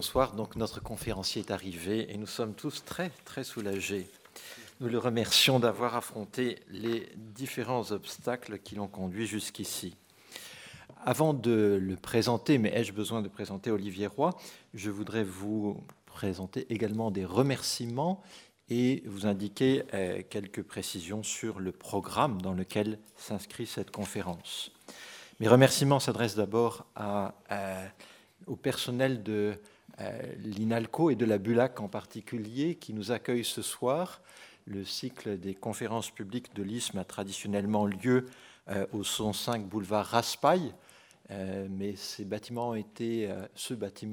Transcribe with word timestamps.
bonsoir. 0.00 0.32
Donc 0.32 0.56
notre 0.56 0.82
conférencier 0.82 1.42
est 1.42 1.50
arrivé 1.50 2.10
et 2.10 2.16
nous 2.16 2.26
sommes 2.26 2.54
tous 2.54 2.86
très 2.86 3.10
très 3.26 3.44
soulagés. 3.44 4.08
Nous 4.80 4.88
le 4.88 4.96
remercions 4.96 5.60
d'avoir 5.60 5.94
affronté 5.94 6.58
les 6.70 7.06
différents 7.16 7.92
obstacles 7.92 8.60
qui 8.60 8.76
l'ont 8.76 8.88
conduit 8.88 9.26
jusqu'ici. 9.26 9.94
Avant 11.04 11.34
de 11.34 11.78
le 11.78 11.96
présenter, 11.96 12.56
mais 12.56 12.72
ai-je 12.74 12.94
besoin 12.94 13.20
de 13.20 13.28
présenter 13.28 13.70
Olivier 13.70 14.06
Roy, 14.06 14.30
je 14.72 14.88
voudrais 14.88 15.22
vous 15.22 15.84
présenter 16.06 16.64
également 16.72 17.10
des 17.10 17.26
remerciements 17.26 18.22
et 18.70 19.02
vous 19.04 19.26
indiquer 19.26 19.82
euh, 19.92 20.22
quelques 20.30 20.62
précisions 20.62 21.22
sur 21.22 21.60
le 21.60 21.72
programme 21.72 22.40
dans 22.40 22.54
lequel 22.54 22.98
s'inscrit 23.18 23.66
cette 23.66 23.90
conférence. 23.90 24.72
Mes 25.40 25.48
remerciements 25.48 26.00
s'adressent 26.00 26.36
d'abord 26.36 26.86
au 28.46 28.56
personnel 28.56 29.22
de 29.22 29.32
euh, 29.32 29.56
l'INALCO 30.42 31.10
et 31.10 31.16
de 31.16 31.24
la 31.24 31.38
BULAC 31.38 31.80
en 31.80 31.88
particulier 31.88 32.74
qui 32.76 32.92
nous 32.94 33.12
accueillent 33.12 33.44
ce 33.44 33.62
soir. 33.62 34.20
Le 34.66 34.84
cycle 34.84 35.38
des 35.38 35.54
conférences 35.54 36.10
publiques 36.10 36.54
de 36.54 36.62
l'ISM 36.62 36.98
a 36.98 37.04
traditionnellement 37.04 37.86
lieu 37.86 38.26
euh, 38.68 38.86
au 38.92 39.02
105 39.02 39.66
boulevard 39.66 40.06
Raspail, 40.06 40.74
euh, 41.30 41.66
mais 41.70 41.96
ce 41.96 42.22
bâtiment 42.22 42.72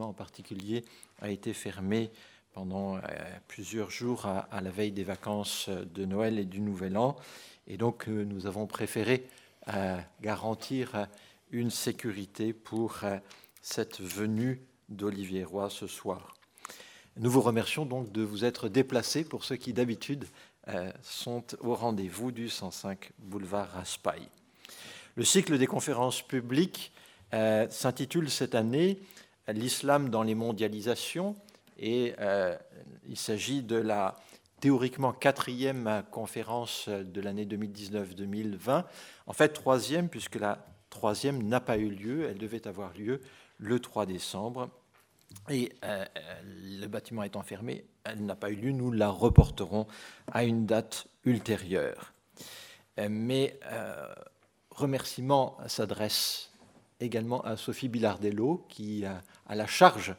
en 0.09 0.13
particulier 0.13 0.83
a 1.21 1.29
été 1.29 1.53
fermé 1.53 2.11
pendant 2.53 2.99
plusieurs 3.47 3.91
jours 3.91 4.25
à, 4.25 4.61
la 4.61 4.71
veille 4.71 4.91
des 4.91 5.03
vacances 5.03 5.69
de 5.69 6.05
Noël 6.05 6.39
et 6.39 6.45
du 6.45 6.59
Nouvel 6.59 6.97
An. 6.97 7.15
Et 7.67 7.77
donc 7.77 8.07
nous 8.07 8.47
avons 8.47 8.65
préféré 8.65 9.27
garantir 10.23 11.07
une 11.51 11.69
sécurité 11.69 12.53
pour 12.53 13.01
cette 13.61 14.01
venue 14.01 14.59
d'Olivier 14.89 15.43
Roy 15.43 15.69
ce 15.69 15.87
soir. 15.87 16.33
Nous 17.17 17.31
vous 17.31 17.41
remercions 17.41 17.85
donc 17.85 18.11
de 18.11 18.21
vous 18.21 18.45
être 18.45 18.69
déplacés 18.69 19.23
pour 19.23 19.43
ceux 19.43 19.55
qui 19.55 19.73
d'habitude 19.73 20.25
euh, 20.67 20.91
sont 21.01 21.43
au 21.61 21.73
rendez-vous 21.73 22.31
du 22.31 22.49
105 22.49 23.11
boulevard 23.19 23.69
Raspail. 23.69 24.27
Le 25.15 25.23
cycle 25.23 25.57
des 25.57 25.65
conférences 25.65 26.21
publiques 26.21 26.91
euh, 27.33 27.67
s'intitule 27.69 28.29
cette 28.29 28.53
année 28.53 28.99
L'islam 29.47 30.09
dans 30.09 30.23
les 30.23 30.35
mondialisations 30.35 31.35
et 31.79 32.13
euh, 32.19 32.55
il 33.07 33.17
s'agit 33.17 33.63
de 33.63 33.77
la 33.77 34.17
théoriquement 34.59 35.13
quatrième 35.13 36.03
conférence 36.11 36.89
de 36.89 37.21
l'année 37.21 37.45
2019-2020, 37.45 38.83
en 39.25 39.33
fait 39.33 39.49
troisième 39.49 40.09
puisque 40.09 40.35
la 40.35 40.65
troisième 40.89 41.43
n'a 41.43 41.61
pas 41.61 41.77
eu 41.77 41.89
lieu, 41.89 42.27
elle 42.29 42.39
devait 42.39 42.67
avoir 42.67 42.93
lieu 42.93 43.21
le 43.57 43.79
3 43.79 44.05
décembre. 44.05 44.69
Et 45.49 45.71
euh, 45.83 46.05
euh, 46.17 46.41
le 46.79 46.87
bâtiment 46.87 47.23
étant 47.23 47.43
fermé, 47.43 47.85
elle 48.03 48.25
n'a 48.25 48.35
pas 48.35 48.49
eu 48.49 48.55
lieu. 48.55 48.71
Nous 48.71 48.91
la 48.91 49.09
reporterons 49.09 49.87
à 50.31 50.43
une 50.43 50.65
date 50.65 51.07
ultérieure. 51.25 52.13
Euh, 52.99 53.07
mais 53.09 53.59
remerciement 54.71 55.57
s'adresse 55.67 56.51
également 56.99 57.41
à 57.41 57.57
Sophie 57.57 57.89
Bilardello, 57.89 58.65
qui 58.69 59.05
a 59.05 59.21
la 59.49 59.67
charge 59.67 60.15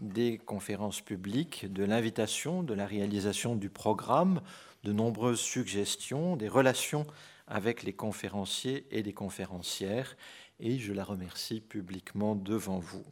des 0.00 0.38
conférences 0.38 1.00
publiques, 1.00 1.70
de 1.72 1.84
l'invitation, 1.84 2.62
de 2.62 2.74
la 2.74 2.86
réalisation 2.86 3.56
du 3.56 3.68
programme, 3.68 4.40
de 4.84 4.92
nombreuses 4.92 5.40
suggestions, 5.40 6.36
des 6.36 6.48
relations 6.48 7.06
avec 7.48 7.82
les 7.82 7.92
conférenciers 7.92 8.86
et 8.90 9.02
les 9.02 9.12
conférencières, 9.12 10.16
et 10.60 10.78
je 10.78 10.92
la 10.92 11.04
remercie 11.04 11.60
publiquement 11.60 12.34
devant 12.34 12.78
vous. 12.78 13.04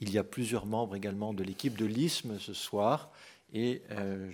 Il 0.00 0.10
y 0.10 0.18
a 0.18 0.24
plusieurs 0.24 0.66
membres 0.66 0.96
également 0.96 1.32
de 1.32 1.42
l'équipe 1.42 1.76
de 1.76 1.86
l'ISM 1.86 2.38
ce 2.38 2.52
soir 2.52 3.10
et 3.52 3.82
euh, 3.92 4.30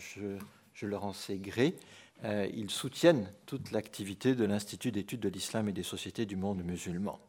je, 0.75 0.87
leur 0.87 1.05
en 1.05 1.13
sais 1.13 1.39
gré. 1.39 1.77
Euh, 2.25 2.49
ils 2.55 2.71
soutiennent 2.71 3.31
toute 3.47 3.71
l'activité 3.71 4.35
de 4.35 4.45
l'Institut 4.45 4.93
d'études 4.93 5.21
de 5.21 5.29
l'islam 5.29 5.69
et 5.69 5.73
des 5.73 5.83
sociétés 5.83 6.27
du 6.27 6.37
monde 6.37 6.63
musulman. 6.65 7.21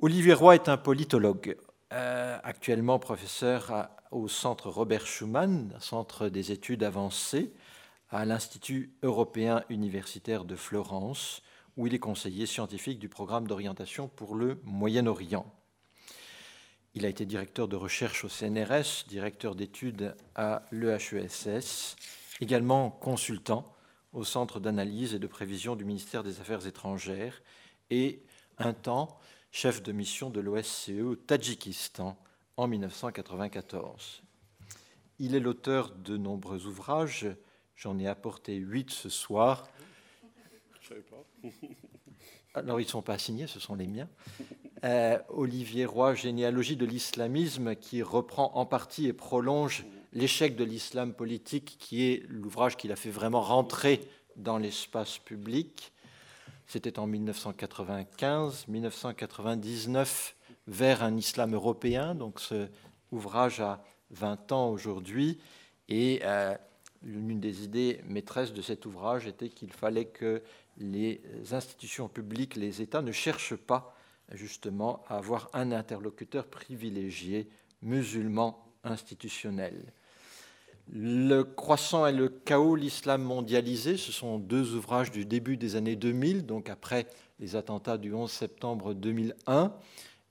Olivier 0.00 0.32
Roy 0.32 0.54
est 0.54 0.68
un 0.68 0.78
politologue, 0.78 1.56
euh, 1.92 2.38
actuellement 2.42 2.98
professeur 2.98 3.90
au 4.10 4.28
Centre 4.28 4.70
Robert 4.70 5.06
Schuman, 5.06 5.76
Centre 5.78 6.28
des 6.28 6.52
études 6.52 6.82
avancées, 6.82 7.52
à 8.08 8.24
l'Institut 8.24 8.94
européen 9.02 9.62
universitaire 9.68 10.44
de 10.44 10.56
Florence, 10.56 11.42
où 11.80 11.86
il 11.86 11.94
est 11.94 11.98
conseiller 11.98 12.44
scientifique 12.44 12.98
du 12.98 13.08
programme 13.08 13.46
d'orientation 13.46 14.06
pour 14.06 14.34
le 14.34 14.60
Moyen-Orient. 14.64 15.50
Il 16.92 17.06
a 17.06 17.08
été 17.08 17.24
directeur 17.24 17.68
de 17.68 17.76
recherche 17.76 18.22
au 18.22 18.28
CNRS, 18.28 19.08
directeur 19.08 19.54
d'études 19.54 20.14
à 20.34 20.66
l'EHESS, 20.72 21.96
également 22.42 22.90
consultant 22.90 23.64
au 24.12 24.24
Centre 24.24 24.60
d'analyse 24.60 25.14
et 25.14 25.18
de 25.18 25.26
prévision 25.26 25.74
du 25.74 25.86
ministère 25.86 26.22
des 26.22 26.42
Affaires 26.42 26.66
étrangères 26.66 27.40
et 27.88 28.22
un 28.58 28.74
temps 28.74 29.18
chef 29.50 29.82
de 29.82 29.92
mission 29.92 30.28
de 30.28 30.40
l'OSCE 30.40 31.00
au 31.02 31.16
Tadjikistan 31.16 32.18
en 32.58 32.68
1994. 32.68 34.22
Il 35.18 35.34
est 35.34 35.40
l'auteur 35.40 35.92
de 35.94 36.18
nombreux 36.18 36.66
ouvrages, 36.66 37.26
j'en 37.74 37.98
ai 37.98 38.06
apporté 38.06 38.56
huit 38.56 38.90
ce 38.90 39.08
soir, 39.08 39.66
Alors, 42.54 42.80
ils 42.80 42.84
ne 42.84 42.88
sont 42.88 43.02
pas 43.02 43.18
signés, 43.18 43.46
ce 43.46 43.60
sont 43.60 43.74
les 43.74 43.86
miens. 43.86 44.08
Euh, 44.84 45.18
Olivier 45.28 45.84
Roy, 45.84 46.14
Généalogie 46.14 46.76
de 46.76 46.86
l'islamisme, 46.86 47.76
qui 47.76 48.02
reprend 48.02 48.52
en 48.54 48.66
partie 48.66 49.06
et 49.06 49.12
prolonge 49.12 49.84
l'échec 50.12 50.56
de 50.56 50.64
l'islam 50.64 51.14
politique, 51.14 51.76
qui 51.78 52.04
est 52.04 52.24
l'ouvrage 52.28 52.76
qu'il 52.76 52.92
a 52.92 52.96
fait 52.96 53.10
vraiment 53.10 53.42
rentrer 53.42 54.00
dans 54.36 54.58
l'espace 54.58 55.18
public. 55.18 55.92
C'était 56.66 56.98
en 56.98 57.06
1995, 57.06 58.66
1999, 58.68 60.36
vers 60.66 61.02
un 61.02 61.16
islam 61.16 61.54
européen. 61.54 62.14
Donc, 62.14 62.40
ce 62.40 62.68
ouvrage 63.12 63.60
a 63.60 63.84
20 64.10 64.52
ans 64.52 64.70
aujourd'hui. 64.70 65.38
Et 65.88 66.20
euh, 66.22 66.54
l'une 67.02 67.40
des 67.40 67.64
idées 67.64 68.00
maîtresses 68.06 68.52
de 68.52 68.62
cet 68.62 68.86
ouvrage 68.86 69.26
était 69.26 69.48
qu'il 69.48 69.72
fallait 69.72 70.06
que 70.06 70.42
les 70.80 71.20
institutions 71.52 72.08
publiques, 72.08 72.56
les 72.56 72.82
États 72.82 73.02
ne 73.02 73.12
cherchent 73.12 73.56
pas 73.56 73.94
justement 74.32 75.02
à 75.08 75.18
avoir 75.18 75.50
un 75.52 75.72
interlocuteur 75.72 76.46
privilégié 76.46 77.48
musulman 77.82 78.64
institutionnel. 78.84 79.92
Le 80.92 81.44
croissant 81.44 82.06
et 82.06 82.12
le 82.12 82.28
chaos, 82.28 82.74
l'islam 82.74 83.22
mondialisé, 83.22 83.96
ce 83.96 84.10
sont 84.10 84.38
deux 84.38 84.74
ouvrages 84.74 85.10
du 85.12 85.24
début 85.24 85.56
des 85.56 85.76
années 85.76 85.94
2000, 85.94 86.46
donc 86.46 86.68
après 86.68 87.06
les 87.38 87.54
attentats 87.54 87.96
du 87.96 88.12
11 88.12 88.30
septembre 88.30 88.94
2001, 88.94 89.72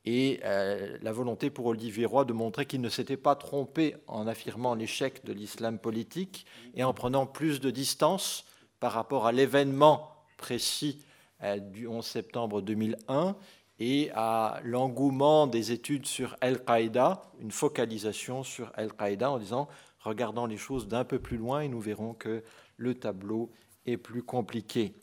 et 0.06 0.40
euh, 0.44 0.98
la 1.02 1.12
volonté 1.12 1.50
pour 1.50 1.68
Olivier 1.68 2.06
Roy 2.06 2.26
de 2.26 2.34
montrer 2.34 2.66
qu'il 2.66 2.82
ne 2.82 2.90
s'était 2.90 3.18
pas 3.18 3.36
trompé 3.36 3.96
en 4.08 4.28
affirmant 4.28 4.74
l'échec 4.74 5.24
de 5.26 5.34
l'islam 5.34 5.78
politique 5.78 6.46
et 6.74 6.84
en 6.84 6.94
prenant 6.94 7.26
plus 7.26 7.60
de 7.60 7.70
distance 7.70 8.46
par 8.80 8.94
rapport 8.94 9.28
à 9.28 9.32
l'événement 9.32 10.19
précis 10.40 10.98
euh, 11.44 11.60
du 11.60 11.86
11 11.86 12.04
septembre 12.04 12.62
2001 12.62 13.36
et 13.80 14.10
à 14.16 14.60
l'engouement 14.64 15.46
des 15.46 15.72
études 15.72 16.06
sur 16.06 16.36
Al-Qaïda, 16.42 17.22
une 17.40 17.52
focalisation 17.52 18.44
sur 18.44 18.72
Al-Qaïda 18.76 19.30
en 19.30 19.38
disant 19.38 19.68
regardant 20.00 20.48
les 20.48 20.58
choses 20.58 20.88
d'un 20.88 21.04
peu 21.04 21.20
plus 21.20 21.38
loin 21.38 21.62
et 21.62 21.68
nous 21.68 21.80
verrons 21.80 22.14
que 22.14 22.44
le 22.78 22.96
tableau 22.96 23.52
est 23.86 23.98
plus 23.98 24.24
compliqué, 24.24 24.94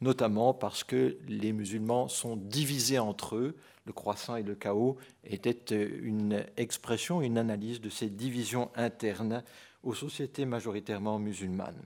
notamment 0.00 0.54
parce 0.54 0.82
que 0.82 1.18
les 1.28 1.52
musulmans 1.52 2.08
sont 2.08 2.36
divisés 2.36 2.98
entre 2.98 3.36
eux. 3.36 3.56
Le 3.84 3.92
croissant 3.92 4.36
et 4.36 4.42
le 4.42 4.54
chaos 4.54 4.96
était 5.24 5.84
une 5.84 6.44
expression, 6.56 7.22
une 7.22 7.38
analyse 7.38 7.80
de 7.80 7.90
ces 7.90 8.08
divisions 8.08 8.70
internes 8.74 9.44
aux 9.82 9.94
sociétés 9.94 10.46
majoritairement 10.46 11.18
musulmanes. 11.18 11.82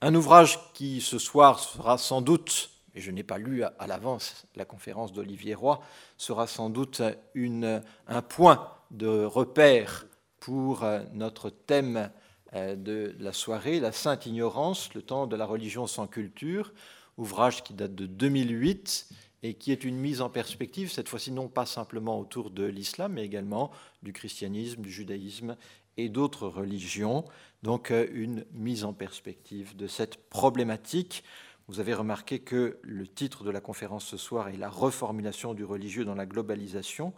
Un 0.00 0.14
ouvrage 0.14 0.60
qui 0.74 1.00
ce 1.00 1.18
soir 1.18 1.58
sera 1.58 1.98
sans 1.98 2.22
doute, 2.22 2.70
et 2.94 3.00
je 3.00 3.10
n'ai 3.10 3.24
pas 3.24 3.36
lu 3.36 3.64
à, 3.64 3.86
l'avance 3.88 4.46
la 4.54 4.64
conférence 4.64 5.12
d'Olivier 5.12 5.56
Roy, 5.56 5.80
sera 6.16 6.46
sans 6.46 6.70
doute 6.70 7.02
un 7.34 8.22
point 8.22 8.70
de 8.92 9.24
repère 9.24 10.06
pour 10.38 10.84
euh, 10.84 11.00
notre 11.14 11.50
thème 11.50 12.10
euh, 12.54 12.76
de 12.76 13.16
la 13.18 13.32
soirée, 13.32 13.80
la 13.80 13.90
sainte 13.90 14.24
ignorance, 14.24 14.94
le 14.94 15.02
temps 15.02 15.26
de 15.26 15.34
la 15.34 15.44
religion 15.44 15.88
sans 15.88 16.06
culture, 16.06 16.72
ouvrage 17.16 17.64
qui 17.64 17.74
date 17.74 17.96
de 17.96 18.06
2008 18.06 19.08
et 19.42 19.54
qui 19.54 19.72
est 19.72 19.82
une 19.82 19.96
mise 19.96 20.20
en 20.20 20.30
perspective, 20.30 20.92
cette 20.92 21.08
fois-ci 21.08 21.32
non 21.32 21.48
pas 21.48 21.66
simplement 21.66 22.20
autour 22.20 22.50
de 22.50 22.64
l'islam, 22.64 23.14
mais 23.14 23.24
également 23.24 23.72
du 24.04 24.12
christianisme, 24.12 24.80
du 24.80 24.92
judaïsme 24.92 25.56
et 25.98 26.08
d'autres 26.08 26.48
religions, 26.48 27.24
donc 27.62 27.90
euh, 27.90 28.06
une 28.12 28.46
mise 28.52 28.84
en 28.84 28.94
perspective 28.94 29.76
de 29.76 29.86
cette 29.86 30.16
problématique. 30.30 31.24
Vous 31.66 31.80
avez 31.80 31.92
remarqué 31.92 32.38
que 32.38 32.78
le 32.80 33.06
titre 33.06 33.44
de 33.44 33.50
la 33.50 33.60
conférence 33.60 34.06
ce 34.06 34.16
soir 34.16 34.48
est 34.48 34.56
La 34.56 34.70
reformulation 34.70 35.52
du 35.52 35.64
religieux 35.64 36.06
dans 36.06 36.14
la 36.14 36.24
globalisation, 36.24 37.12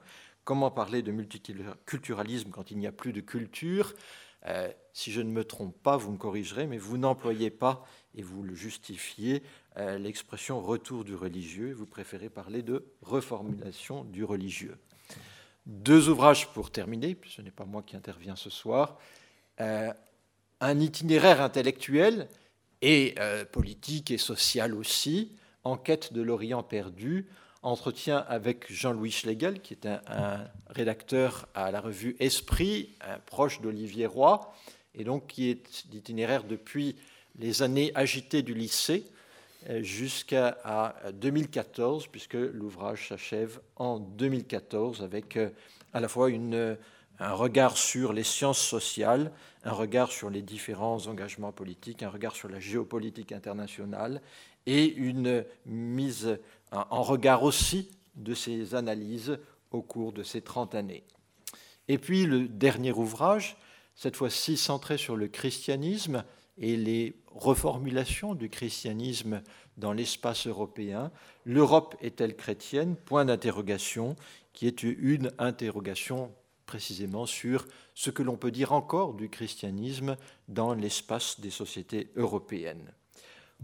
Comment 0.44 0.70
parler 0.70 1.02
de 1.02 1.12
multiculturalisme 1.12 2.50
quand 2.50 2.70
il 2.70 2.78
n'y 2.78 2.86
a 2.86 2.92
plus 2.92 3.12
de 3.12 3.20
culture? 3.20 3.94
Si 4.94 5.12
je 5.12 5.20
ne 5.20 5.30
me 5.30 5.44
trompe 5.44 5.80
pas, 5.82 5.96
vous 5.96 6.12
me 6.12 6.16
corrigerez, 6.16 6.66
mais 6.66 6.78
vous 6.78 6.96
n'employez 6.96 7.50
pas, 7.50 7.84
et 8.14 8.22
vous 8.22 8.42
le 8.42 8.54
justifiez, 8.54 9.42
l'expression 9.76 10.60
retour 10.60 11.04
du 11.04 11.14
religieux. 11.14 11.72
Vous 11.72 11.86
préférez 11.86 12.30
parler 12.30 12.62
de 12.62 12.86
reformulation 13.02 14.02
du 14.04 14.24
religieux. 14.24 14.78
Deux 15.66 16.08
ouvrages 16.08 16.48
pour 16.48 16.70
terminer, 16.70 17.14
puisque 17.14 17.36
ce 17.36 17.42
n'est 17.42 17.50
pas 17.50 17.64
moi 17.64 17.82
qui 17.82 17.96
interviens 17.96 18.36
ce 18.36 18.50
soir. 18.50 18.98
un 19.58 20.80
itinéraire 20.80 21.40
intellectuel 21.40 22.28
et 22.82 23.14
euh, 23.18 23.44
politique 23.44 24.10
et 24.10 24.18
social 24.18 24.74
aussi, 24.74 25.32
Enquête 25.62 26.14
de 26.14 26.22
l'Orient 26.22 26.62
perdu, 26.62 27.28
entretien 27.62 28.24
avec 28.28 28.72
Jean-Louis 28.72 29.10
Schlegel, 29.10 29.60
qui 29.60 29.74
est 29.74 29.84
un, 29.84 30.48
rédacteur 30.68 31.48
à 31.54 31.70
la 31.70 31.82
revue 31.82 32.16
Esprit, 32.18 32.96
proche 33.26 33.60
d'Olivier 33.60 34.06
Roy, 34.06 34.54
et 34.94 35.04
donc 35.04 35.26
qui 35.26 35.50
est 35.50 35.86
d'itinéraire 35.88 36.44
depuis 36.44 36.96
les 37.38 37.62
années 37.62 37.92
agitées 37.94 38.42
du 38.42 38.54
lycée 38.54 39.04
euh, 39.04 39.19
jusqu'à 39.80 40.56
2014, 41.12 42.06
puisque 42.06 42.34
l'ouvrage 42.34 43.08
s'achève 43.08 43.60
en 43.76 43.98
2014 43.98 45.02
avec 45.02 45.36
euh, 45.36 45.50
à 45.92 46.00
la 46.00 46.08
fois 46.08 46.30
une 46.30 46.76
un 47.20 47.34
regard 47.34 47.76
sur 47.76 48.14
les 48.14 48.24
sciences 48.24 48.60
sociales, 48.60 49.30
un 49.64 49.72
regard 49.72 50.10
sur 50.10 50.30
les 50.30 50.40
différents 50.40 51.06
engagements 51.06 51.52
politiques, 51.52 52.02
un 52.02 52.08
regard 52.08 52.34
sur 52.34 52.48
la 52.48 52.60
géopolitique 52.60 53.32
internationale 53.32 54.22
et 54.66 54.86
une 54.86 55.44
mise 55.66 56.38
en 56.72 57.02
regard 57.02 57.42
aussi 57.42 57.90
de 58.16 58.32
ces 58.32 58.74
analyses 58.74 59.38
au 59.70 59.82
cours 59.82 60.12
de 60.12 60.22
ces 60.22 60.40
30 60.40 60.74
années. 60.74 61.04
Et 61.88 61.98
puis 61.98 62.24
le 62.24 62.48
dernier 62.48 62.92
ouvrage, 62.92 63.58
cette 63.94 64.16
fois-ci 64.16 64.56
centré 64.56 64.96
sur 64.96 65.14
le 65.16 65.28
christianisme 65.28 66.24
et 66.60 66.76
les 66.76 67.16
reformulations 67.34 68.34
du 68.34 68.48
christianisme 68.48 69.42
dans 69.76 69.92
l'espace 69.92 70.46
européen. 70.46 71.10
L'Europe 71.44 71.96
est-elle 72.00 72.36
chrétienne? 72.36 72.96
Point 72.96 73.24
d'interrogation, 73.24 74.14
qui 74.52 74.66
est 74.66 74.82
une 74.82 75.32
interrogation 75.38 76.30
précisément 76.66 77.26
sur 77.26 77.66
ce 77.94 78.10
que 78.10 78.22
l'on 78.22 78.36
peut 78.36 78.50
dire 78.52 78.72
encore 78.72 79.14
du 79.14 79.28
christianisme 79.28 80.16
dans 80.48 80.74
l'espace 80.74 81.40
des 81.40 81.50
sociétés 81.50 82.10
européennes. 82.14 82.92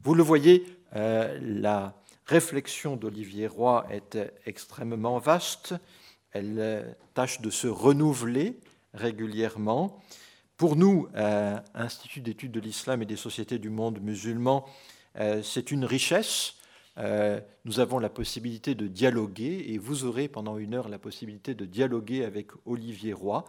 Vous 0.02 0.14
le 0.14 0.22
voyez, 0.22 0.66
euh, 0.96 1.38
la 1.40 1.94
réflexion 2.24 2.96
d'Olivier 2.96 3.46
Roy 3.46 3.86
est 3.90 4.18
extrêmement 4.46 5.18
vaste, 5.18 5.74
elle 6.32 6.96
tâche 7.14 7.40
de 7.40 7.50
se 7.50 7.66
renouveler 7.66 8.58
régulièrement. 8.92 10.02
Pour 10.56 10.76
nous, 10.76 11.08
euh, 11.14 11.58
Institut 11.74 12.20
d'études 12.20 12.52
de 12.52 12.60
l'islam 12.60 13.02
et 13.02 13.06
des 13.06 13.16
sociétés 13.16 13.58
du 13.58 13.70
monde 13.70 14.00
musulman, 14.00 14.66
c'est 15.42 15.70
une 15.70 15.86
richesse 15.86 16.56
euh, 16.98 17.40
nous 17.64 17.80
avons 17.80 17.98
la 17.98 18.08
possibilité 18.08 18.74
de 18.74 18.86
dialoguer 18.86 19.66
et 19.68 19.78
vous 19.78 20.04
aurez 20.04 20.28
pendant 20.28 20.56
une 20.56 20.74
heure 20.74 20.88
la 20.88 20.98
possibilité 20.98 21.54
de 21.54 21.66
dialoguer 21.66 22.24
avec 22.24 22.50
Olivier 22.64 23.12
Roy. 23.12 23.44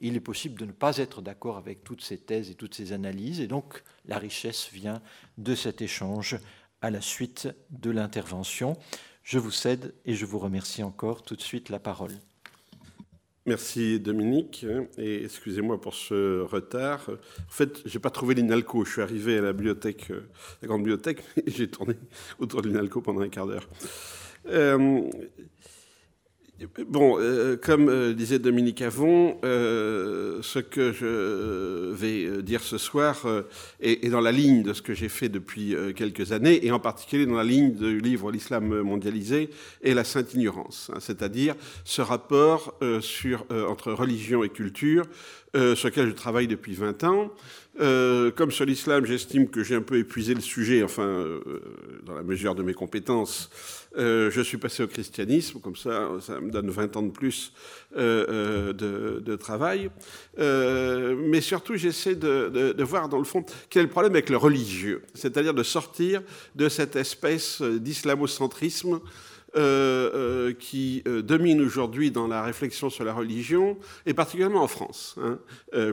Il 0.00 0.16
est 0.16 0.20
possible 0.20 0.58
de 0.58 0.66
ne 0.66 0.72
pas 0.72 0.96
être 0.98 1.22
d'accord 1.22 1.56
avec 1.56 1.84
toutes 1.84 2.02
ces 2.02 2.18
thèses 2.18 2.50
et 2.50 2.54
toutes 2.54 2.74
ces 2.74 2.92
analyses 2.92 3.40
et 3.40 3.46
donc 3.46 3.82
la 4.06 4.18
richesse 4.18 4.70
vient 4.72 5.02
de 5.38 5.54
cet 5.54 5.82
échange 5.82 6.38
à 6.80 6.90
la 6.90 7.00
suite 7.00 7.48
de 7.70 7.90
l'intervention. 7.90 8.74
Je 9.22 9.38
vous 9.38 9.50
cède 9.50 9.94
et 10.04 10.14
je 10.14 10.24
vous 10.24 10.38
remercie 10.38 10.82
encore 10.82 11.22
tout 11.22 11.36
de 11.36 11.42
suite 11.42 11.68
la 11.68 11.80
parole. 11.80 12.12
Merci 13.46 14.00
Dominique, 14.00 14.66
et 14.98 15.22
excusez-moi 15.22 15.80
pour 15.80 15.94
ce 15.94 16.40
retard. 16.40 17.08
En 17.08 17.50
fait, 17.52 17.80
je 17.86 17.96
n'ai 17.96 18.00
pas 18.02 18.10
trouvé 18.10 18.34
l'INALCO. 18.34 18.84
Je 18.84 18.90
suis 18.90 19.02
arrivé 19.02 19.38
à 19.38 19.40
la 19.40 19.52
bibliothèque, 19.52 20.10
euh, 20.10 20.22
la 20.62 20.68
grande 20.68 20.80
bibliothèque, 20.80 21.22
et 21.36 21.48
j'ai 21.52 21.68
tourné 21.68 21.94
autour 22.40 22.60
de 22.60 22.66
l'INALCO 22.68 23.00
pendant 23.02 23.20
un 23.20 23.28
quart 23.28 23.46
d'heure. 23.46 23.68
Euh, 24.48 25.08
Bon, 26.88 27.18
euh, 27.20 27.58
comme 27.58 27.90
euh, 27.90 28.14
disait 28.14 28.38
Dominique 28.38 28.80
Avon, 28.80 29.38
euh, 29.44 30.38
ce 30.40 30.58
que 30.58 30.90
je 30.90 31.92
vais 31.92 32.42
dire 32.42 32.62
ce 32.62 32.78
soir 32.78 33.26
est, 33.80 34.08
dans 34.08 34.22
la 34.22 34.32
ligne 34.32 34.62
de 34.62 34.72
ce 34.72 34.80
que 34.80 34.94
j'ai 34.94 35.10
fait 35.10 35.28
depuis 35.28 35.74
quelques 35.94 36.32
années, 36.32 36.64
et 36.64 36.70
en 36.70 36.78
particulier 36.78 37.26
dans 37.26 37.34
la 37.34 37.44
ligne 37.44 37.74
du 37.74 38.00
livre 38.00 38.32
L'islam 38.32 38.80
mondialisé 38.80 39.50
et 39.82 39.92
la 39.92 40.04
sainte 40.04 40.32
ignorance, 40.32 40.90
hein, 40.94 40.98
c'est-à-dire 40.98 41.54
ce 41.84 42.00
rapport 42.00 42.78
sur, 43.00 43.44
entre 43.50 43.92
religion 43.92 44.42
et 44.42 44.48
culture 44.48 45.04
sur 45.54 45.88
lequel 45.88 46.08
je 46.08 46.14
travaille 46.14 46.48
depuis 46.48 46.74
20 46.74 47.04
ans. 47.04 47.32
Euh, 47.80 48.30
comme 48.30 48.50
sur 48.50 48.64
l'islam, 48.64 49.04
j'estime 49.04 49.48
que 49.48 49.62
j'ai 49.62 49.74
un 49.74 49.82
peu 49.82 49.98
épuisé 49.98 50.34
le 50.34 50.40
sujet, 50.40 50.82
enfin, 50.82 51.02
euh, 51.02 51.40
dans 52.04 52.14
la 52.14 52.22
mesure 52.22 52.54
de 52.54 52.62
mes 52.62 52.72
compétences. 52.72 53.50
Euh, 53.98 54.30
je 54.30 54.40
suis 54.40 54.56
passé 54.56 54.82
au 54.82 54.86
christianisme, 54.86 55.60
comme 55.60 55.76
ça, 55.76 56.08
ça 56.20 56.40
me 56.40 56.50
donne 56.50 56.70
20 56.70 56.96
ans 56.96 57.02
de 57.02 57.10
plus 57.10 57.52
de, 57.94 58.72
de, 58.72 59.36
travail. 59.36 59.90
mais 60.38 61.40
surtout, 61.40 61.76
j'essaie 61.76 62.14
de, 62.14 62.72
de, 62.72 62.84
voir, 62.84 63.08
dans 63.08 63.18
le 63.18 63.24
fond, 63.24 63.44
quel 63.68 63.80
est 63.80 63.84
le 63.84 63.90
problème 63.90 64.12
avec 64.12 64.30
le 64.30 64.36
religieux, 64.36 65.02
c'est-à-dire 65.14 65.54
de 65.54 65.62
sortir 65.62 66.22
de 66.54 66.68
cette 66.68 66.96
espèce 66.96 67.60
d'islamocentrisme 67.62 69.00
euh, 69.56 70.10
euh, 70.14 70.52
qui 70.52 71.02
euh, 71.08 71.22
domine 71.22 71.62
aujourd'hui 71.62 72.10
dans 72.10 72.26
la 72.26 72.42
réflexion 72.42 72.90
sur 72.90 73.04
la 73.04 73.14
religion, 73.14 73.78
et 74.04 74.12
particulièrement 74.12 74.62
en 74.62 74.68
France, 74.68 75.16
hein, 75.18 75.38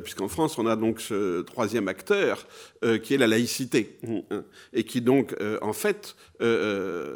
puisqu'en 0.02 0.28
France, 0.28 0.58
on 0.58 0.68
a 0.68 0.76
donc 0.76 1.00
ce 1.00 1.42
troisième 1.44 1.88
acteur 1.88 2.46
qui 3.02 3.14
est 3.14 3.18
la 3.18 3.28
laïcité, 3.28 3.98
hein, 4.08 4.44
et 4.74 4.84
qui 4.84 5.00
donc, 5.00 5.36
en 5.62 5.74
fait, 5.74 6.16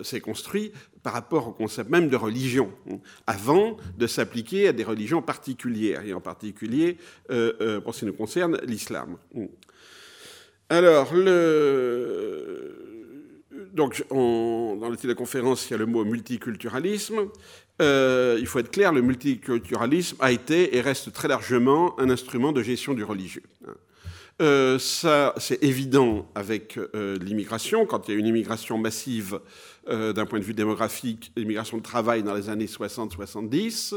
s'est 0.04 0.22
construit 0.22 0.72
par 1.04 1.14
rapport 1.14 1.50
au 1.50 1.52
concept 1.52 1.90
même 1.90 2.08
de 2.10 2.16
religion, 2.16 2.72
hein, 2.90 2.98
avant 3.26 3.78
de 3.98 4.08
s'appliquer 4.08 4.70
à 4.70 4.74
des 4.74 4.84
religions 4.84 5.22
particulières, 5.22 6.06
et 6.06 6.14
en 6.14 6.22
particulier, 6.22 6.98
pour 7.28 7.94
ce 7.94 8.00
qui 8.00 8.06
nous 8.06 8.14
concerne, 8.14 8.58
l'islam. 8.64 9.18
Alors, 10.70 11.14
le 11.14 12.77
donc, 13.74 14.04
dans 14.10 14.90
le 14.90 14.96
titre 14.96 15.08
de 15.08 15.14
la 15.14 15.16
conférence, 15.16 15.70
il 15.70 15.72
y 15.72 15.74
a 15.76 15.78
le 15.78 15.86
mot 15.86 16.04
multiculturalisme. 16.06 17.30
Euh, 17.82 18.38
il 18.40 18.48
faut 18.48 18.60
être 18.60 18.72
clair, 18.72 18.92
le 18.92 19.02
multiculturalisme 19.02 20.18
a 20.20 20.32
été 20.32 20.76
et 20.76 20.82
reste 20.82 21.14
très 21.14 21.28
largement 21.28 22.00
un 22.00 22.10
instrument 22.10 22.52
de 22.52 22.64
gestion 22.64 22.94
du 22.94 23.04
religieux. 23.04 23.44
Euh, 24.42 24.78
ça, 24.78 25.34
c'est 25.38 25.64
évident 25.64 26.30
avec 26.36 26.78
euh, 26.78 27.18
l'immigration. 27.20 27.86
Quand 27.86 28.08
il 28.08 28.14
y 28.14 28.18
a 28.18 28.20
une 28.20 28.28
immigration 28.28 28.78
massive 28.78 29.40
d'un 29.90 30.26
point 30.26 30.38
de 30.40 30.44
vue 30.44 30.54
démographique, 30.54 31.32
l'immigration 31.38 31.78
de 31.78 31.82
travail 31.82 32.22
dans 32.22 32.34
les 32.34 32.50
années 32.50 32.66
60-70, 32.66 33.96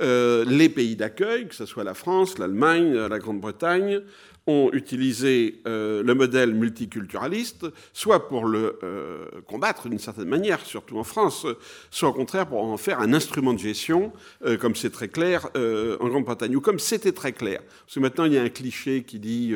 les 0.00 0.68
pays 0.68 0.96
d'accueil, 0.96 1.46
que 1.46 1.54
ce 1.54 1.66
soit 1.66 1.84
la 1.84 1.94
France, 1.94 2.38
l'Allemagne, 2.38 2.92
la 2.92 3.18
Grande-Bretagne, 3.18 4.02
ont 4.46 4.70
utilisé 4.72 5.60
euh, 5.66 6.02
le 6.02 6.14
modèle 6.14 6.52
multiculturaliste, 6.54 7.66
soit 7.92 8.28
pour 8.28 8.44
le 8.44 8.78
euh, 8.82 9.26
combattre 9.46 9.88
d'une 9.88 10.00
certaine 10.00 10.28
manière, 10.28 10.60
surtout 10.60 10.98
en 10.98 11.04
France, 11.04 11.46
soit 11.90 12.08
au 12.08 12.12
contraire 12.12 12.46
pour 12.46 12.62
en 12.62 12.76
faire 12.76 13.00
un 13.00 13.12
instrument 13.12 13.52
de 13.52 13.58
gestion, 13.58 14.12
euh, 14.44 14.56
comme 14.56 14.74
c'est 14.74 14.90
très 14.90 15.08
clair 15.08 15.48
en 15.54 16.08
Grande-Bretagne, 16.08 16.56
ou 16.56 16.60
comme 16.60 16.78
c'était 16.78 17.12
très 17.12 17.32
clair. 17.32 17.60
Parce 17.84 17.94
que 17.94 18.00
maintenant, 18.00 18.24
il 18.24 18.32
y 18.32 18.38
a 18.38 18.42
un 18.42 18.48
cliché 18.48 19.04
qui 19.04 19.18
dit 19.18 19.54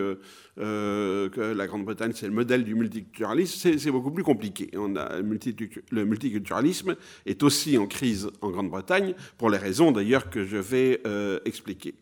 que 0.56 1.52
la 1.54 1.66
Grande-Bretagne, 1.66 2.12
c'est 2.14 2.26
le 2.26 2.32
modèle 2.32 2.64
du 2.64 2.74
multiculturalisme. 2.74 3.78
C'est 3.78 3.90
beaucoup 3.90 4.10
plus 4.10 4.24
compliqué. 4.24 4.70
Le 4.72 6.04
multiculturalisme 6.04 6.96
est 7.26 7.42
aussi 7.42 7.76
en 7.78 7.86
crise 7.86 8.30
en 8.40 8.50
Grande-Bretagne, 8.50 9.14
pour 9.36 9.50
les 9.50 9.58
raisons 9.58 9.92
d'ailleurs 9.92 10.30
que 10.30 10.44
je 10.44 10.56
vais 10.56 11.02
expliquer. 11.44 11.94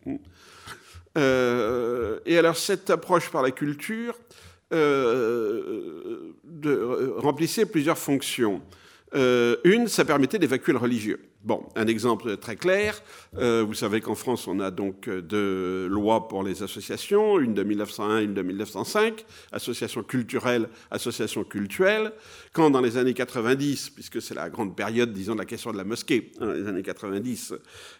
Euh, 1.17 2.19
et 2.25 2.37
alors 2.37 2.57
cette 2.57 2.89
approche 2.89 3.29
par 3.29 3.41
la 3.41 3.51
culture 3.51 4.17
euh, 4.73 6.33
remplissait 7.17 7.65
plusieurs 7.65 7.97
fonctions. 7.97 8.61
Euh, 9.13 9.55
une, 9.63 9.87
ça 9.87 10.03
permettait 10.03 10.39
d'évacuer 10.39 10.73
le 10.73 10.79
religieux. 10.79 11.19
Bon, 11.45 11.63
un 11.75 11.85
exemple 11.85 12.37
très 12.37 12.55
clair. 12.55 12.99
Euh, 13.37 13.63
vous 13.63 13.75
savez 13.75 14.01
qu'en 14.01 14.15
France, 14.15 14.47
on 14.47 14.59
a 14.59 14.71
donc 14.71 15.07
deux 15.07 15.85
lois 15.85 16.27
pour 16.27 16.41
les 16.41 16.63
associations, 16.63 17.37
une 17.37 17.53
de 17.53 17.61
1901 17.61 18.19
et 18.19 18.23
une 18.23 18.33
de 18.33 18.41
1905, 18.41 19.23
association 19.51 20.01
culturelle, 20.01 20.69
association 20.89 21.43
cultuelle. 21.43 22.13
Quand 22.51 22.71
dans 22.71 22.81
les 22.81 22.97
années 22.97 23.13
90, 23.13 23.91
puisque 23.91 24.23
c'est 24.23 24.33
la 24.33 24.49
grande 24.49 24.75
période, 24.75 25.13
disons, 25.13 25.33
de 25.33 25.39
la 25.39 25.45
question 25.45 25.71
de 25.71 25.77
la 25.77 25.83
mosquée, 25.83 26.31
hein, 26.41 26.51
les 26.51 26.67
années 26.67 26.81
90, 26.81 27.53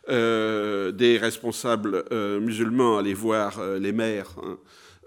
euh, 0.09 0.91
des 0.91 1.19
responsables 1.19 2.03
musulmans 2.41 2.97
allaient 2.97 3.13
voir 3.13 3.61
les 3.79 3.91
maires. 3.91 4.35
Hein, 4.41 4.57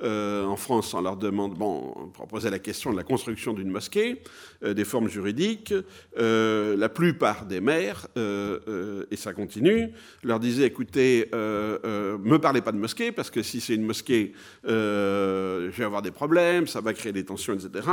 en 0.00 0.56
France, 0.56 0.94
on 0.94 1.00
leur 1.00 1.16
demande, 1.16 1.54
bon, 1.58 1.92
on 1.96 2.06
proposait 2.06 2.50
la 2.50 2.60
question 2.60 2.92
de 2.92 2.96
la 2.96 3.02
construction 3.02 3.52
d'une 3.52 3.70
mosquée, 3.70 4.22
des 4.62 4.84
formes 4.84 5.08
juridiques. 5.08 5.74
la 6.16 6.88
plupart 6.88 7.46
des 7.46 7.60
maires, 7.60 8.06
et 8.16 9.16
ça 9.16 9.32
continue, 9.32 9.90
leur 10.22 10.40
disaient, 10.40 10.66
écoutez, 10.66 11.28
me 11.32 12.36
parlez 12.38 12.60
pas 12.60 12.72
de 12.72 12.78
mosquée, 12.78 13.12
parce 13.12 13.30
que 13.30 13.42
si 13.42 13.60
c'est 13.60 13.74
une 13.74 13.86
mosquée, 13.86 14.32
je 14.64 15.70
vais 15.70 15.84
avoir 15.84 16.02
des 16.02 16.10
problèmes, 16.10 16.66
ça 16.66 16.80
va 16.80 16.92
créer 16.92 17.12
des 17.12 17.24
tensions, 17.24 17.54
etc. 17.54 17.88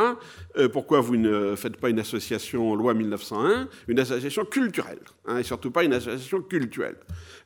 pourquoi 0.71 1.01
vous 1.01 1.17
ne 1.17 1.55
faites 1.55 1.77
pas 1.77 1.89
une 1.89 1.99
association 1.99 2.75
loi 2.75 2.93
1901, 2.93 3.67
une 3.87 3.99
association 3.99 4.45
culturelle, 4.45 4.99
hein, 5.25 5.37
et 5.37 5.43
surtout 5.43 5.71
pas 5.71 5.83
une 5.83 5.93
association 5.93 6.41
culturelle. 6.41 6.97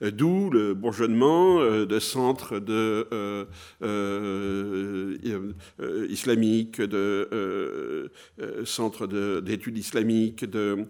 Euh, 0.02 0.12
d'où 0.12 0.50
le 0.50 0.74
bourgeonnement 0.74 1.60
euh, 1.60 1.86
de 1.86 2.00
centres 2.00 2.60
de, 2.60 3.08
euh, 3.82 5.16
islamiques, 6.10 6.82
de 6.82 8.10
centres 8.64 9.08
d'études 9.10 9.78
islamiques, 9.78 10.50
de 10.50 10.86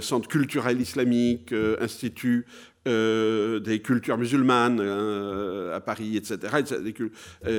centres 0.00 0.28
culturels 0.28 0.80
islamiques, 0.80 1.52
instituts 1.80 2.46
des 2.86 3.80
cultures 3.84 4.16
musulmanes 4.16 4.80
à 4.80 5.80
Paris, 5.80 6.16
etc., 6.16 6.38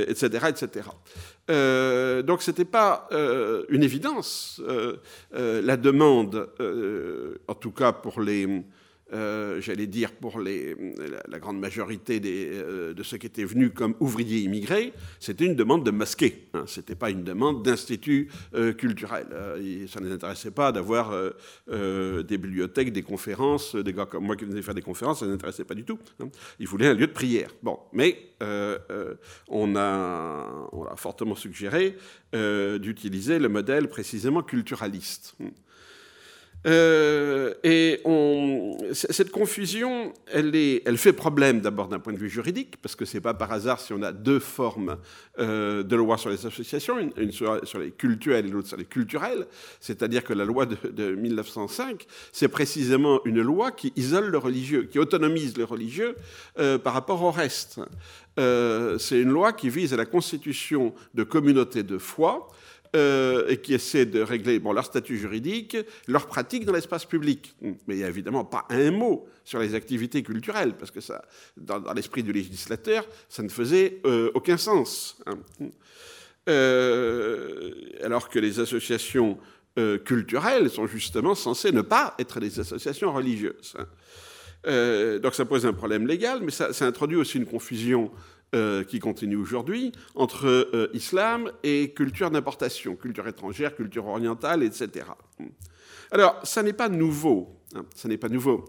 etc., 0.07 0.47
etc. 0.49 0.89
donc 2.23 2.41
ce 2.41 2.51
n'était 2.51 2.65
pas 2.65 3.07
une 3.69 3.83
évidence. 3.83 4.61
la 5.31 5.77
demande, 5.77 6.49
en 7.47 7.55
tout 7.55 7.71
cas 7.71 7.91
pour 7.91 8.21
les 8.21 8.63
euh, 9.11 9.59
j'allais 9.61 9.87
dire, 9.87 10.11
pour 10.11 10.39
la, 10.39 11.39
grande 11.39 11.59
majorité 11.59 12.21
euh, 12.23 12.93
de 12.93 13.03
ceux 13.03 13.17
qui 13.17 13.25
étaient 13.25 13.43
venus 13.43 13.71
comme 13.73 13.95
ouvriers 13.99 14.39
immigrés, 14.39 14.93
c'était 15.19 15.45
une 15.45 15.55
demande 15.55 15.83
de 15.85 15.91
masquer. 15.91 16.47
Hein, 16.53 16.65
ce 16.67 16.79
n'était 16.79 16.95
pas 16.95 17.09
une 17.09 17.23
demande 17.23 17.63
d'institut 17.63 18.29
euh, 18.53 18.73
culturel. 18.73 19.27
ça 19.87 19.99
ne 19.99 20.07
les 20.07 20.13
intéressait 20.13 20.51
pas 20.51 20.71
d'avoir 20.71 21.13
des 21.67 22.37
bibliothèques, 22.37 22.93
des 22.93 23.03
conférences. 23.03 23.75
Des 23.75 23.93
gars 23.93 24.05
comme 24.05 24.25
moi 24.25 24.35
qui 24.35 24.45
venaient 24.45 24.61
faire 24.61 24.75
des 24.75 24.81
conférences, 24.81 25.19
ça 25.19 25.25
ne 25.25 25.31
les 25.31 25.35
intéressait 25.35 25.65
pas 25.65 25.75
du 25.75 25.83
tout. 25.83 25.99
Hein. 26.19 26.29
Ils 26.59 26.67
voulaient 26.67 26.87
un 26.87 26.93
lieu 26.93 27.07
de 27.07 27.11
prière. 27.11 27.51
Bon, 27.63 27.79
mais 27.93 28.33
on, 28.39 29.75
a, 29.75 30.69
on 30.71 30.85
a 30.85 30.95
fortement 30.95 31.35
suggéré 31.35 31.97
d'utiliser 32.33 33.39
le 33.39 33.49
modèle 33.49 33.87
précisément 33.87 34.43
culturaliste. 34.43 35.35
Euh, 36.67 37.53
et 37.63 38.01
cette 38.91 39.31
confusion, 39.31 40.13
elle, 40.27 40.97
fait 40.97 41.13
problème 41.13 41.61
d'abord 41.61 41.87
d'un 41.87 41.99
point 41.99 42.13
de 42.13 42.17
vue 42.17 42.29
juridique, 42.29 42.75
parce 42.81 42.95
que 42.95 43.05
c'est 43.05 43.21
pas 43.21 43.33
par 43.33 43.51
hasard 43.51 43.79
si 43.79 43.93
on 43.93 44.01
a 44.01 44.11
deux 44.11 44.39
formes 44.39 44.97
euh, 45.39 45.83
de 45.83 45.95
loi 45.95 46.17
sur 46.17 46.29
les 46.29 46.45
associations, 46.45 46.97
une, 46.99 47.31
sur, 47.31 47.79
les 47.79 47.91
cultuelles 47.91 48.45
et 48.47 48.49
l'autre 48.49 48.67
sur 48.67 48.77
les 48.77 48.85
culturelles. 48.85 49.47
C'est-à-dire 49.79 50.23
que 50.23 50.33
la 50.33 50.45
loi 50.45 50.65
de, 50.65 51.15
1905, 51.15 52.05
c'est 52.31 52.49
précisément 52.49 53.21
une 53.25 53.41
loi 53.41 53.71
qui 53.71 53.93
isole 53.95 54.29
le 54.29 54.37
religieux, 54.37 54.83
qui 54.83 54.99
autonomise 54.99 55.57
le 55.57 55.63
religieux 55.63 56.15
euh, 56.59 56.77
par 56.77 56.93
rapport 56.93 57.21
au 57.21 57.31
reste. 57.31 57.79
c'est 58.37 59.19
une 59.19 59.31
loi 59.31 59.53
qui 59.53 59.69
vise 59.69 59.93
à 59.93 59.97
la 59.97 60.05
constitution 60.05 60.93
de 61.13 61.23
communautés 61.23 61.83
de 61.83 61.97
foi 61.97 62.49
euh, 62.96 63.48
et 63.48 63.58
qui 63.58 63.75
essaient 63.75 64.08
de 64.08 64.19
régler 64.22 64.60
leur 64.60 64.84
statut 64.84 65.17
juridique, 65.17 65.77
leur 66.08 66.25
pratique 66.25 66.65
dans 66.65 66.74
l'espace 66.74 67.05
public. 67.05 67.55
Mais 67.62 67.75
il 67.88 67.98
n'y 67.98 68.03
a 68.03 68.08
évidemment 68.08 68.46
pas 68.46 68.65
un 68.69 68.89
mot 68.89 69.27
sur 69.43 69.60
les 69.60 69.75
activités 69.75 70.24
culturelles, 70.24 70.74
parce 70.74 70.89
que 70.89 71.00
dans, 71.58 71.93
l'esprit 71.93 72.24
du 72.24 72.34
législateur, 72.34 73.05
ça 73.27 73.43
ne 73.43 73.50
faisait 73.50 74.01
euh, 74.05 74.31
aucun 74.34 74.58
sens. 74.58 75.19
Hein. 75.27 75.38
Euh, 76.50 77.74
alors 78.03 78.27
que 78.27 78.39
les 78.39 78.60
associations 78.60 79.38
culturelles 80.03 80.69
sont 80.69 80.88
justement 80.88 81.36
censées 81.36 81.72
ne 81.72 81.81
pas 81.81 82.13
être 82.19 82.41
des 82.41 82.60
associations 82.60 83.13
religieuses. 83.13 83.77
Hein. 83.77 85.19
donc 85.19 85.36
ça 85.36 85.46
pose 85.46 85.65
un 85.65 85.72
problème 85.72 86.05
légal, 86.05 86.41
mais 86.41 86.51
ça 86.51 86.86
introduit 86.86 87.15
aussi 87.15 87.38
une 87.38 87.46
confusion 87.46 88.12
euh, 88.55 88.83
qui 88.83 88.97
continue 88.97 89.35
aujourd'hui 89.35 89.91
entre 90.15 90.47
euh, 90.47 90.89
islam 90.93 91.51
et 91.61 91.93
culture 91.93 92.31
d'importation, 92.31 92.95
culture 92.95 93.27
étrangère, 93.27 93.75
culture 93.75 94.07
orientale, 94.07 94.63
etc. 94.63 95.05
Alors, 96.09 96.39
ça 96.41 96.63
n'est 96.63 96.73
pas 96.73 96.89
nouveau. 96.89 97.61
Hein, 97.75 97.85
ça 97.93 98.07
n'est 98.07 98.17
pas 98.17 98.27
nouveau. 98.27 98.65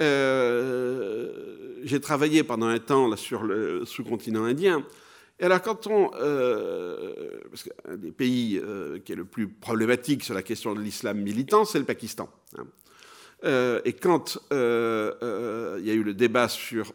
Euh, 0.00 1.80
j'ai 1.82 2.00
travaillé 2.00 2.44
pendant 2.44 2.68
un 2.68 2.78
temps 2.78 3.08
là, 3.08 3.16
sur 3.16 3.42
le 3.42 3.84
sous-continent 3.84 4.44
indien. 4.44 4.86
Et 5.40 5.44
alors, 5.46 5.60
quand 5.60 5.88
on. 5.88 6.10
parce 7.50 7.64
qu'un 7.64 7.96
des 7.96 8.12
pays 8.12 8.62
qui 9.04 9.10
est 9.10 9.16
le 9.16 9.24
plus 9.24 9.48
problématique 9.48 10.22
sur 10.22 10.34
la 10.34 10.44
question 10.44 10.72
de 10.72 10.80
l'islam 10.80 11.20
militant, 11.20 11.64
c'est 11.64 11.80
le 11.80 11.84
Pakistan. 11.84 12.28
Hein. 12.56 12.66
Euh, 13.44 13.80
et 13.84 13.92
quand 13.92 14.38
euh, 14.52 15.12
euh, 15.22 15.76
il 15.78 15.86
y 15.86 15.90
a 15.90 15.94
eu 15.94 16.02
le 16.02 16.14
débat 16.14 16.48
sur 16.48 16.94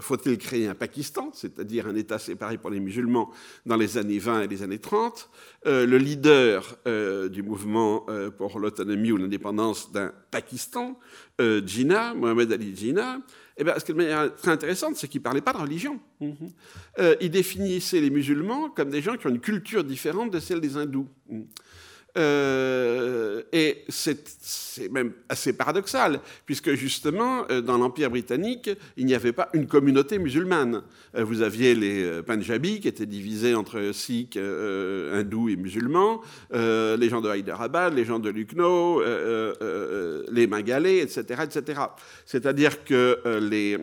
faut-il 0.00 0.36
créer 0.38 0.66
un 0.66 0.74
Pakistan, 0.74 1.30
c'est-à-dire 1.32 1.86
un 1.86 1.94
État 1.94 2.18
séparé 2.18 2.58
pour 2.58 2.70
les 2.70 2.80
musulmans 2.80 3.30
dans 3.64 3.76
les 3.76 3.98
années 3.98 4.18
20 4.18 4.42
et 4.42 4.48
les 4.48 4.62
années 4.62 4.78
30, 4.78 5.30
le 5.64 5.96
leader 5.96 6.76
du 7.30 7.42
mouvement 7.42 8.06
pour 8.36 8.58
l'autonomie 8.58 9.12
ou 9.12 9.16
l'indépendance 9.16 9.92
d'un 9.92 10.12
Pakistan, 10.30 10.98
Jinnah, 11.38 12.14
Mohamed 12.14 12.52
Ali 12.52 12.76
Jinnah, 12.76 13.20
eh 13.58 13.64
bien, 13.64 13.78
ce 13.78 13.84
qui 13.84 13.92
est 13.92 14.30
très 14.36 14.50
intéressante, 14.50 14.96
c'est 14.96 15.08
qu'il 15.08 15.20
ne 15.20 15.24
parlait 15.24 15.40
pas 15.40 15.52
de 15.52 15.58
religion. 15.58 15.98
Mm-hmm. 16.20 17.16
il 17.20 17.30
définissait 17.30 18.00
les 18.00 18.10
musulmans 18.10 18.68
comme 18.70 18.90
des 18.90 19.02
gens 19.02 19.16
qui 19.16 19.26
ont 19.26 19.30
une 19.30 19.40
culture 19.40 19.84
différente 19.84 20.30
de 20.30 20.40
celle 20.40 20.60
des 20.60 20.76
hindous. 20.76 21.08
Euh, 22.16 23.42
et 23.52 23.84
c'est 23.88 24.90
même 24.90 25.12
assez 25.28 25.52
paradoxal, 25.52 26.20
puisque 26.44 26.74
justement, 26.74 27.44
euh, 27.50 27.60
dans 27.60 27.78
l'Empire 27.78 28.10
britannique, 28.10 28.70
il 28.96 29.06
n'y 29.06 29.14
avait 29.14 29.32
pas 29.32 29.48
une 29.52 29.66
communauté 29.66 30.18
musulmane. 30.18 30.82
Euh, 31.14 31.24
vous 31.24 31.42
aviez 31.42 31.74
les 31.74 32.22
Punjabis 32.22 32.80
qui 32.80 32.88
étaient 32.88 33.06
divisés 33.06 33.54
entre 33.54 33.92
Sikhs, 33.92 34.36
hindous 34.36 35.48
et 35.48 35.56
musulmans, 35.56 36.20
les 36.52 37.08
gens 37.08 37.20
de 37.20 37.34
Hyderabad, 37.34 37.94
les 37.94 38.04
gens 38.04 38.18
de 38.18 38.30
Lucknow, 38.30 39.02
les 40.30 40.46
Magalais, 40.46 40.98
etc. 40.98 41.42
etc. 41.44 41.80
C'est-à-dire 42.24 42.84
que 42.84 43.18
les 43.40 43.78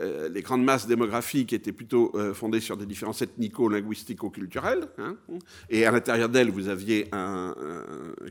euh, 0.00 0.28
les 0.28 0.42
grandes 0.42 0.64
masses 0.64 0.86
démographiques 0.86 1.52
étaient 1.52 1.72
plutôt 1.72 2.12
euh, 2.14 2.32
fondées 2.32 2.60
sur 2.60 2.76
des 2.76 2.86
différences 2.86 3.22
ethnico-linguistico-culturelles, 3.22 4.88
hein, 4.98 5.16
et 5.68 5.84
à 5.84 5.90
l'intérieur 5.90 6.28
d'elles, 6.28 6.50
vous 6.50 6.68
aviez 6.68 7.08
un, 7.12 7.54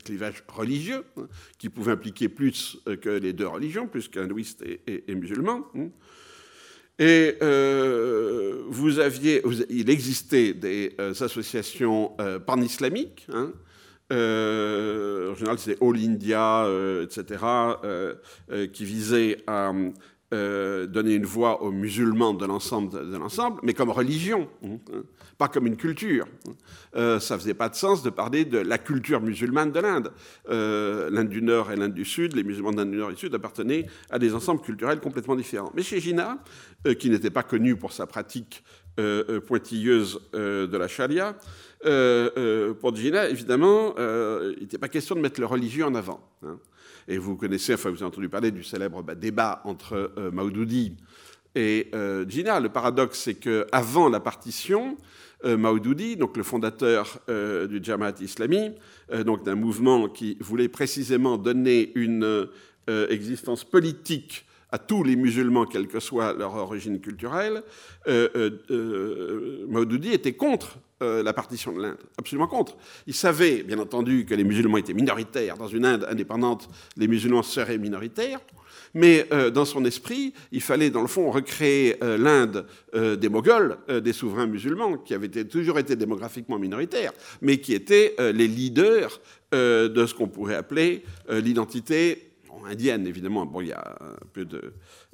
clivage 0.03 0.43
religieux 0.47 1.03
hein, 1.17 1.27
qui 1.57 1.69
pouvait 1.69 1.91
impliquer 1.91 2.29
plus 2.29 2.77
euh, 2.88 2.95
que 2.95 3.09
les 3.09 3.33
deux 3.33 3.47
religions, 3.47 3.88
plus 3.88 4.07
qu'hindouistes 4.07 4.63
et, 4.63 5.03
et, 5.07 5.15
musulmans. 5.15 5.67
Hein. 5.75 5.89
Et 6.97 7.38
vous 8.67 8.99
aviez, 8.99 9.41
il 9.69 9.89
existait 9.89 10.53
des 10.53 10.97
associations 10.99 12.17
pan-islamiques. 12.45 13.25
en 14.11 15.35
général, 15.35 15.59
c'est 15.59 15.81
All 15.81 15.95
India, 15.95 16.67
etc., 17.01 17.45
qui 18.73 18.83
visaient 18.83 19.38
à 19.47 19.71
euh, 20.33 20.86
donner 20.86 21.15
une 21.15 21.25
voix 21.25 21.63
aux 21.63 21.71
musulmans 21.71 22.33
de 22.33 22.45
l'ensemble 22.45 22.91
de, 22.91 23.17
l'ensemble, 23.17 23.59
mais 23.63 23.74
comme 23.74 23.89
religion, 23.89 24.48
hein, 24.63 24.77
pas 25.39 25.48
comme 25.48 25.65
une 25.65 25.77
culture. 25.77 26.27
Euh, 26.95 27.19
ça 27.19 27.38
faisait 27.38 27.53
pas 27.53 27.69
de 27.69 27.75
sens 27.75 28.03
de 28.03 28.09
parler 28.09 28.45
de 28.45 28.59
la 28.59 28.77
culture 28.77 29.21
musulmane 29.21 29.71
de 29.71 29.79
l'Inde. 29.79 30.12
Euh, 30.50 31.09
L'Inde 31.09 31.29
du 31.29 31.41
Nord 31.41 31.71
et 31.71 31.75
l'Inde 31.75 31.93
du 31.93 32.05
Sud, 32.05 32.36
les 32.36 32.43
musulmans 32.43 32.74
d'Inde 32.74 32.91
du 32.91 32.98
Nord 32.98 33.09
et 33.09 33.13
du 33.13 33.19
Sud 33.19 33.33
appartenaient 33.33 33.88
à 34.09 34.19
des 34.19 34.36
ensembles 34.36 34.62
culturels 34.62 35.00
complètement 35.00 35.36
différents. 35.36 35.71
Mais 35.75 35.81
chez 35.81 36.00
Jinnah, 36.00 36.38
euh, 36.86 36.93
qui 36.93 37.09
n'était 37.09 37.31
pas 37.31 37.43
connu 37.43 37.75
pour 37.75 37.91
sa 37.91 38.05
pratique 38.05 38.63
pointilleuse 39.48 40.19
de 40.33 40.77
la 40.77 40.89
charia, 40.89 41.38
pour 41.81 42.95
Jinnah, 42.95 43.29
évidemment, 43.29 43.95
il 43.98 44.57
n'était 44.62 44.77
pas 44.77 44.89
question 44.89 45.15
de 45.15 45.21
mettre 45.21 45.39
le 45.39 45.45
religieux 45.45 45.86
en 45.86 45.95
avant. 45.95 46.19
Hein. 46.43 46.59
Et 47.09 47.17
vous 47.17 47.36
connaissez, 47.36 47.74
enfin 47.74 47.89
vous 47.89 47.98
avez 47.98 48.05
entendu 48.05 48.29
parler 48.29 48.51
du 48.51 48.63
célèbre 48.63 49.01
bah, 49.01 49.15
débat 49.15 49.62
entre 49.65 50.12
euh, 50.17 50.29
Maududi 50.31 50.95
et 51.55 51.89
euh, 51.95 52.24
Jinnah. 52.29 52.59
Le 52.59 52.69
paradoxe, 52.69 53.19
c'est 53.19 53.33
qu'avant 53.33 54.09
la 54.09 54.19
partition, 54.19 54.95
euh, 55.43 55.57
Maududi, 55.57 56.17
donc 56.17 56.38
le 56.38 56.43
fondateur 56.43 57.19
euh, 57.29 57.65
du 57.65 57.79
Jamaat 57.81 58.13
islami, 58.21 58.74
donc 59.25 59.43
d'un 59.43 59.55
mouvement 59.55 60.07
qui 60.07 60.38
voulait 60.39 60.67
précisément 60.69 61.38
donner 61.38 61.91
une 61.95 62.48
existence 63.09 63.63
politique 63.63 64.45
à 64.71 64.77
tous 64.77 65.03
les 65.03 65.15
musulmans, 65.15 65.65
quelle 65.65 65.88
que 65.88 66.00
soit 66.00 66.33
leur 66.33 66.53
origine 66.55 67.00
culturelle, 67.00 67.63
Maududi 69.67 70.12
était 70.12 70.33
contre 70.33 70.77
la 71.01 71.34
partition 71.34 71.72
de 71.72 71.82
l'Inde, 71.82 71.98
absolument 72.18 72.48
contre. 72.48 72.75
Il 73.08 73.13
savait, 73.13 73.63
bien 73.63 73.79
entendu, 73.79 74.25
que 74.25 74.36
les 74.36 74.44
musulmans 74.44 74.77
étaient 74.77 74.94
minoritaires. 74.94 75.58
Dans 75.58 75.68
une 75.68 75.86
Inde 75.86 76.06
indépendante, 76.10 76.70
les 76.98 77.08
musulmans 77.08 77.44
seraient 77.44 77.77
minoritaires. 77.77 78.39
Mais 78.94 79.27
euh, 79.32 79.50
dans 79.50 79.65
son 79.65 79.86
esprit, 79.86 80.34
il 80.51 80.62
fallait, 80.62 80.89
dans 80.89 81.01
le 81.01 81.08
fond, 81.08 81.29
recréer 81.32 81.98
euh, 82.03 82.18
l'Inde 82.18 82.65
euh, 82.96 83.15
des 83.15 83.29
Moghols, 83.29 83.77
des 84.01 84.13
souverains 84.13 84.48
musulmans, 84.48 84.98
qui 84.98 85.13
avaient 85.13 85.29
toujours 85.46 85.79
été 85.79 85.96
démographiquement 85.96 86.60
minoritaires, 86.60 87.12
mais 87.41 87.58
qui 87.58 87.74
étaient 87.74 88.15
les 88.20 88.48
leaders 88.48 89.22
de 89.51 90.06
ce 90.06 90.13
qu'on 90.13 90.27
pourrait 90.27 90.56
appeler 90.56 91.03
l'identité 91.29 92.28
indienne, 92.65 93.08
évidemment. 93.08 93.46
Bon, 93.46 93.62
il 93.62 93.68
y 93.68 93.74
a 93.74 93.98
un 94.01 94.25
peu 94.34 94.46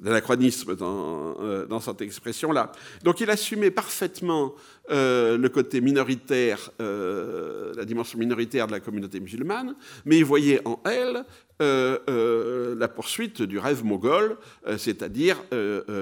d'anachronisme 0.00 0.76
dans, 0.76 1.66
dans, 1.66 1.80
cette 1.80 2.00
expression-là. 2.00 2.72
Donc 3.04 3.20
il 3.20 3.30
assumait 3.30 3.70
parfaitement 3.70 4.54
le 4.88 5.46
côté 5.48 5.80
minoritaire, 5.80 6.70
la 6.78 7.84
dimension 7.84 8.18
minoritaire 8.18 8.66
de 8.66 8.72
la 8.72 8.80
communauté 8.80 9.20
musulmane, 9.20 9.74
mais 10.04 10.18
il 10.18 10.24
voyait 10.24 10.60
en 10.66 10.80
elle 10.84 11.24
euh, 11.62 11.98
euh, 12.10 12.74
la 12.74 12.86
poursuite 12.86 13.40
du 13.40 13.58
rêve 13.58 13.82
euh, 13.82 14.76
c'est-à-dire 14.76 15.42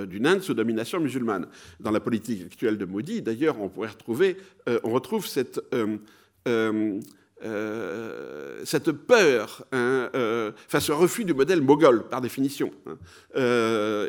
d'une 0.09 0.26
Inde 0.26 0.43
sous 0.43 0.55
domination 0.55 0.99
musulmane. 0.99 1.47
Dans 1.79 1.93
la 1.93 2.00
politique 2.00 2.43
actuelle 2.47 2.76
de 2.76 2.85
Modi, 2.85 3.23
d'ailleurs, 3.23 3.61
on 3.61 3.69
pourrait 3.69 3.91
on 4.83 4.91
retrouve 4.91 5.26
cette 5.26 5.61
cette 8.64 8.92
peur, 8.92 9.66
enfin 9.72 10.80
ce 10.80 10.92
refus 10.92 11.24
du 11.24 11.34
modèle 11.34 11.60
moghol 11.60 12.08
par 12.08 12.20
définition, 12.20 12.70
hein, 12.86 12.96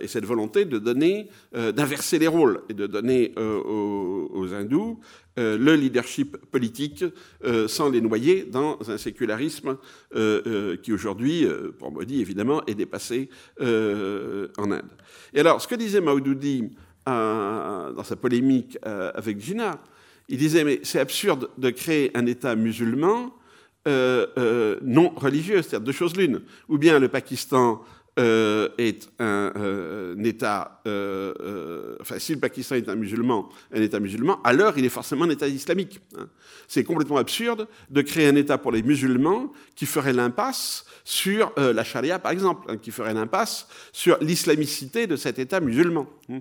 et 0.01 0.07
cette 0.07 0.25
volonté 0.25 0.65
de 0.65 0.79
donner, 0.79 1.29
d'inverser 1.53 2.19
les 2.19 2.27
rôles 2.27 2.61
et 2.69 2.73
de 2.73 2.87
donner 2.87 3.33
aux, 3.37 4.53
hindous 4.53 4.99
euh, 5.37 5.57
le 5.57 5.75
leadership 5.75 6.37
politique 6.49 7.03
euh, 7.43 7.67
sans 7.67 7.89
les 7.89 7.99
noyer 7.99 8.43
dans 8.43 8.79
un 8.87 8.97
sécularisme 8.97 9.77
euh, 10.15 10.77
qui 10.77 10.93
aujourd'hui, 10.93 11.45
pour 11.77 11.91
Modi 11.91 12.21
évidemment, 12.21 12.65
est 12.67 12.75
dépassé 12.75 13.29
en 13.59 14.71
Inde. 14.71 14.91
Et 15.33 15.41
alors, 15.41 15.61
ce 15.61 15.67
que 15.67 15.75
disait 15.75 16.01
Maududi 16.01 16.69
dans 17.05 18.03
sa 18.03 18.15
polémique 18.15 18.77
avec 18.83 19.39
Jinnah, 19.39 19.79
il 20.29 20.37
disait 20.37 20.63
mais 20.63 20.79
c'est 20.83 20.99
absurde 20.99 21.49
de 21.57 21.69
créer 21.69 22.11
un 22.15 22.25
État 22.25 22.55
musulman 22.55 23.33
non 23.85 25.09
religieux, 25.15 25.61
c'est-à-dire 25.61 25.81
deux 25.81 25.91
choses 25.91 26.15
l'une. 26.17 26.41
Ou 26.69 26.77
bien 26.77 26.99
le 26.99 27.07
Pakistan 27.07 27.83
euh, 28.17 28.69
est 28.77 29.09
un, 29.19 29.51
euh, 29.57 30.15
État, 30.23 30.81
euh, 30.87 31.97
enfin 31.99 32.17
si 32.17 32.33
le 32.33 32.39
Pakistan 32.39 32.75
est 32.75 32.87
un 32.87 32.95
musulman, 32.95 33.49
un 33.73 33.81
État 33.81 33.99
musulman, 33.99 34.39
alors 34.43 34.77
il 34.77 34.85
est 34.85 34.89
forcément 34.89 35.25
un 35.25 35.29
État 35.29 35.49
islamique. 35.49 35.99
Hein. 36.17 36.29
C'est 36.67 36.85
complètement 36.85 37.17
absurde 37.17 37.67
de 37.89 38.01
créer 38.01 38.27
un 38.27 38.35
État 38.35 38.57
pour 38.57 38.71
les 38.71 38.83
musulmans 38.83 39.51
qui 39.75 39.85
ferait 39.85 40.13
l'impasse 40.13 40.85
sur 41.03 41.53
la 41.57 41.83
charia, 41.83 42.17
par 42.17 42.31
exemple, 42.31 42.65
hein, 42.71 42.77
qui 42.77 42.89
ferait 42.89 43.13
l'impasse 43.13 43.67
sur 43.91 44.17
l'islamicité 44.21 45.05
de 45.05 45.17
cet 45.17 45.37
État 45.37 45.59
musulman. 45.59 46.07
Hein. 46.31 46.39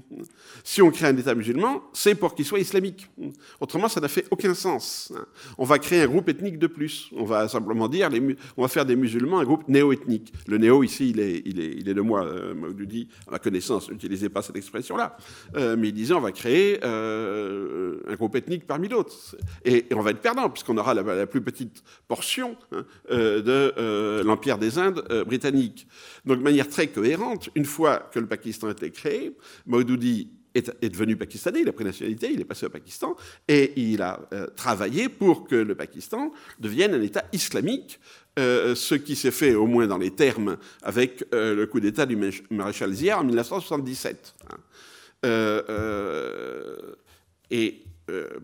Si 0.62 0.80
on 0.80 0.90
crée 0.90 1.08
un 1.08 1.16
État 1.16 1.34
musulman, 1.34 1.82
c'est 1.92 2.14
pour 2.14 2.34
qu'il 2.34 2.46
soit 2.46 2.60
islamique. 2.60 3.10
Autrement, 3.60 3.88
ça 3.88 4.00
n'a 4.00 4.08
fait 4.08 4.24
aucun 4.30 4.54
sens. 4.54 5.12
On 5.58 5.64
va 5.64 5.78
créer 5.78 6.02
un 6.02 6.06
groupe 6.06 6.28
ethnique 6.30 6.58
de 6.58 6.66
plus. 6.66 7.10
On 7.14 7.24
va 7.24 7.48
simplement 7.48 7.88
dire, 7.88 8.08
on 8.56 8.62
va 8.62 8.68
faire 8.68 8.86
des 8.86 8.96
musulmans 8.96 9.40
un 9.40 9.44
groupe 9.44 9.68
néo-ethnique. 9.68 10.32
Le 10.46 10.56
néo 10.56 10.82
ici, 10.82 11.10
il 11.10 11.20
est 11.20 11.63
il 11.66 11.88
est 11.88 11.94
de 11.94 12.00
moi, 12.00 12.24
euh, 12.24 12.54
Maudoudi, 12.54 13.08
à 13.26 13.32
ma 13.32 13.38
connaissance, 13.38 13.90
n'utilisait 13.90 14.28
pas 14.28 14.42
cette 14.42 14.56
expression-là, 14.56 15.16
euh, 15.56 15.76
mais 15.78 15.88
il 15.88 15.92
disait 15.92 16.14
on 16.14 16.20
va 16.20 16.32
créer 16.32 16.80
euh, 16.84 18.00
un 18.08 18.14
groupe 18.14 18.36
ethnique 18.36 18.66
parmi 18.66 18.88
d'autres. 18.88 19.36
Et, 19.64 19.86
on 19.94 20.00
va 20.00 20.10
être 20.10 20.20
perdant, 20.20 20.50
puisqu'on 20.50 20.76
aura 20.76 20.94
la, 20.94 21.26
plus 21.26 21.40
petite 21.40 21.82
portion 22.08 22.56
hein, 22.72 22.84
de 23.10 24.22
l'Empire 24.22 24.58
des 24.58 24.78
Indes 24.78 25.04
britannique. 25.26 25.86
Donc 26.24 26.38
de 26.38 26.42
manière 26.42 26.68
très 26.68 26.88
cohérente, 26.88 27.50
une 27.54 27.64
fois 27.64 27.98
que 27.98 28.18
le 28.18 28.26
Pakistan 28.26 28.70
été 28.70 28.90
créé, 28.90 29.36
Maudoudi 29.66 30.28
est, 30.54 30.88
devenu 30.88 31.16
pakistanais, 31.16 31.60
il 31.62 31.68
a 31.68 31.72
pris 31.72 31.84
nationalité, 31.84 32.30
il 32.32 32.40
est 32.40 32.44
passé 32.44 32.66
au 32.66 32.70
Pakistan, 32.70 33.16
et 33.48 33.72
il 33.76 34.02
a 34.02 34.20
travaillé 34.56 35.08
pour 35.08 35.46
que 35.46 35.56
le 35.56 35.74
Pakistan 35.74 36.32
devienne 36.60 36.94
un 36.94 37.02
État 37.02 37.24
islamique 37.32 37.98
euh, 38.36 38.74
ce 38.74 38.96
qui 38.96 39.14
s'est 39.14 39.30
fait 39.30 39.54
au 39.54 39.66
moins 39.68 39.86
dans 39.86 39.98
les 39.98 40.10
termes 40.10 40.56
avec 40.82 41.24
euh, 41.32 41.54
le 41.54 41.66
coup 41.66 41.78
d'État 41.78 42.04
du 42.04 42.18
maréchal 42.50 42.92
Zia 42.92 43.20
en 43.20 43.22
1977. 43.22 44.34
Hein. 44.50 44.56
Euh, 45.24 46.76
et 47.52 47.84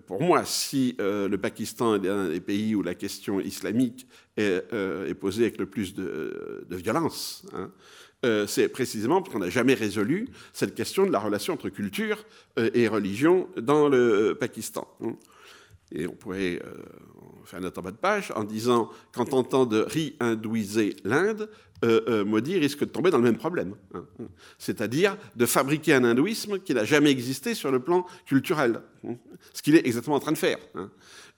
pour 0.07 0.23
moi, 0.23 0.45
si 0.47 0.97
le 0.99 1.37
Pakistan 1.37 2.03
est 2.03 2.09
un 2.09 2.29
des 2.29 2.41
pays 2.41 2.75
où 2.75 2.83
la 2.83 2.95
question 2.95 3.41
islamique 3.41 4.07
est, 4.39 5.15
posée 5.21 5.43
avec 5.43 5.59
le 5.59 5.67
plus 5.67 5.95
de, 5.95 6.65
violence, 6.71 7.45
hein, 7.53 7.71
c'est 8.47 8.69
précisément 8.69 9.23
parce 9.23 9.33
qu'on 9.33 9.41
n'a 9.41 9.51
jamais 9.51 9.75
résolu 9.75 10.29
cette 10.53 10.75
question 10.75 11.07
de 11.07 11.11
la 11.11 11.19
relation 11.19 11.55
entre 11.55 11.69
culture 11.69 12.25
et 12.57 12.87
religion 12.87 13.49
dans 13.57 13.89
le 13.89 14.37
Pakistan. 14.39 14.87
Hein. 15.03 15.17
Et 15.93 16.07
on 16.07 16.13
pourrait 16.13 16.61
fait 17.51 17.57
un 17.57 17.65
autre 17.65 17.83
bas 17.83 17.91
de 17.91 17.97
page 17.97 18.33
en 18.37 18.45
disant 18.45 18.91
quand 19.13 19.33
on 19.33 19.39
entend 19.39 19.67
de 19.67 19.81
réhindouiser 19.81 20.97
l'Inde, 21.05 21.49
euh, 21.85 22.01
euh, 22.09 22.25
Modi 22.25 22.59
risque 22.59 22.81
de 22.81 22.91
tomber 22.91 23.11
dans 23.11 23.19
le 23.19 23.25
même 23.25 23.39
problème. 23.39 23.75
Hein. 23.95 24.05
C'est-à-dire 24.59 25.17
de 25.37 25.47
fabriquer 25.47 25.95
un 25.95 26.05
hindouisme 26.05 26.59
qui 26.61 26.75
n'a 26.75 26.85
jamais 26.85 27.11
existé 27.11 27.55
sur 27.55 27.73
le 27.73 27.81
plan 27.81 28.07
culturel. 28.27 28.83
Hein. 29.07 29.15
Ce 29.55 29.63
qu'il 29.63 29.75
est 29.75 29.87
exactement 29.87 30.17
en 30.17 30.21
train 30.21 30.33
de 30.33 30.39
faire. 30.39 30.59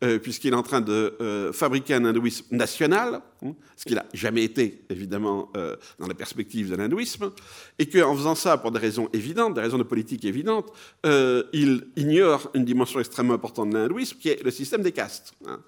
Euh, 0.03 0.19
puisqu'il 0.19 0.53
est 0.53 0.57
en 0.57 0.65
train 0.65 0.81
de 0.81 1.15
euh, 1.21 1.53
fabriquer 1.53 1.95
un 1.95 2.05
hindouisme 2.05 2.45
national, 2.51 3.21
hein, 3.45 3.55
ce 3.77 3.85
qu'il 3.85 3.95
n'a 3.95 4.05
jamais 4.13 4.43
été, 4.43 4.83
évidemment, 4.91 5.49
euh, 5.57 5.77
dans 6.01 6.09
la 6.09 6.15
perspective 6.15 6.71
de 6.71 6.75
l'hindouisme, 6.75 7.31
et 7.79 7.89
qu'en 7.89 8.17
faisant 8.17 8.35
ça 8.35 8.59
pour 8.59 8.73
des 8.73 8.81
raisons 8.81 9.09
évidentes, 9.13 9.55
des 9.55 9.61
raisons 9.61 9.79
de 9.79 9.85
politique 9.85 10.25
évidentes, 10.25 10.73
il 11.05 11.87
ignore 11.95 12.51
une 12.55 12.65
dimension 12.65 12.99
extrêmement 12.99 13.35
importante 13.35 13.71
de 13.71 13.77
l'hindouisme, 13.77 14.19
qui 14.19 14.31
est 14.31 14.43
le 14.43 14.51
système 14.51 14.83
des 14.83 14.93
castes. 14.93 15.35
Hein. 15.47 15.61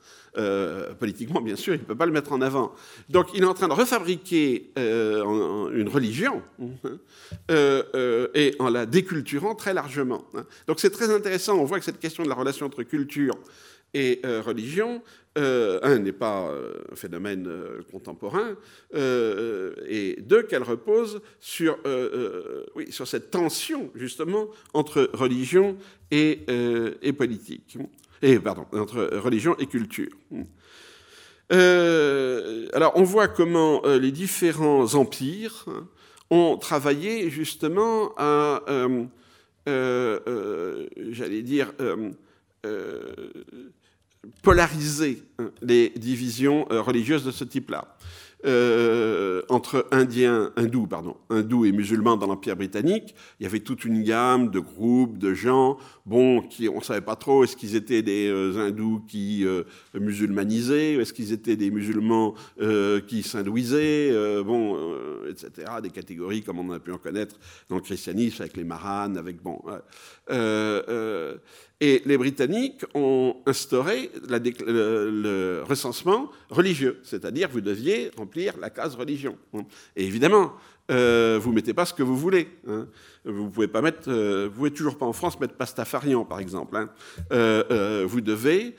politiquement, 0.99 1.40
bien 1.40 1.55
sûr, 1.55 1.75
il 1.75 1.81
ne 1.81 1.85
peut 1.85 1.94
pas 1.94 2.07
le 2.07 2.12
mettre 2.12 2.33
en 2.33 2.40
avant. 2.40 2.75
Donc, 3.09 3.29
il 3.35 3.42
est 3.44 3.47
en 3.47 3.55
train 3.55 3.68
de 3.68 3.73
refabriquer 3.73 4.73
une 4.77 5.88
religion 5.88 6.42
hein, 6.61 7.83
et 8.35 8.57
en 8.59 8.68
la 8.68 8.87
déculturant 8.87 9.55
très 9.55 9.75
largement. 9.75 10.25
Donc, 10.66 10.81
c'est 10.81 10.90
très 10.90 11.14
intéressant. 11.14 11.57
On 11.57 11.64
voit 11.64 11.79
que 11.79 11.85
cette 11.85 12.01
question 12.01 12.25
de 12.25 12.29
la 12.29 12.35
relation 12.35 12.66
entre 12.66 12.83
culture 12.83 13.37
et 13.94 14.20
euh, 14.24 14.42
religion, 14.42 15.02
euh, 15.38 15.78
un, 15.83 15.98
n'est 16.00 16.12
pas 16.12 16.48
euh, 16.48 16.74
un 16.92 16.96
phénomène 16.96 17.48
contemporain, 17.90 18.57
et 18.92 20.16
deux, 20.20 20.42
qu'elle 20.42 20.62
repose 20.62 21.22
sur, 21.40 21.78
cette 23.07 23.30
tension, 23.30 23.90
justement, 23.94 24.48
entre 24.74 25.11
religion 25.12 25.76
et, 26.11 26.44
politique, 27.16 27.78
et, 28.20 28.38
pardon, 28.38 28.66
entre 28.72 29.16
religion 29.16 29.57
et 29.59 29.66
culture. 29.66 30.11
alors, 31.50 32.92
on 32.96 33.02
voit 33.04 33.28
comment 33.28 33.83
les 33.87 34.12
différents 34.12 34.94
empires 34.94 35.66
ont 36.30 36.57
travaillé 36.57 37.30
justement 37.30 38.12
à, 38.16 38.62
j'allais 39.66 41.42
dire, 41.42 41.72
polariser 44.42 45.22
hein, 45.38 45.50
les 45.62 45.90
divisions 45.90 46.66
euh, 46.70 46.82
religieuses 46.82 47.24
de 47.24 47.30
ce 47.30 47.44
type-là. 47.44 47.96
Euh, 48.46 49.40
entre 49.48 49.87
indiens, 49.90 50.52
hindous, 50.56 50.87
pardon, 50.87 51.16
hindous 51.30 51.64
et 51.64 51.72
musulmans 51.72 52.18
dans 52.18 52.26
l'Empire 52.26 52.56
britannique, 52.56 53.14
il 53.40 53.44
y 53.44 53.46
avait 53.46 53.60
toute 53.60 53.87
une 53.87 54.02
gamme 54.02 54.50
de 54.50 54.58
groupes, 54.60 55.16
de 55.16 55.32
gens, 55.32 55.78
bon, 56.04 56.42
on 56.60 56.78
ne 56.78 56.84
savait 56.84 57.00
pas 57.00 57.16
trop, 57.16 57.44
est-ce 57.44 57.56
qu'ils 57.56 57.74
étaient 57.74 58.02
des 58.02 58.28
euh, 58.28 58.66
hindous 58.66 59.02
qui 59.08 59.46
euh, 59.46 59.62
musulmanisaient, 59.98 60.96
est-ce 60.96 61.14
qu'ils 61.14 61.32
étaient 61.32 61.56
des 61.56 61.70
musulmans 61.70 62.34
qui 63.08 63.22
s'hindouisaient, 63.22 64.42
bon, 64.44 64.78
etc., 65.28 65.68
des 65.82 65.90
catégories 65.90 66.42
comme 66.42 66.58
on 66.58 66.70
a 66.72 66.80
pu 66.80 66.92
en 66.92 66.98
connaître 66.98 67.37
dans 67.68 67.76
le 67.76 67.82
christianisme, 67.82 68.42
avec 68.42 68.56
les 68.56 68.64
maranes, 68.64 69.16
avec, 69.16 69.42
bon... 69.42 69.60
Et 71.80 72.02
les 72.06 72.16
Britanniques 72.16 72.84
ont 72.94 73.37
instauré 73.46 74.10
le, 74.28 75.62
recensement 75.64 76.30
religieux, 76.48 77.00
c'est-à-dire 77.02 77.48
vous 77.50 77.60
deviez 77.60 78.10
remplir 78.16 78.56
la 78.58 78.70
case 78.70 78.94
religion. 78.94 79.37
Et 79.96 80.06
évidemment, 80.06 80.52
euh, 80.90 81.38
vous 81.40 81.52
mettez 81.52 81.72
pas 81.72 81.87
ce 81.87 81.94
que 81.94 82.02
vous 82.02 82.16
voulez. 82.16 82.48
Hein. 82.68 82.87
Vous 83.24 83.48
pouvez 83.48 83.70
euh, 84.08 84.50
pouvez 84.50 84.70
toujours 84.70 84.98
pas 84.98 85.06
en 85.06 85.14
France 85.14 85.40
mettre 85.40 85.54
pastafarian, 85.54 86.26
par 86.26 86.40
exemple. 86.40 86.76
Hein. 86.76 86.90
Euh, 87.32 88.04
vous 88.06 88.20
devez 88.20 88.76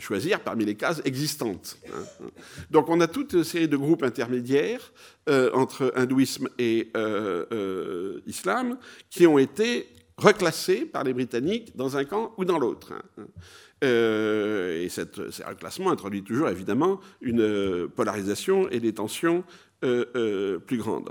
choisir 0.00 0.40
parmi 0.40 0.64
les 0.64 0.74
cases 0.74 1.00
existantes. 1.04 1.78
Hein. 1.94 2.26
Donc 2.70 2.88
on 2.88 3.00
a 3.00 3.06
toute 3.06 3.32
une 3.34 3.44
série 3.44 3.68
de 3.68 3.76
groupes 3.76 4.02
intermédiaires 4.02 4.92
entre 5.54 5.92
hindouisme 5.96 6.48
et 6.58 6.90
islam 8.26 8.78
qui 9.10 9.26
ont 9.26 9.38
été 9.38 9.86
reclassés 10.18 10.86
par 10.86 11.04
les 11.04 11.12
Britanniques 11.12 11.76
dans 11.76 11.96
un 11.96 12.04
camp 12.04 12.32
ou 12.38 12.44
dans 12.44 12.58
l'autre. 12.58 12.92
Hein. 12.92 13.26
Euh, 13.84 14.82
et 14.82 14.88
cette, 14.88 15.30
ce 15.30 15.42
reclassement 15.42 15.90
introduit 15.90 16.22
toujours 16.22 16.48
évidemment 16.48 17.00
une 17.20 17.88
polarisation 17.94 18.68
et 18.70 18.80
des 18.80 18.94
tensions 18.94 19.44
plus 19.80 20.78
grandes. 20.78 21.10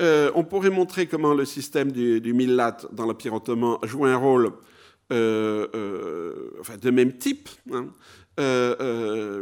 on 0.00 0.44
pourrait 0.44 0.70
montrer 0.70 1.06
comment 1.06 1.34
le 1.34 1.44
système 1.44 1.92
du, 1.92 2.20
du 2.20 2.32
Millat 2.32 2.78
dans 2.90 3.06
l'Empire 3.06 3.34
ottoman 3.34 3.76
jouait 3.84 4.10
un 4.10 4.16
rôle 4.16 4.50
de 5.10 6.90
même 6.90 7.12
type, 7.18 7.50
hein, 7.70 7.86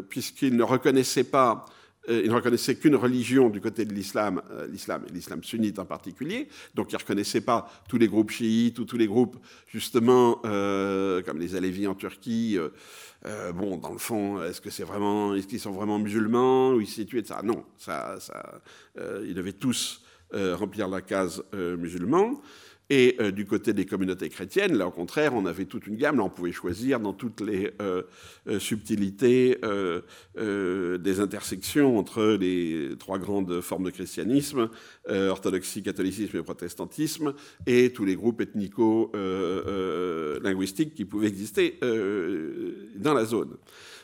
puisqu'il 0.09 0.57
ne 0.57 0.65
reconnaissait 0.65 1.25
pas 1.25 1.65
euh, 1.65 1.80
il 2.11 2.29
ne 2.29 2.35
reconnaissait 2.35 2.77
qu'une 2.77 2.97
religion 2.97 3.49
du 3.51 3.61
côté 3.61 3.85
de 3.85 3.95
l'islam, 3.95 4.43
euh, 4.51 4.67
l'islam 4.67 5.05
et 5.09 5.13
l'islam 5.13 5.43
sunnite 5.45 5.79
en 5.79 5.85
particulier. 5.85 6.49
Donc 6.75 6.93
il 6.93 6.95
ne 6.95 7.01
reconnaissait 7.01 7.41
pas 7.41 7.71
tous 7.89 7.99
les 7.99 8.09
groupes 8.09 8.31
chiites 8.31 8.79
ou 8.79 8.85
tous 8.85 8.97
les 8.97 9.07
groupes, 9.07 9.37
justement, 9.67 10.41
euh, 10.45 11.23
comme 11.23 11.39
les 11.39 11.55
Alévis 11.55 11.87
en 11.87 11.95
Turquie. 11.95 12.59
bon, 13.55 13.77
dans 13.77 13.93
le 13.93 13.99
fond, 13.99 14.43
est-ce 14.43 14.61
que 14.61 14.71
c'est 14.71 14.83
est-ce 14.83 15.47
qu'ils 15.47 15.61
sont 15.61 15.73
vraiment 15.73 15.99
musulmans 15.99 16.73
ou 16.73 16.81
ils 16.81 16.87
se 16.87 16.95
situent, 16.95 17.25
ça 17.25 17.43
Non, 17.43 17.65
ça 17.77 18.17
ils 18.97 19.35
devaient 19.35 19.53
tous 19.53 20.03
remplir 20.33 20.89
la 20.89 21.03
case 21.03 21.43
musulman. 21.53 22.41
Et 22.93 23.15
euh, 23.21 23.31
du 23.31 23.47
côté 23.47 23.73
des 23.73 23.87
communautés 23.87 24.29
chrétiennes, 24.29 24.77
là 24.77 24.89
au 24.89 24.91
contraire, 24.91 25.33
on 25.35 25.47
avait 25.47 25.67
toute 25.67 25.87
une 25.87 25.95
gamme, 25.95 26.17
là 26.17 26.25
on 26.25 26.29
pouvait 26.29 26.51
choisir 26.51 26.99
dans 26.99 27.13
toutes 27.13 27.41
les 27.41 27.71
euh, 27.81 28.03
euh, 28.49 28.59
subtilités 28.59 29.61
des 30.37 31.21
intersections 31.21 31.97
entre 31.99 32.37
les 32.41 32.97
trois 32.99 33.19
grandes 33.19 33.61
formes 33.61 33.85
de 33.85 33.91
christianisme, 33.91 34.71
orthodoxie, 35.09 35.85
catholicisme 35.85 36.39
et 36.39 36.43
protestantisme, 36.43 37.35
et 37.67 37.93
tous 37.93 38.05
les 38.05 38.17
groupes 38.17 38.41
ethnico-linguistiques 38.41 40.95
qui 40.95 41.05
pouvaient 41.05 41.29
exister 41.29 41.79
dans 42.97 43.15
la 43.15 43.25
zone. 43.25 43.57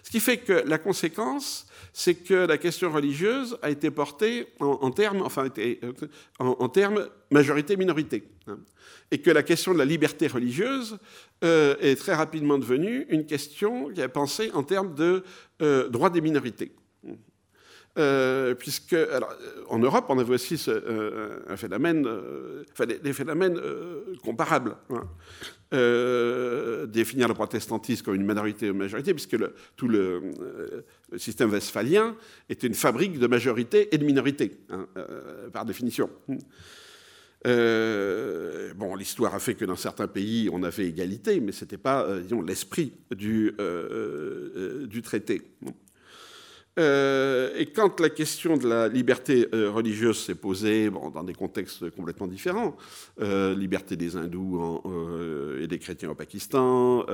Ce 0.07 0.11
qui 0.13 0.21
fait 0.21 0.37
que 0.37 0.53
la 0.53 0.79
conséquence, 0.79 1.67
c'est 1.93 2.15
que 2.15 2.47
la 2.47 2.59
question 2.59 2.93
religieuse 2.93 3.59
a 3.61 3.71
été 3.71 3.91
portée 3.91 4.47
en, 4.61 4.93
termes, 4.93 5.23
enfin, 5.23 5.49
en 6.39 6.69
termes 6.69 7.09
majorité-minorité. 7.33 8.23
Hein 8.47 8.59
et 9.11 9.19
que 9.19 9.31
la 9.31 9.43
question 9.43 9.73
de 9.73 9.79
la 9.79 9.85
liberté 9.85 10.27
religieuse 10.27 10.99
euh, 11.45 11.77
est 11.81 11.97
très 11.97 12.15
rapidement 12.15 12.59
devenue 12.59 13.07
une 13.09 13.27
question 13.27 13.91
qui 13.91 14.01
est 14.01 14.09
pensée 14.09 14.51
en 14.55 14.63
termes 14.63 14.95
de 14.95 15.23
euh, 15.63 15.89
droits 15.89 16.11
des 16.11 16.21
minorités. 16.21 16.73
Euh, 17.99 18.55
puisque, 18.55 18.95
en 19.69 19.79
Europe, 19.79 20.05
on 20.11 20.19
avait 20.19 20.35
aussi 20.35 20.63
un 21.49 21.57
phénomène, 21.57 22.07
enfin, 22.71 22.85
des, 22.85 23.13
phénomènes 23.13 23.59
comparables. 24.23 24.77
Hein. 24.91 25.09
Définir 25.73 27.29
le 27.29 27.35
protestantisme 27.35 28.05
comme 28.05 28.15
une 28.15 28.27
minorité 28.27 28.71
ou 28.71 28.75
majorité, 28.75 29.13
puisque 29.15 29.37
tout 29.77 29.89
le, 29.89 30.23
système 31.17 31.51
westphalien 31.51 32.17
était 32.49 32.67
une 32.67 32.75
fabrique 32.75 33.19
de 33.19 33.27
majorité 33.27 33.95
et 33.95 33.99
de 33.99 34.05
minorité, 34.05 34.59
hein, 34.71 34.87
par 35.53 35.65
définition. 35.65 36.11
Euh, 37.47 38.75
bon, 38.75 38.95
l'histoire 38.97 39.35
a 39.35 39.39
fait 39.39 39.55
que 39.55 39.65
dans 39.65 39.77
certains 39.77 40.09
pays, 40.09 40.49
on 40.53 40.63
avait 40.63 40.87
égalité, 40.87 41.41
mais 41.41 41.53
ce 41.53 41.65
n'était 41.65 41.79
pas, 41.79 42.03
euh, 42.03 42.23
l'esprit 42.45 42.93
du, 43.15 43.55
euh, 43.61 44.87
du, 44.87 45.03
traité. 45.03 45.43
Et 46.79 47.67
quand 47.75 48.01
la 48.01 48.11
question 48.11 48.57
de 48.57 48.69
la 48.69 48.89
liberté 48.89 49.49
religieuse 49.53 50.19
s'est 50.19 50.35
posée, 50.35 50.91
bon, 50.91 51.11
dans 51.11 51.25
des 51.25 51.33
contextes 51.33 51.91
complètement 51.91 52.27
différents, 52.27 52.77
liberté 53.19 53.97
des 53.97 54.17
hindous 54.17 54.83
et 55.59 55.67
des 55.67 55.79
chrétiens 55.79 56.11
au 56.11 56.15
Pakistan, 56.15 57.07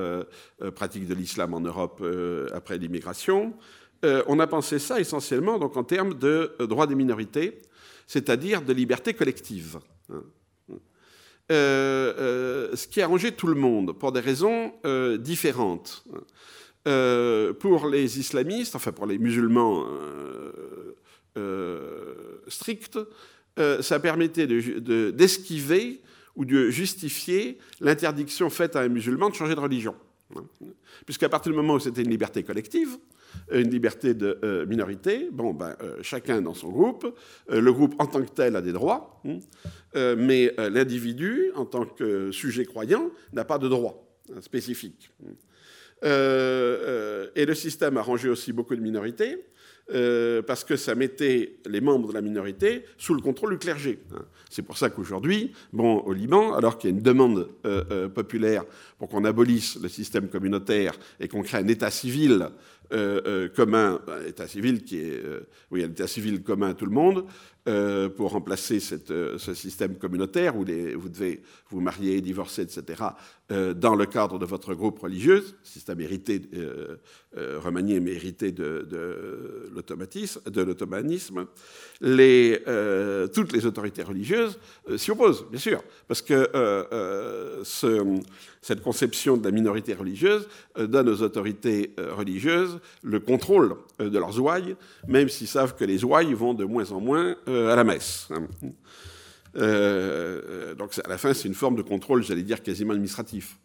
pratique 0.74 1.06
de 1.06 1.14
l'islam 1.14 1.54
en 1.54 1.60
Europe 1.60 2.04
après 2.52 2.76
l'immigration, 2.76 3.54
on 4.02 4.40
a 4.40 4.46
pensé 4.48 4.80
ça 4.80 4.98
essentiellement 4.98 5.60
donc, 5.60 5.76
en 5.76 5.84
termes 5.84 6.14
de 6.14 6.56
droits 6.60 6.88
des 6.88 6.96
minorités, 6.96 7.60
c'est-à-dire 8.08 8.62
de 8.62 8.72
liberté 8.72 9.14
collective. 9.14 9.78
Euh, 11.50 12.14
euh, 12.18 12.76
ce 12.76 12.86
qui 12.86 13.02
a 13.02 13.04
arrangé 13.04 13.32
tout 13.32 13.48
le 13.48 13.54
monde 13.54 13.92
pour 13.98 14.12
des 14.12 14.20
raisons 14.20 14.72
euh, 16.88 17.52
pour 17.52 17.88
les 17.88 18.18
islamistes, 18.18 18.74
enfin 18.76 18.92
pour 18.92 19.06
les 19.06 19.18
musulmans 19.18 19.86
stricts, 22.48 22.98
ça 23.56 24.00
permettait 24.00 24.46
d'esquiver 24.46 26.02
ou 26.36 26.44
de 26.44 26.70
justifier 26.70 27.58
l'interdiction 27.80 28.50
faite 28.50 28.76
à 28.76 28.80
un 28.80 28.88
musulman 28.88 29.30
de 29.30 29.34
changer 29.34 29.54
de 29.54 29.60
religion. 29.60 29.94
Puisqu'à 31.04 31.28
partir 31.28 31.52
du 31.52 31.56
moment 31.56 31.74
où 31.74 31.80
c'était 31.80 32.02
une 32.02 32.10
liberté 32.10 32.42
collective, 32.42 32.98
une 33.50 33.70
liberté 33.70 34.14
de 34.14 34.38
euh, 34.44 34.66
minorité. 34.66 35.28
Bon, 35.32 35.52
ben, 35.52 35.74
euh, 35.82 35.98
chacun 36.02 36.40
dans 36.40 36.54
son 36.54 36.70
groupe. 36.70 37.18
Euh, 37.50 37.60
le 37.60 37.72
groupe 37.72 37.94
en 37.98 38.06
tant 38.06 38.22
que 38.22 38.30
tel 38.30 38.56
a 38.56 38.62
des 38.62 38.72
droits, 38.72 39.20
hein. 39.24 39.38
mais 40.16 40.54
l'individu, 40.58 41.50
en 41.54 41.64
tant 41.64 41.84
que 41.84 42.30
sujet 42.30 42.64
croyant, 42.64 43.10
n'a 43.32 43.44
pas 43.44 43.58
de 43.58 43.68
droits 43.68 44.06
hein, 44.30 44.40
spécifiques. 46.02 47.36
et 47.36 47.46
le 47.46 47.54
système 47.54 47.96
a 47.96 48.02
rangé 48.02 48.28
aussi 48.28 48.52
beaucoup 48.52 48.76
de 48.76 48.80
minorités. 48.80 49.44
parce 50.46 50.64
que 50.64 50.76
ça 50.76 50.94
mettait 50.94 51.56
les 51.66 51.80
membres 51.80 52.08
de 52.08 52.14
la 52.14 52.22
minorité 52.22 52.84
sous 52.96 53.14
le 53.14 53.20
contrôle 53.20 53.52
du 53.52 53.58
clergé. 53.58 53.98
Hein. 54.14 54.24
C'est 54.48 54.62
pour 54.62 54.78
ça 54.78 54.90
qu'aujourd'hui, 54.90 55.52
bon, 55.72 55.98
au 55.98 56.12
Liban, 56.12 56.54
alors 56.54 56.78
qu'il 56.78 56.90
y 56.90 56.92
a 56.92 56.96
une 56.96 57.02
demande 57.02 57.48
populaire 58.14 58.64
pour 58.98 59.08
qu'on 59.08 59.24
abolisse 59.24 59.78
le 59.82 59.88
système 59.88 60.28
communautaire 60.28 60.94
et 61.20 61.28
qu'on 61.28 61.42
crée 61.42 61.58
un 61.58 61.68
État 61.68 61.90
civil 61.90 62.48
euh, 62.92 63.20
euh, 63.26 63.48
commun, 63.48 64.00
un 64.06 64.26
état 64.26 64.46
civil 64.46 64.82
qui 64.82 64.98
est, 64.98 65.24
euh, 65.24 65.48
oui, 65.70 65.82
un 65.82 65.88
état 65.88 66.06
civil 66.06 66.42
commun 66.42 66.70
à 66.70 66.74
tout 66.74 66.86
le 66.86 66.92
monde, 66.92 67.24
pour 68.16 68.32
remplacer 68.32 68.80
ce 68.80 69.54
système 69.54 69.96
communautaire 69.96 70.56
où 70.56 70.64
vous 70.64 71.08
devez 71.08 71.42
vous 71.70 71.80
marier, 71.80 72.20
divorcer, 72.20 72.62
etc., 72.62 73.04
dans 73.48 73.94
le 73.94 74.04
cadre 74.06 74.40
de 74.40 74.44
votre 74.44 74.74
groupe 74.74 74.98
religieux, 74.98 75.44
système 75.62 76.00
hérité, 76.00 76.42
remanié 77.36 78.00
mais 78.00 78.14
hérité 78.14 78.50
de, 78.50 78.84
de 78.90 79.70
l'ottomanisme, 80.64 81.46
toutes 83.32 83.52
les 83.52 83.64
autorités 83.64 84.02
religieuses 84.02 84.58
s'y 84.96 85.12
opposent, 85.12 85.46
bien 85.48 85.60
sûr, 85.60 85.84
parce 86.08 86.20
que 86.20 86.50
ce, 87.62 88.20
cette 88.62 88.80
conception 88.80 89.36
de 89.36 89.44
la 89.44 89.50
minorité 89.50 89.92
religieuse 89.92 90.48
donne 90.78 91.08
aux 91.08 91.20
autorités 91.22 91.94
religieuses 91.98 92.78
le 93.02 93.20
contrôle 93.20 93.74
euh, 94.00 94.10
de 94.10 94.18
leurs 94.18 94.38
ouailles, 94.40 94.76
même 95.08 95.28
s'ils 95.28 95.48
savent 95.48 95.74
que 95.76 95.84
les 95.84 96.04
ouailles 96.04 96.34
vont 96.34 96.54
de 96.54 96.64
moins 96.64 96.90
en 96.92 97.00
moins 97.00 97.36
euh, 97.48 97.72
à 97.72 97.76
la 97.76 97.84
messe. 97.84 98.28
Euh, 99.56 100.74
donc 100.74 100.98
à 101.04 101.08
la 101.08 101.18
fin, 101.18 101.34
c'est 101.34 101.48
une 101.48 101.54
forme 101.54 101.76
de 101.76 101.82
contrôle, 101.82 102.22
j'allais 102.22 102.42
dire, 102.42 102.62
quasiment 102.62 102.92
administratif. 102.92 103.58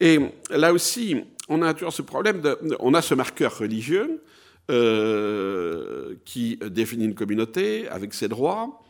Et 0.00 0.18
là 0.50 0.72
aussi, 0.72 1.24
on 1.48 1.62
a 1.62 1.74
toujours 1.74 1.92
ce 1.92 2.02
problème, 2.02 2.42
on 2.80 2.94
a 2.94 3.02
ce 3.02 3.14
marqueur 3.14 3.58
religieux 3.58 4.22
qui 6.24 6.56
définit 6.56 7.04
une 7.04 7.14
communauté 7.14 7.88
avec 7.88 8.12
ses 8.14 8.28
droits, 8.28 8.82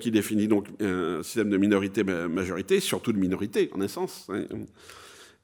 qui 0.00 0.10
définit 0.10 0.48
donc 0.48 0.66
un 0.80 1.22
système 1.22 1.50
de 1.50 1.56
minorité-majorité, 1.56 2.80
surtout 2.80 3.12
de 3.12 3.18
minorité 3.18 3.70
en 3.74 3.80
essence. 3.80 4.26
Hein. 4.28 4.44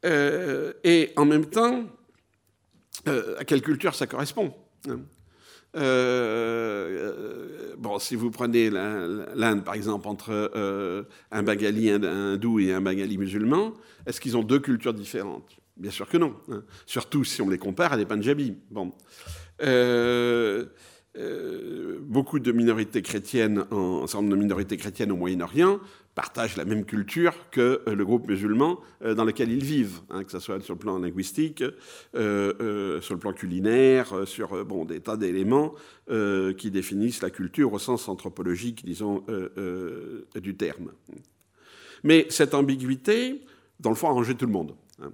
Euh, 0.04 0.72
et 0.84 1.12
en 1.16 1.24
même 1.24 1.46
temps, 1.46 1.84
euh, 3.08 3.36
à 3.38 3.44
quelle 3.44 3.62
culture 3.62 3.94
ça 3.94 4.06
correspond 4.06 4.54
hein 4.88 5.00
euh, 5.76 7.74
bon, 7.78 7.98
si 7.98 8.14
vous 8.14 8.30
prenez 8.30 8.70
l'Inde, 8.70 9.64
par 9.64 9.74
exemple, 9.74 10.06
entre 10.06 11.04
un 11.32 11.42
Bengali 11.42 11.90
hindou 11.90 12.60
et 12.60 12.72
un 12.72 12.80
Bengali 12.80 13.18
musulman, 13.18 13.74
est-ce 14.06 14.20
qu'ils 14.20 14.36
ont 14.36 14.44
deux 14.44 14.60
cultures 14.60 14.94
différentes? 14.94 15.50
Bien 15.76 15.90
sûr 15.90 16.08
que 16.08 16.16
non. 16.16 16.36
Hein. 16.52 16.62
Surtout 16.86 17.24
si 17.24 17.42
on 17.42 17.48
les 17.48 17.58
compare 17.58 17.94
à 17.94 17.96
des 17.96 18.04
Punjabis. 18.06 18.54
Bon. 18.70 18.92
Beaucoup 22.00 22.38
de 22.38 22.52
minorités 22.52 23.02
chrétiennes, 23.02 23.64
nombre 23.70 24.28
de 24.28 24.36
minorités 24.36 24.76
chrétiennes 24.76 25.12
au 25.12 25.16
Moyen-Orient 25.16 25.80
partagent 26.14 26.56
la 26.56 26.64
même 26.64 26.84
culture 26.84 27.34
que 27.50 27.82
euh, 27.86 27.94
le 27.94 28.04
groupe 28.04 28.28
musulman 28.28 28.80
euh, 29.02 29.14
dans 29.14 29.24
lequel 29.24 29.50
ils 29.50 29.64
vivent, 29.64 30.00
hein, 30.10 30.24
que 30.24 30.30
ce 30.30 30.38
soit 30.38 30.60
sur 30.60 30.74
le 30.74 30.78
plan 30.78 30.98
linguistique, 30.98 31.64
euh, 32.14 33.00
sur 33.00 33.14
le 33.14 33.20
plan 33.20 33.32
culinaire, 33.32 34.26
sur 34.26 34.64
bon, 34.64 34.84
des 34.84 35.00
tas 35.00 35.16
d'éléments 35.16 35.74
qui 36.06 36.70
définissent 36.70 37.22
la 37.22 37.30
culture 37.30 37.72
au 37.72 37.78
sens 37.78 38.08
anthropologique, 38.08 38.84
disons, 38.84 39.24
du 40.34 40.56
terme. 40.56 40.92
Mais 42.02 42.26
cette 42.28 42.54
ambiguïté, 42.54 43.40
dans 43.80 43.90
le 43.90 43.96
fond, 43.96 44.08
a 44.08 44.10
arrangé 44.10 44.34
tout 44.34 44.46
le 44.46 44.52
monde. 44.52 44.74
Hein. 45.02 45.12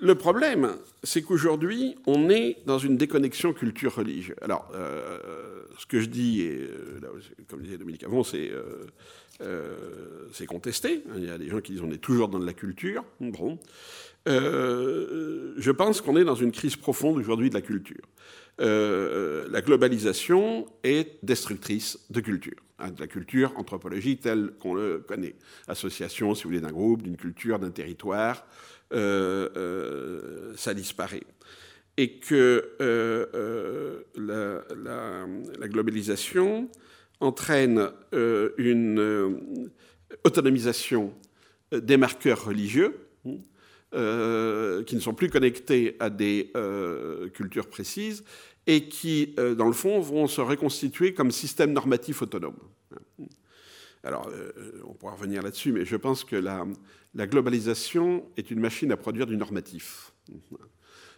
Le 0.00 0.14
problème, 0.14 0.76
c'est 1.02 1.22
qu'aujourd'hui, 1.22 1.96
on 2.06 2.28
est 2.28 2.58
dans 2.66 2.78
une 2.78 2.96
déconnexion 2.96 3.52
culture-religieux. 3.52 4.36
Alors, 4.42 4.70
ce 5.78 5.86
que 5.86 6.00
je 6.00 6.06
dis, 6.06 6.42
et, 6.42 6.68
comme 7.48 7.62
disait 7.62 7.78
Dominique 7.78 8.04
avant, 8.04 8.22
c'est 8.22 8.50
contesté. 10.46 11.02
Il 11.16 11.24
y 11.24 11.30
a 11.30 11.38
des 11.38 11.48
gens 11.48 11.60
qui 11.60 11.72
disent 11.72 11.82
on 11.82 11.90
est 11.90 11.98
toujours 11.98 12.28
dans 12.28 12.38
de 12.38 12.46
la 12.46 12.52
culture. 12.52 13.04
Bon. 13.20 13.58
je 14.26 15.70
pense 15.70 16.00
qu'on 16.00 16.16
est 16.16 16.24
dans 16.24 16.34
une 16.34 16.52
crise 16.52 16.76
profonde 16.76 17.18
aujourd'hui 17.18 17.50
de 17.50 17.54
la 17.54 17.62
culture. 17.62 18.04
Euh, 18.60 19.46
la 19.50 19.60
globalisation 19.60 20.66
est 20.82 21.18
destructrice 21.22 21.98
de 22.08 22.20
culture, 22.20 22.56
hein, 22.78 22.90
de 22.90 23.00
la 23.00 23.06
culture 23.06 23.52
anthropologique 23.56 24.22
telle 24.22 24.52
qu'on 24.58 24.74
le 24.74 25.04
connaît. 25.06 25.34
Association, 25.68 26.34
si 26.34 26.44
vous 26.44 26.50
voulez, 26.50 26.60
d'un 26.60 26.72
groupe, 26.72 27.02
d'une 27.02 27.16
culture, 27.16 27.58
d'un 27.58 27.70
territoire, 27.70 28.46
euh, 28.94 29.50
euh, 29.56 30.54
ça 30.56 30.72
disparaît. 30.72 31.24
Et 31.98 32.18
que 32.18 32.76
la, 34.16 35.68
globalisation 35.68 36.70
entraîne 37.20 37.90
une 38.12 39.70
autonomisation 40.24 41.14
des 41.72 41.96
marqueurs 41.96 42.44
religieux, 42.44 42.94
euh, 43.94 44.82
qui 44.82 44.96
ne 44.96 45.00
sont 45.00 45.14
plus 45.14 45.30
connectés 45.30 45.96
à 46.00 46.10
des 46.10 46.50
euh, 46.56 47.28
cultures 47.28 47.68
précises 47.68 48.24
et 48.66 48.88
qui, 48.88 49.32
euh, 49.38 49.54
dans 49.54 49.68
le 49.68 49.72
fond, 49.72 50.00
vont 50.00 50.26
se 50.26 50.40
reconstituer 50.40 51.14
comme 51.14 51.30
système 51.30 51.72
normatif 51.72 52.20
autonome. 52.20 52.58
Alors, 54.02 54.28
on 54.84 54.92
pourra 54.92 55.12
revenir 55.12 55.40
là-dessus, 55.42 55.70
mais 55.70 55.84
je 55.84 55.94
pense 55.94 56.24
que 56.24 56.34
la, 56.34 56.66
globalisation 57.26 58.28
est 58.36 58.50
une 58.50 58.58
machine 58.58 58.90
à 58.90 58.96
produire 58.96 59.26
du 59.26 59.36
normatif. 59.36 60.12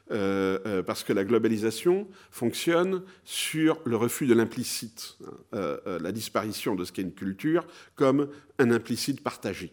parce 0.08 1.04
que 1.04 1.12
la 1.14 1.24
globalisation 1.24 2.06
fonctionne 2.30 3.02
sur 3.24 3.80
le 3.86 3.96
refus 3.96 4.26
de 4.26 4.34
l'implicite, 4.34 5.18
hein, 5.52 5.78
la 6.00 6.12
disparition 6.12 6.76
de 6.76 6.84
ce 6.84 6.92
qu'est 6.92 7.02
une 7.02 7.14
culture 7.14 7.66
comme 7.94 8.28
un 8.58 8.70
implicite 8.70 9.22
partagé. 9.22 9.72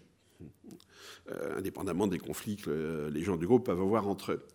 Euh, 1.31 1.57
indépendamment 1.57 2.05
des 2.05 2.19
conflits 2.19 2.55
que 2.55 3.09
les 3.11 3.23
gens 3.23 3.35
du 3.35 3.47
groupe 3.47 3.65
peuvent 3.65 3.81
avoir 3.81 4.07
entre 4.07 4.33
eux. 4.33 4.45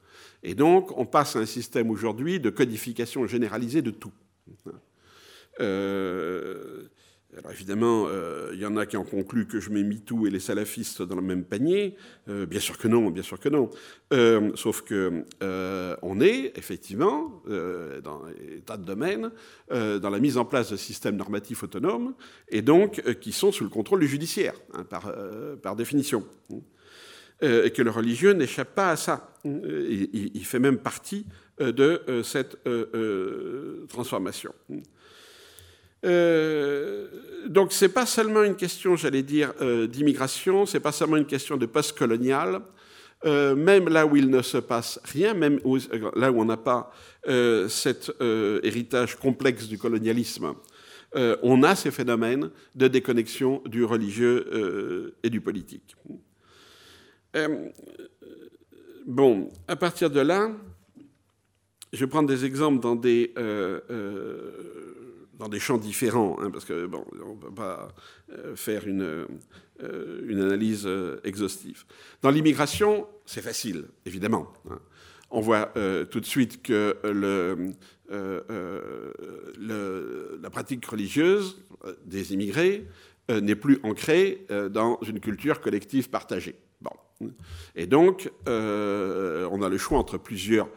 Et 0.44 0.54
donc, 0.54 0.96
on 0.96 1.04
passe 1.04 1.35
à 1.35 1.40
un 1.40 1.46
système 1.46 1.90
aujourd'hui 1.90 2.38
de 2.38 2.48
codification 2.48 3.26
généralisée 3.26 3.83
de 3.83 3.90
tout. 3.90 4.12
Euh, 5.59 6.85
alors 7.38 7.53
évidemment, 7.53 8.07
euh, 8.09 8.51
il 8.53 8.61
y 8.61 8.66
en 8.66 8.77
a 8.77 8.87
qui 8.87 8.97
ont 8.97 9.05
conclu 9.05 9.47
que 9.47 9.61
je 9.61 9.71
mets 9.71 9.85
MeToo 9.85 10.27
et 10.27 10.31
les 10.31 10.40
salafistes 10.40 11.03
dans 11.03 11.14
le 11.14 11.23
même 11.23 11.45
panier. 11.45 11.95
Euh, 12.29 12.45
bien 12.45 12.59
sûr 12.59 12.77
que 12.77 12.88
non, 12.88 13.11
bien 13.11 13.23
sûr 13.23 13.38
que 13.38 13.49
non. 13.49 13.71
Euh, 14.12 14.51
sauf 14.57 14.83
que 14.83 15.25
on 16.03 16.21
est 16.21 16.53
effectivement 16.57 17.43
dans 18.03 18.23
des 18.27 18.61
tas 18.61 18.77
de 18.77 18.85
domaines 18.85 19.31
dans 19.71 20.11
la 20.11 20.19
mise 20.19 20.37
en 20.37 20.45
place 20.45 20.73
de 20.73 20.77
systèmes 20.77 21.16
normatifs 21.16 21.62
autonomes 21.62 22.14
et 22.49 22.62
donc 22.62 23.03
qui 23.21 23.33
sont 23.33 23.53
sous 23.53 23.64
le 23.64 23.71
contrôle 23.71 24.01
du 24.01 24.09
judiciaire 24.09 24.55
hein, 24.75 24.85
par, 25.62 25.77
définition. 25.77 26.25
et 27.40 27.71
que 27.71 27.83
le 27.83 27.90
religieux 27.90 28.33
n'échappe 28.33 28.75
pas 28.75 28.90
à 28.90 28.97
ça. 28.97 29.33
Il, 29.45 30.45
fait 30.45 30.59
même 30.59 30.79
partie 30.79 31.27
de 31.59 32.03
cette 32.25 32.59
transformation. 33.88 34.53
Euh, 36.05 37.09
donc 37.47 37.73
c'est 37.73 37.89
pas 37.89 38.07
seulement 38.07 38.43
une 38.43 38.57
question, 38.57 38.97
j'allais 38.97 39.23
dire, 39.23 39.53
euh, 39.61 39.87
d'immigration, 39.87 40.67
c'est 40.67 40.81
pas 40.81 40.93
seulement 40.93 41.17
une 41.17 41.27
question 41.27 41.57
de 41.57 41.67
post-colonial. 41.67 42.63
Euh, 43.27 43.55
même 43.55 43.91
là 43.91 44.07
où 44.07 44.17
il 44.17 44.31
ne 44.31 44.41
se 44.41 44.57
passe 44.57 44.99
rien, 45.05 45.35
même 45.35 45.61
là 46.17 46.33
où 46.33 46.41
on 46.41 46.47
n'a 46.47 46.57
pas 46.57 46.91
cet 47.69 48.13
héritage 48.63 49.17
complexe 49.17 49.69
du 49.69 49.77
colonialisme, 49.77 50.55
on 51.15 51.63
a 51.63 51.77
ces 51.77 51.91
phénomènes 51.91 52.51
de 52.75 52.89
déconnexion 52.89 53.63
du 53.67 53.85
religieux 53.85 55.13
et 55.23 55.29
du 55.29 55.43
politique. 55.43 55.97
bon, 59.07 59.51
à 59.69 59.77
partir 59.77 60.09
de 60.09 60.21
là, 60.21 60.51
je 61.93 61.99
vais 61.99 62.07
prendre 62.07 62.29
des 62.29 62.47
exemples 62.47 62.81
dans 62.81 62.97
des 62.97 63.35
dans 65.40 65.48
des 65.48 65.59
champs 65.59 65.79
différents, 65.79 66.37
hein, 66.40 66.50
parce 66.50 66.66
que 66.66 66.87
bon, 66.87 67.03
on 67.24 67.35
ne 67.35 67.40
peut 67.40 67.55
pas 67.55 67.88
euh, 68.31 68.55
faire 68.55 68.87
une, 68.87 69.26
euh, 69.83 70.44
analyse 70.44 70.85
euh, 70.87 71.18
exhaustive. 71.24 71.85
Dans 72.20 72.29
l'immigration, 72.31 73.07
c'est 73.24 73.40
facile, 73.40 73.87
évidemment. 74.05 74.53
Hein. 74.70 74.79
On 75.31 75.40
voit 75.40 75.72
tout 76.11 76.18
de 76.18 76.26
suite 76.26 76.61
que 76.61 76.96
la 80.40 80.50
pratique 80.50 80.85
religieuse 80.85 81.62
des 82.05 82.35
immigrés 82.35 82.85
n'est 83.29 83.55
plus 83.55 83.79
ancrée 83.85 84.44
dans 84.72 84.98
une 85.07 85.20
culture 85.20 85.61
collective 85.61 86.11
partagée. 86.11 86.57
Bon. 86.81 87.31
Et 87.76 87.87
donc, 87.87 88.29
on 88.44 89.62
a 89.62 89.68
le 89.68 89.79
choix 89.79 89.98
entre 89.98 90.18
plusieurs 90.18 90.68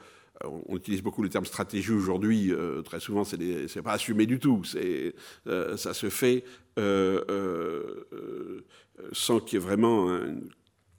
on 0.44 0.76
utilise 0.76 1.02
beaucoup 1.02 1.24
le 1.24 1.30
terme 1.30 1.46
stratégie 1.46 1.92
aujourd'hui. 1.92 2.52
Euh, 2.52 2.82
très 2.82 3.00
souvent, 3.00 3.24
c'est 3.24 3.82
pas 3.82 3.94
assumé 3.94 4.26
du 4.26 4.40
tout. 4.40 4.62
Euh, 4.76 5.78
ça 5.78 5.94
se 5.94 6.10
fait 6.10 6.44
euh, 6.80 8.62
sans 9.12 9.40
qu'il 9.40 9.60
y 9.60 9.62
ait 9.62 9.66
vraiment 9.66 10.08
une 10.10 10.50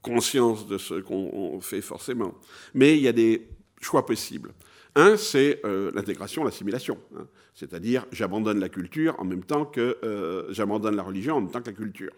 conscience 0.03 0.67
de 0.67 0.79
ce 0.79 0.95
qu'on 0.95 1.61
fait 1.61 1.81
forcément. 1.81 2.35
Mais 2.75 2.97
il 2.97 3.03
y 3.03 3.09
a 3.09 3.13
des 3.13 3.49
choix 3.81 4.07
possibles. 4.07 4.53
Un, 4.97 5.17
c'est 5.17 5.61
l'intégration, 5.93 6.45
l'assimilation. 6.45 6.99
Hein. 7.17 7.27
C'est-à-dire, 7.55 8.05
j'abandonne 8.11 8.59
la 8.59 8.69
culture 8.69 9.15
en 9.19 9.25
même 9.25 9.45
temps 9.45 9.65
que 9.65 9.99
euh, 10.03 10.53
j'abandonne 10.53 10.97
la 10.97 11.05
religion 11.05 11.37
en 11.37 11.41
même 11.41 11.51
temps 11.51 11.63
que 11.63 11.71
la 11.71 11.77
culture. 11.77 12.13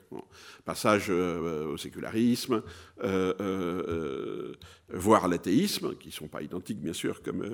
Passage 0.64 1.06
euh, 1.10 1.66
au 1.66 1.76
sécularisme, 1.76 2.62
euh, 3.04 4.52
voire 4.88 5.26
à 5.26 5.28
l'athéisme, 5.28 5.94
qui 5.96 6.08
ne 6.08 6.12
sont 6.12 6.28
pas 6.28 6.40
identiques 6.40 6.80
bien 6.80 6.94
sûr 6.94 7.22
comme, 7.22 7.44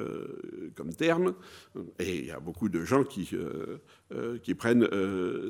comme 0.77 0.95
terme. 0.95 1.35
Et 1.99 2.19
il 2.19 2.27
y 2.27 2.31
a 2.31 2.39
beaucoup 2.39 2.69
de 2.69 2.85
gens 2.85 3.03
qui, 3.03 3.31
qui 4.43 4.55
prennent 4.55 4.89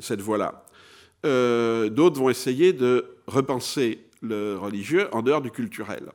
cette 0.01 0.23
voie-là. 0.23 0.65
D'autres 1.23 2.19
vont 2.19 2.31
essayer 2.31 2.73
de 2.73 3.17
repenser 3.27 4.07
le 4.23 4.57
religieux 4.57 5.09
en 5.13 5.21
dehors 5.21 5.43
du 5.43 5.51
culturel. 5.51 6.11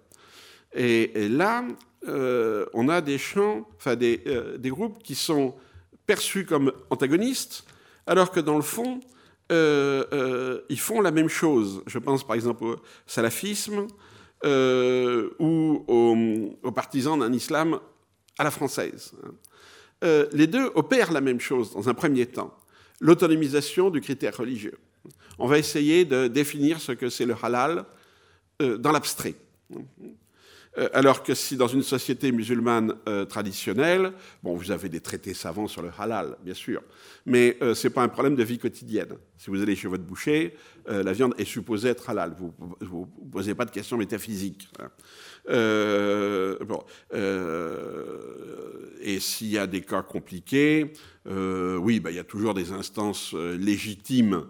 Et, 0.74 1.30
là, 1.30 1.64
on 2.08 2.90
a 2.90 3.02
des 3.02 3.18
champs, 3.18 3.68
enfin 3.78 3.96
des, 3.96 4.60
groupes 4.66 5.04
qui 5.04 5.16
sont 5.16 5.56
perçus 6.06 6.46
comme 6.46 6.72
antagonistes, 6.90 7.66
alors 8.06 8.32
que 8.32 8.40
dans 8.40 8.56
le 8.56 8.64
fond, 8.64 9.00
euh, 9.52 10.04
euh, 10.12 10.62
ils 10.70 10.80
font 10.80 11.02
la 11.02 11.12
même 11.12 11.30
chose. 11.30 11.84
Je 11.88 12.00
pense 12.00 12.26
par 12.26 12.36
exemple 12.36 12.64
au 12.64 12.76
salafisme 13.06 13.88
euh, 14.44 15.30
ou 15.40 15.86
aux, 16.64 16.72
partisans 16.72 17.20
d'un 17.20 17.32
islam 17.32 17.80
à 18.38 18.44
la 18.44 18.52
française. 18.52 19.14
les 20.02 20.48
deux 20.48 20.70
opèrent 20.76 21.12
la 21.12 21.22
même 21.22 21.40
chose 21.40 21.74
dans 21.74 21.90
un 21.90 21.94
premier 21.94 22.26
temps, 22.26 22.54
l'autonomisation 23.00 23.90
du 23.90 24.02
critère 24.02 24.36
religieux. 24.38 24.78
On 25.40 25.48
va 25.48 25.58
essayer 25.58 26.06
de 26.06 26.28
définir 26.28 26.80
ce 26.80 26.92
que 26.92 27.10
c'est 27.10 27.26
le 27.26 27.36
halal 27.42 27.86
dans 28.60 28.92
l'abstrait. 28.92 29.36
Euh, 30.78 30.90
alors 30.94 31.24
que 31.24 31.34
si 31.34 31.58
dans 31.58 31.68
une 31.68 31.84
société 31.84 32.32
musulmane 32.32 32.94
euh, 33.08 33.26
traditionnelle, 33.26 34.14
bon, 34.44 34.56
vous 34.56 34.72
avez 34.72 34.90
des 34.90 35.00
traités 35.00 35.34
savants 35.34 35.68
sur 35.68 35.82
le 35.82 35.90
halal, 35.98 36.38
bien 36.44 36.54
sûr, 36.54 36.84
mais 37.26 37.58
euh, 37.62 37.74
ce 37.74 37.88
n'est 37.88 37.94
pas 37.94 38.04
un 38.04 38.08
problème 38.08 38.36
de 38.36 38.44
vie 38.44 38.60
quotidienne. 38.60 39.14
Si 39.38 39.50
vous 39.50 39.62
allez 39.62 39.76
chez 39.76 39.88
votre 39.88 40.04
boucher, 40.04 40.56
la 40.88 41.12
viande 41.12 41.36
est 41.38 41.46
supposée 41.46 41.90
être 41.90 42.10
halal. 42.10 42.36
Vous 42.40 42.54
ne 42.82 43.32
posez 43.32 43.54
pas 43.54 43.66
de 43.66 43.72
questions 43.72 43.98
métaphysiques. 43.98 44.70
Hein. 44.80 44.90
et 49.02 49.20
s'il 49.20 49.50
y 49.50 49.58
a 49.58 49.68
des 49.68 49.82
cas 49.82 50.02
compliqués, 50.02 50.94
oui, 51.28 52.00
bah, 52.00 52.10
il 52.10 52.16
y 52.16 52.20
a 52.20 52.24
toujours 52.24 52.56
des 52.56 52.72
instances 52.72 53.34
légitimes 53.34 54.46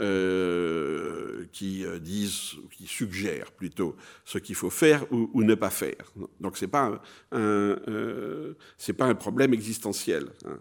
euh, 0.00 1.46
qui 1.50 1.84
euh, 1.84 1.98
disent, 1.98 2.52
qui 2.70 2.86
suggèrent 2.86 3.50
plutôt 3.50 3.96
ce 4.24 4.38
qu'il 4.38 4.54
faut 4.54 4.70
faire 4.70 5.04
ou, 5.12 5.42
ne 5.42 5.56
pas 5.56 5.70
faire. 5.70 6.12
Donc 6.38 6.56
c'est 6.56 6.68
pas 6.68 7.00
un, 7.32 7.38
euh, 7.38 8.54
pas 8.96 9.06
un 9.06 9.16
problème 9.16 9.52
existentiel. 9.54 10.26
Hein. 10.44 10.58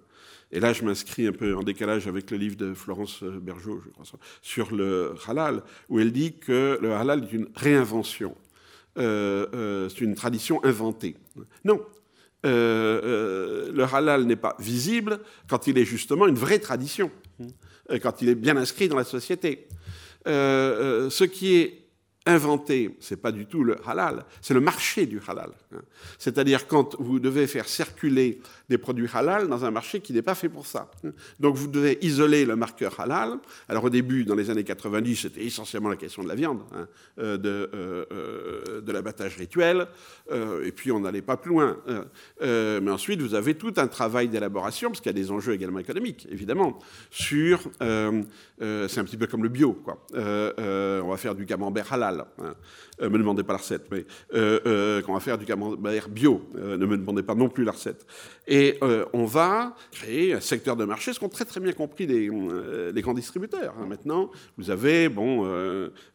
Et 0.51 0.59
là, 0.59 0.73
je 0.73 0.83
m'inscris 0.83 1.27
un 1.27 1.33
peu 1.33 1.55
en 1.55 1.61
décalage 1.61 2.07
avec 2.07 2.31
le 2.31 2.37
livre 2.37 2.55
de 2.55 2.73
Florence 2.73 3.21
Bergeau, 3.23 3.79
je 3.85 3.89
crois, 3.89 4.05
sur 4.41 4.73
le 4.73 5.13
halal, 5.27 5.61
où 5.89 5.99
elle 5.99 6.11
dit 6.11 6.39
que 6.39 6.79
le 6.81 6.93
halal 6.93 7.25
est 7.25 7.33
une 7.33 7.49
réinvention. 7.53 8.35
c'est 8.95 10.01
une 10.01 10.15
tradition 10.15 10.63
inventée. 10.63 11.15
Non, 11.63 11.85
le 12.43 13.83
halal 13.93 14.23
n'est 14.23 14.35
pas 14.35 14.55
visible 14.57 15.19
quand 15.47 15.67
il 15.67 15.77
est 15.77 15.85
justement 15.85 16.25
une 16.25 16.39
vraie 16.39 16.59
tradition. 16.59 17.11
Euh, 17.91 17.99
quand 17.99 18.21
il 18.21 18.29
est 18.29 18.35
bien 18.35 18.57
inscrit 18.57 18.87
dans 18.87 18.97
la 18.97 19.03
société. 19.03 19.67
Euh, 20.27 21.05
euh, 21.05 21.09
ce 21.09 21.23
qui 21.23 21.55
est 21.55 21.83
inventé, 22.25 22.97
c'est 22.99 23.21
pas 23.21 23.31
du 23.31 23.45
tout 23.45 23.63
le 23.63 23.77
halal, 23.87 24.25
c'est 24.41 24.53
le 24.53 24.59
marché 24.59 25.05
du 25.05 25.21
halal. 25.25 25.51
Hein. 25.73 25.79
C'est-à-dire 26.19 26.67
quand 26.67 26.99
vous 26.99 27.19
devez 27.19 27.47
faire 27.47 27.67
circuler 27.67 28.41
des 28.69 28.77
produits 28.77 29.07
halal 29.13 29.47
dans 29.47 29.65
un 29.65 29.71
marché 29.71 30.01
qui 30.01 30.13
n'est 30.13 30.21
pas 30.21 30.35
fait 30.35 30.49
pour 30.49 30.65
ça. 30.65 30.91
Donc 31.39 31.55
vous 31.55 31.67
devez 31.67 31.97
isoler 32.01 32.45
le 32.45 32.55
marqueur 32.55 32.99
halal. 32.99 33.37
Alors 33.69 33.85
au 33.85 33.89
début, 33.89 34.25
dans 34.25 34.35
les 34.35 34.49
années 34.49 34.63
90, 34.63 35.15
c'était 35.15 35.43
essentiellement 35.43 35.89
la 35.89 35.95
question 35.95 36.23
de 36.23 36.27
la 36.27 36.35
viande, 36.35 36.61
hein, 36.73 36.87
euh, 37.19 37.37
de, 37.37 37.69
euh, 37.73 38.05
euh, 38.11 38.81
de 38.81 38.91
l'abattage 38.91 39.37
rituel, 39.37 39.87
et 40.63 40.71
puis 40.71 40.91
on 40.91 40.99
n'allait 40.99 41.21
pas 41.21 41.37
plus 41.37 41.51
loin. 41.51 41.77
mais 42.41 42.91
ensuite, 42.91 43.21
vous 43.21 43.33
avez 43.33 43.55
tout 43.55 43.73
un 43.77 43.87
travail 43.87 44.27
d'élaboration, 44.27 44.89
parce 44.89 44.99
qu'il 44.99 45.09
y 45.09 45.15
a 45.15 45.21
des 45.21 45.31
enjeux 45.31 45.53
également 45.53 45.79
économiques, 45.79 46.27
évidemment, 46.29 46.79
sur... 47.09 47.61
c'est 47.79 48.99
un 48.99 49.03
petit 49.05 49.17
peu 49.17 49.27
comme 49.27 49.43
le 49.43 49.49
bio, 49.49 49.73
quoi. 49.73 50.05
on 50.13 51.09
va 51.09 51.17
faire 51.17 51.35
du 51.35 51.45
camembert 51.45 51.93
halal. 51.93 52.25
Hein. 52.39 52.55
Euh, 53.01 53.09
me 53.09 53.17
demandez 53.17 53.43
pas 53.43 53.53
la 53.53 53.59
recette, 53.59 53.85
mais 53.91 54.05
euh, 54.33 54.59
euh, 54.65 55.01
qu'on 55.01 55.13
va 55.13 55.19
faire 55.19 55.37
du 55.37 55.45
camembert 55.45 56.09
bio. 56.09 56.41
ne 56.55 56.77
me 56.77 56.97
demandez 56.97 57.23
pas 57.23 57.35
non 57.35 57.49
plus 57.49 57.63
la 57.63 57.71
recette. 57.71 58.05
Et 58.47 58.79
on 59.13 59.25
va 59.25 59.75
créer 59.91 60.33
un 60.33 60.39
secteur 60.39 60.75
de 60.75 60.85
marché, 60.85 61.13
ce 61.13 61.19
qu'ont 61.19 61.29
très 61.29 61.45
très 61.45 61.59
bien 61.59 61.73
compris 61.73 62.07
les, 62.07 63.01
grands 63.01 63.13
distributeurs. 63.13 63.75
Hein. 63.79 63.85
Maintenant, 63.87 64.31
vous 64.57 64.71
avez, 64.71 65.09
bon, 65.09 65.45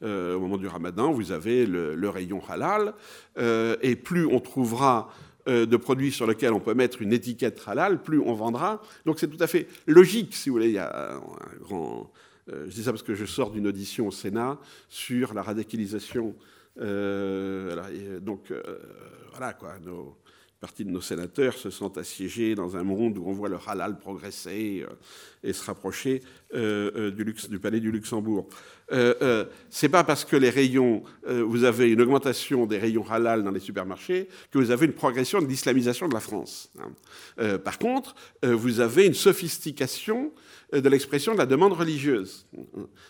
au 0.02 0.40
moment 0.40 0.56
du 0.56 0.66
ramadan, 0.66 1.12
vous 1.12 1.32
avez 1.32 1.66
le, 1.66 1.94
le 1.94 2.08
rayon 2.08 2.40
halal, 2.48 2.94
et 3.38 3.96
plus 3.96 4.26
on 4.26 4.40
trouvera 4.40 5.10
de 5.46 5.76
produits 5.76 6.12
sur 6.12 6.26
lesquels 6.26 6.52
on 6.52 6.60
peut 6.60 6.74
mettre 6.74 7.02
une 7.02 7.12
étiquette 7.12 7.62
halal, 7.66 8.02
plus 8.02 8.20
on 8.20 8.34
vendra. 8.34 8.80
Donc 9.06 9.18
c'est 9.18 9.28
tout 9.28 9.42
à 9.42 9.46
fait 9.46 9.68
logique, 9.86 10.34
si 10.34 10.48
vous 10.48 10.56
voulez. 10.56 10.68
Il 10.68 10.74
y 10.74 10.78
a 10.78 11.16
un 11.16 11.20
grand 11.60 12.10
je 12.48 12.74
dis 12.74 12.82
ça 12.82 12.90
parce 12.90 13.04
que 13.04 13.14
je 13.14 13.24
sors 13.24 13.52
d'une 13.52 13.68
audition 13.68 14.08
au 14.08 14.10
Sénat 14.10 14.58
sur 14.88 15.32
la 15.32 15.42
radicalisation. 15.42 16.34
Euh, 16.78 17.76
euh, 17.76 18.20
donc, 18.20 18.52
voilà, 19.30 19.52
quoi. 19.54 19.78
Nos, 19.78 20.16
partie 20.60 20.84
de 20.84 20.90
nos 20.90 21.00
sénateurs 21.00 21.54
se 21.54 21.70
sentent 21.70 21.98
assiégés 21.98 22.54
dans 22.54 22.76
un 22.76 22.84
monde 22.84 23.18
où 23.18 23.24
on 23.26 23.32
voit 23.32 23.48
le 23.48 23.58
halal 23.66 23.98
progresser 23.98 24.86
et 25.42 25.52
se 25.52 25.64
rapprocher 25.64 26.22
du, 26.52 27.58
palais 27.60 27.80
du 27.80 27.90
Luxembourg. 27.90 28.48
Euh, 28.90 29.44
c'est 29.70 29.88
pas 29.88 30.04
parce 30.04 30.24
que 30.24 30.36
les 30.36 30.50
rayons, 30.50 31.02
vous 31.26 31.64
avez 31.64 31.90
une 31.90 32.00
augmentation 32.00 32.66
des 32.66 32.78
rayons 32.78 33.08
halal 33.10 33.42
dans 33.42 33.50
les 33.50 33.60
supermarchés 33.60 34.28
que 34.50 34.58
vous 34.58 34.70
avez 34.70 34.86
une 34.86 34.92
progression 34.92 35.40
de 35.40 35.46
l'islamisation 35.46 36.08
de 36.08 36.14
la 36.14 36.20
France. 36.20 36.70
Hein. 36.78 37.58
par 37.58 37.78
contre, 37.78 38.14
vous 38.42 38.80
avez 38.80 39.06
une 39.06 39.14
sophistication 39.14 40.32
euh, 40.74 40.80
de 40.80 40.88
l'expression 40.88 41.32
de 41.32 41.38
la 41.38 41.46
demande 41.46 41.72
religieuse. 41.72 42.46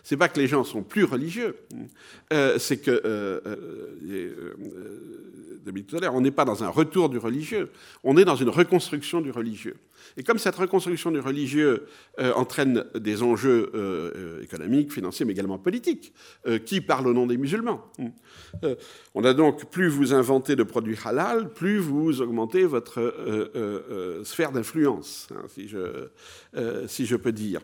C'est 0.02 0.16
pas 0.16 0.28
que 0.28 0.40
les 0.40 0.48
gens 0.48 0.64
sont 0.64 0.82
plus 0.82 1.04
religieux, 1.04 1.56
euh, 2.32 2.58
c'est 2.58 2.78
que, 2.78 3.02
euh, 3.04 3.40
tout 5.88 5.96
à 5.96 6.00
l'heure, 6.00 6.14
on 6.14 6.20
n'est 6.20 6.32
pas 6.32 6.44
dans 6.44 6.64
un 6.64 6.68
retour 6.68 7.08
du 7.08 7.18
religieux, 7.18 7.70
on 8.02 8.16
est 8.16 8.24
dans 8.24 8.36
une 8.36 8.48
reconstruction 8.48 9.20
du 9.20 9.30
religieux. 9.30 9.76
Et 10.16 10.22
comme 10.22 10.38
cette 10.38 10.56
reconstruction 10.56 11.10
du 11.10 11.20
religieux 11.20 11.86
entraîne 12.18 12.84
des 12.94 13.22
enjeux 13.22 14.40
économiques, 14.42 14.92
financiers, 14.92 15.24
mais 15.24 15.32
également 15.32 15.58
politiques, 15.58 16.12
qui 16.64 16.80
parlent 16.80 17.08
au 17.08 17.14
nom 17.14 17.26
des 17.26 17.36
musulmans 17.36 17.84
On 19.14 19.24
a 19.24 19.34
donc, 19.34 19.70
plus 19.70 19.88
vous 19.88 20.12
inventez 20.14 20.56
de 20.56 20.62
produits 20.62 20.98
halal, 21.04 21.52
plus 21.52 21.78
vous 21.78 22.20
augmentez 22.20 22.64
votre 22.64 24.22
sphère 24.24 24.52
d'influence, 24.52 25.28
hein, 25.34 25.44
si, 25.48 25.68
je, 27.06 27.16
peux 27.16 27.32
dire. 27.32 27.60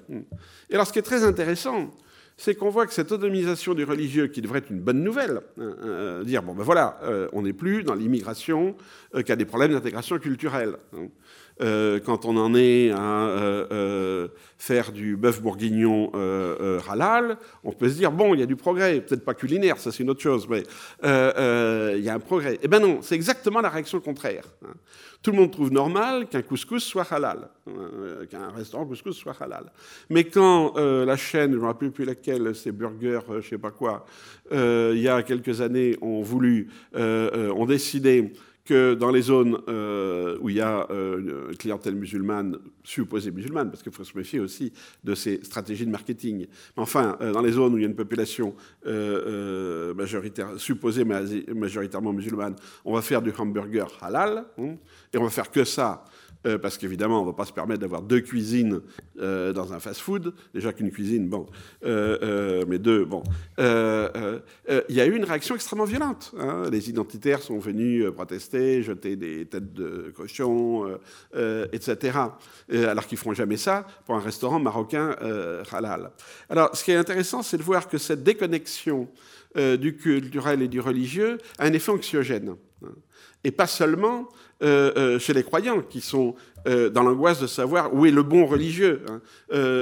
Et 0.70 0.74
alors, 0.74 0.87
ce 0.87 0.92
qui 0.92 0.98
est 0.98 1.03
très 1.03 1.24
intéressant, 1.24 1.90
c'est 2.38 2.55
qu'on 2.55 2.70
voit 2.70 2.87
que 2.87 2.94
cette 2.94 3.11
autonomisation 3.11 3.74
du 3.74 3.85
religieux, 3.85 4.29
qui 4.29 4.40
devrait 4.40 4.61
être 4.61 4.70
une 4.70 4.81
bonne 4.81 5.03
nouvelle, 5.03 5.40
hein, 5.59 5.74
euh, 5.83 6.24
dire 6.24 6.42
bon 6.42 6.55
ben 6.55 6.62
voilà, 6.62 6.98
euh, 7.03 7.29
on 7.33 7.42
n'est 7.42 7.53
plus 7.53 7.83
dans 7.83 7.94
l'immigration 7.94 8.77
euh, 9.16 9.22
qui 9.22 9.33
a 9.33 9.37
des 9.37 9.44
problèmes 9.44 9.72
d'intégration 9.72 10.18
culturelle. 10.18 10.77
Hein. 10.96 11.09
Quand 11.60 12.24
on 12.24 12.36
en 12.36 12.54
est 12.54 12.90
à 12.90 13.58
faire 14.58 14.92
du 14.92 15.16
bœuf 15.16 15.40
bourguignon 15.40 16.12
halal, 16.88 17.38
on 17.64 17.72
peut 17.72 17.88
se 17.88 17.94
dire 17.94 18.12
bon, 18.12 18.34
il 18.34 18.40
y 18.40 18.42
a 18.42 18.46
du 18.46 18.56
progrès, 18.56 19.00
peut-être 19.00 19.24
pas 19.24 19.34
culinaire, 19.34 19.78
ça 19.78 19.92
c'est 19.92 20.02
une 20.02 20.10
autre 20.10 20.22
chose, 20.22 20.48
mais 20.48 20.62
il 21.02 22.04
y 22.04 22.08
a 22.08 22.14
un 22.14 22.20
progrès. 22.20 22.58
Eh 22.62 22.68
ben 22.68 22.80
non, 22.80 22.98
c'est 23.02 23.14
exactement 23.14 23.60
la 23.60 23.68
réaction 23.68 24.00
contraire. 24.00 24.44
Hein. 24.64 24.74
Tout 25.22 25.32
le 25.32 25.38
monde 25.38 25.50
trouve 25.50 25.72
normal 25.72 26.28
qu'un 26.28 26.42
couscous 26.42 26.84
soit 26.84 27.12
halal, 27.12 27.48
euh, 27.66 28.24
qu'un 28.26 28.50
restaurant 28.50 28.86
couscous 28.86 29.16
soit 29.16 29.36
halal. 29.40 29.64
Mais 30.10 30.22
quand 30.24 30.74
euh, 30.76 31.04
la 31.04 31.16
chaîne, 31.16 31.50
je 31.50 31.56
ne 31.56 31.60
me 31.60 31.66
rappelle 31.66 31.90
plus 31.90 32.04
laquelle, 32.04 32.54
c'est 32.54 32.70
Burger, 32.70 33.20
euh, 33.28 33.32
je 33.32 33.36
ne 33.36 33.42
sais 33.42 33.58
pas 33.58 33.72
quoi, 33.72 34.06
il 34.52 34.98
y 34.98 35.08
a 35.08 35.22
quelques 35.24 35.60
années, 35.60 35.96
ont 36.00 36.22
voulu, 36.22 36.70
ont 36.94 37.66
décidé 37.66 38.32
que 38.68 38.92
dans 38.92 39.11
les 39.11 39.22
zones 39.22 39.57
euh, 39.68 40.37
où 40.42 40.50
il 40.50 40.57
y 40.57 40.61
a 40.61 40.87
euh, 40.90 41.48
une 41.48 41.57
clientèle 41.57 41.94
musulmane, 41.94 42.59
supposée 42.85 43.31
musulmane, 43.31 43.70
parce 43.70 43.83
qu'il 43.83 43.92
faut 43.92 44.04
se 44.04 44.14
méfier 44.14 44.40
aussi 44.40 44.74
de 45.02 45.14
ces 45.14 45.42
stratégies 45.42 45.87
de 45.87 45.90
marketing, 45.90 46.40
mais 46.40 46.83
enfin, 46.83 47.16
euh, 47.22 47.33
dans 47.33 47.40
les 47.40 47.52
zones 47.52 47.72
où 47.72 47.78
il 47.78 47.81
y 47.81 47.85
a 47.87 47.88
une 47.88 47.96
population 47.96 48.54
majoritaire, 49.96 50.50
supposée 50.59 51.04
majoritairement 51.04 52.12
musulmane, 52.12 52.57
on 52.85 52.92
va 52.92 53.00
faire 53.00 53.22
du 53.22 53.33
hamburger 53.38 53.88
halal, 54.02 54.44
hein, 54.59 54.76
et 55.14 55.16
on 55.16 55.24
va 55.24 55.31
faire 55.31 55.50
que 55.50 55.64
ça 55.64 56.04
euh, 56.48 56.58
parce 56.58 56.78
qu'évidemment, 56.78 57.18
on 57.20 57.24
ne 57.24 57.30
va 57.30 57.37
pas 57.37 57.44
se 57.44 57.52
permettre 57.52 57.80
d'avoir 57.80 58.02
deux 58.02 58.20
cuisines 58.20 58.80
euh, 59.20 59.52
dans 59.52 59.72
un 59.72 59.80
fast-food. 59.80 60.32
Déjà 60.54 60.72
qu'une 60.72 60.90
cuisine, 60.90 61.28
bon, 61.28 61.46
euh, 61.84 62.64
mais 62.66 62.78
deux, 62.78 63.04
bon. 63.04 63.22
Il 63.58 64.94
y 64.94 65.00
a 65.00 65.06
eu 65.06 65.14
une 65.14 65.24
réaction 65.24 65.54
extrêmement 65.54 65.84
violente. 65.84 66.34
Hein. 66.38 66.64
Les 66.70 66.88
identitaires 66.88 67.42
sont 67.42 67.58
venus 67.58 68.04
protester, 68.11 68.82
jeter 68.82 69.16
des 69.16 69.46
têtes 69.46 69.72
de 69.72 70.12
cochon, 70.16 70.98
etc. 71.72 72.18
alors 72.70 73.06
qu'ils 73.06 73.16
ne 73.16 73.20
feront 73.20 73.34
jamais 73.34 73.56
ça 73.56 73.87
pour 74.06 74.14
un 74.14 74.20
restaurant 74.20 74.58
marocain 74.58 75.14
halal. 75.72 76.11
Alors, 76.48 76.74
ce 76.74 76.84
qui 76.84 76.92
est 76.92 76.96
intéressant, 76.96 77.42
c'est 77.42 77.58
de 77.58 77.62
voir 77.62 77.88
que 77.88 77.98
cette 77.98 78.22
déconnexion 78.22 79.08
du 79.58 79.96
culturel 79.96 80.62
et 80.62 80.68
du 80.68 80.80
religieux 80.80 81.38
a 81.58 81.66
un 81.66 81.72
effet 81.72 81.90
anxiogène. 81.90 82.54
Et 83.44 83.50
pas 83.50 83.66
seulement 83.66 84.28
euh, 84.62 84.92
euh, 84.96 85.18
chez 85.18 85.32
les 85.32 85.44
croyants 85.44 85.82
qui 85.82 86.00
sont 86.00 86.34
euh, 86.68 86.90
dans 86.90 87.02
l'angoisse 87.02 87.40
de 87.40 87.46
savoir 87.46 87.94
où 87.94 88.07
est 88.07 88.11
le 88.11 88.22
bon 88.22 88.46
religieux. 88.46 89.02
Hein. 89.09 89.20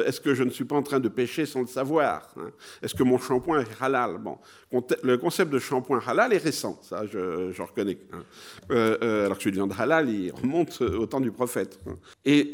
Est-ce 0.07 0.21
que 0.21 0.35
je 0.35 0.45
ne 0.45 0.51
suis 0.51 0.65
pas 0.65 0.77
en 0.77 0.83
train 0.83 1.01
de 1.01 1.09
pécher 1.09 1.45
sans 1.45 1.61
le 1.61 1.67
savoir 1.67 2.29
hein. 2.37 2.51
Est-ce 2.83 2.95
que 2.95 3.03
mon 3.03 3.19
shampoing 3.19 3.61
est 3.61 3.83
halal? 3.83 4.19
Bon, 4.19 4.39
le 5.03 5.19
concept 5.19 5.53
de 5.53 5.59
shampoing 5.59 6.01
halal 6.07 6.33
est 6.33 6.39
récent, 6.39 6.79
ça 6.83 7.05
je, 7.07 7.61
reconnais. 7.61 7.99
Hein. 8.13 8.23
alors 9.01 9.37
que 9.37 9.43
celui 9.43 9.59
de 9.59 9.81
halal, 9.81 10.09
il 10.09 10.33
remonte 10.33 10.81
au 10.81 11.07
temps 11.07 11.21
du 11.21 11.33
prophète. 11.33 11.81
Et 12.25 12.51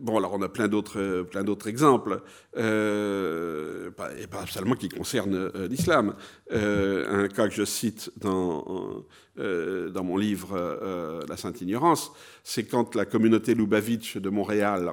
bon, 0.00 0.18
alors 0.18 0.34
on 0.34 0.42
a 0.42 0.48
plein 0.48 0.68
d'autres, 0.68 1.22
plein 1.22 1.44
d'autres 1.44 1.68
exemples, 1.68 2.20
et 2.56 4.26
pas 4.26 4.46
seulement 4.48 4.74
qui 4.74 4.88
concernent 4.88 5.50
l'islam. 5.70 6.14
un 6.50 7.28
cas 7.28 7.48
que 7.48 7.54
je 7.54 7.64
cite 7.64 8.10
dans 8.18 9.04
euh, 9.38 9.88
dans 9.88 10.04
mon 10.04 10.18
livre 10.18 10.50
euh, 10.52 11.22
La 11.26 11.38
Sainte 11.38 11.62
Ignorance, 11.62 12.12
c'est 12.44 12.64
quand 12.64 12.94
la 12.94 13.06
communauté 13.06 13.54
Lubavitch 13.54 14.18
de 14.18 14.28
Montréal 14.28 14.92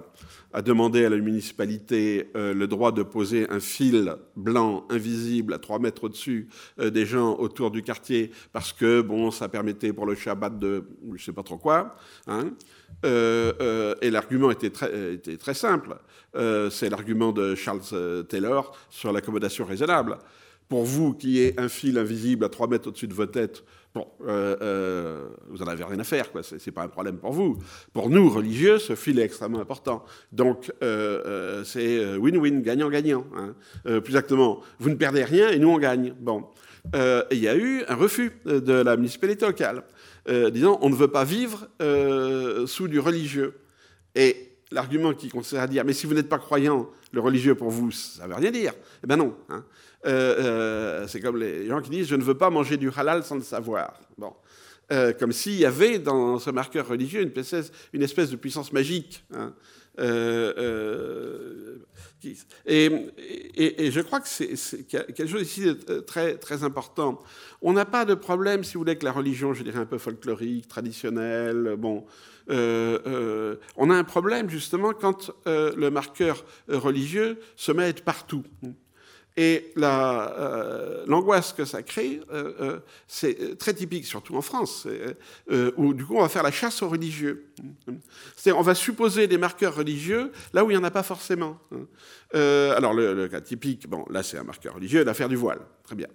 a 0.53 0.61
demandé 0.61 1.03
à 1.03 1.09
la 1.09 1.17
municipalité 1.17 2.29
euh, 2.37 2.53
le 2.53 2.65
droit 2.65 2.93
de 2.93 3.03
poser 3.03 3.49
un 3.49 3.59
fil 3.59 4.15
blanc 4.37 4.85
invisible 4.89 5.53
à 5.53 5.59
3 5.59 5.79
mètres 5.79 6.05
au-dessus 6.05 6.47
des 6.77 7.05
gens 7.05 7.35
autour 7.35 7.69
du 7.69 7.83
quartier 7.83 8.31
parce 8.53 8.71
que 8.71 9.01
bon, 9.01 9.29
ça 9.29 9.49
permettait 9.49 9.91
pour 9.91 10.05
le 10.05 10.15
Shabbat 10.15 10.57
de 10.57 10.85
je 11.15 11.21
sais 11.21 11.33
pas 11.33 11.43
trop 11.43 11.57
quoi. 11.57 11.97
Hein. 12.27 12.51
et 13.03 14.09
l'argument 14.09 14.51
était 14.51 14.69
très, 14.69 15.15
était 15.15 15.35
très 15.35 15.53
simple. 15.53 15.97
c'est 16.33 16.89
l'argument 16.89 17.33
de 17.33 17.55
Charles 17.55 18.25
Taylor 18.29 18.73
sur 18.89 19.11
l'accommodation 19.11 19.65
raisonnable. 19.65 20.17
Pour 20.69 20.85
vous 20.85 21.13
qui 21.13 21.39
est 21.39 21.59
un 21.59 21.67
fil 21.67 21.97
invisible 21.97 22.45
à 22.45 22.49
3 22.49 22.67
mètres 22.67 22.87
au-dessus 22.87 23.07
de 23.07 23.13
votre 23.15 23.31
tête, 23.31 23.63
Bon, 23.95 24.07
euh, 24.21 24.55
euh, 24.61 25.29
vous 25.47 25.57
n'en 25.57 25.67
avez 25.67 25.83
rien 25.83 25.99
à 25.99 26.03
faire, 26.03 26.31
quoi. 26.31 26.43
C'est, 26.43 26.71
pas 26.71 26.83
un 26.83 26.87
problème 26.87 27.17
pour 27.17 27.31
vous. 27.31 27.57
Pour 27.91 28.09
nous, 28.09 28.29
religieux, 28.29 28.77
ce 28.77 28.93
fil 28.93 29.19
est 29.19 29.23
extrêmement 29.23 29.59
important. 29.59 30.05
Donc, 30.31 30.71
euh, 30.83 31.63
c'est 31.63 32.15
win-win, 32.17 32.61
gagnant-gagnant. 32.61 33.25
Hein. 33.35 33.55
plus 33.83 34.11
exactement, 34.11 34.61
vous 34.79 34.89
ne 34.89 34.95
perdez 34.95 35.23
rien 35.23 35.49
et 35.49 35.57
nous, 35.57 35.69
on 35.69 35.79
gagne. 35.79 36.13
Bon. 36.19 36.45
il 36.93 37.39
y 37.39 37.47
a 37.47 37.55
eu 37.55 37.83
un 37.87 37.95
refus 37.95 38.31
de 38.45 38.73
la 38.73 38.95
municipalité 38.95 39.47
locale, 39.47 39.83
disant 40.51 40.77
on 40.81 40.89
ne 40.89 40.95
veut 40.95 41.07
pas 41.07 41.23
vivre 41.23 41.67
sous 42.67 42.87
du 42.87 42.99
religieux. 42.99 43.59
Et 44.13 44.51
l'argument 44.71 45.13
qui 45.13 45.29
consiste 45.29 45.55
à 45.55 45.67
dire 45.67 45.83
mais 45.83 45.93
si 45.93 46.05
vous 46.05 46.13
n'êtes 46.13 46.29
pas 46.29 46.37
croyant, 46.37 46.89
le 47.11 47.21
religieux 47.21 47.55
pour 47.55 47.71
vous, 47.71 47.89
ça 47.91 48.23
ne 48.23 48.29
veut 48.29 48.35
rien 48.35 48.51
dire. 48.51 48.73
Eh 49.03 49.07
bien 49.07 49.17
non. 49.17 49.35
Hein. 49.49 49.63
Euh, 50.05 51.01
euh, 51.03 51.07
c'est 51.07 51.19
comme 51.19 51.37
les 51.37 51.67
gens 51.67 51.81
qui 51.81 51.89
disent 51.89 52.07
je 52.07 52.15
ne 52.15 52.23
veux 52.23 52.37
pas 52.37 52.49
manger 52.49 52.77
du 52.77 52.89
halal 52.95 53.23
sans 53.23 53.35
le 53.35 53.41
savoir. 53.41 53.99
Bon. 54.17 54.33
Euh, 54.91 55.13
comme 55.13 55.31
s'il 55.31 55.53
y 55.59 55.65
avait 55.65 55.99
dans 55.99 56.39
ce 56.39 56.49
marqueur 56.49 56.87
religieux 56.87 57.21
une 57.21 57.31
espèce, 57.37 57.71
une 57.93 58.01
espèce 58.01 58.31
de 58.31 58.35
puissance 58.37 58.73
magique. 58.73 59.23
Hein. 59.33 59.53
Et, 62.65 62.89
je 63.91 63.99
crois 63.99 64.21
que 64.21 64.27
c'est 64.29 64.87
quelque 64.87 65.27
chose 65.27 65.41
ici 65.41 65.65
de 65.65 65.99
très, 65.99 66.37
très 66.37 66.63
important. 66.63 67.19
On 67.61 67.73
n'a 67.73 67.83
pas 67.83 68.05
de 68.05 68.13
problème, 68.13 68.63
si 68.63 68.75
vous 68.75 68.79
voulez, 68.79 68.91
avec 68.91 69.03
la 69.03 69.11
religion, 69.11 69.53
je 69.53 69.61
dirais 69.61 69.79
un 69.79 69.85
peu 69.85 69.97
folklorique, 69.97 70.69
traditionnelle. 70.69 71.75
Bon, 71.77 72.05
on 72.47 73.89
a 73.89 73.93
un 73.93 74.03
problème 74.05 74.49
justement 74.49 74.93
quand 74.93 75.31
le 75.45 75.89
marqueur 75.89 76.45
religieux 76.69 77.37
se 77.57 77.73
met 77.73 77.83
à 77.83 77.89
être 77.89 78.05
partout. 78.05 78.45
Et 79.41 79.71
euh, 79.77 81.05
l'angoisse 81.07 81.53
que 81.53 81.63
ça 81.63 81.81
crée, 81.81 82.19
euh, 82.29 82.51
euh, 82.59 82.79
c'est 83.07 83.57
très 83.57 83.73
typique, 83.73 84.05
surtout 84.05 84.35
en 84.35 84.41
France, 84.41 84.85
où 85.77 85.93
du 85.93 86.05
coup 86.05 86.17
on 86.17 86.21
va 86.21 86.27
faire 86.27 86.43
la 86.43 86.51
chasse 86.51 86.81
aux 86.81 86.89
religieux. 86.89 87.45
C'est-à-dire 88.35 88.59
on 88.59 88.63
va 88.63 88.75
supposer 88.75 89.27
des 89.27 89.37
marqueurs 89.37 89.75
religieux 89.75 90.33
là 90.51 90.65
où 90.65 90.71
il 90.71 90.73
n'y 90.73 90.79
en 90.79 90.83
a 90.83 90.91
pas 90.91 91.03
forcément. 91.03 91.57
alors 92.33 92.93
le, 92.93 93.29
cas 93.29 93.39
typique, 93.39 93.87
bon 93.87 94.03
là 94.09 94.23
c'est 94.23 94.37
un 94.37 94.43
marqueur 94.43 94.73
religieux, 94.73 95.05
l'affaire 95.05 95.29
du 95.29 95.37
voile. 95.37 95.59
Très 95.85 95.95
bien, 95.95 96.09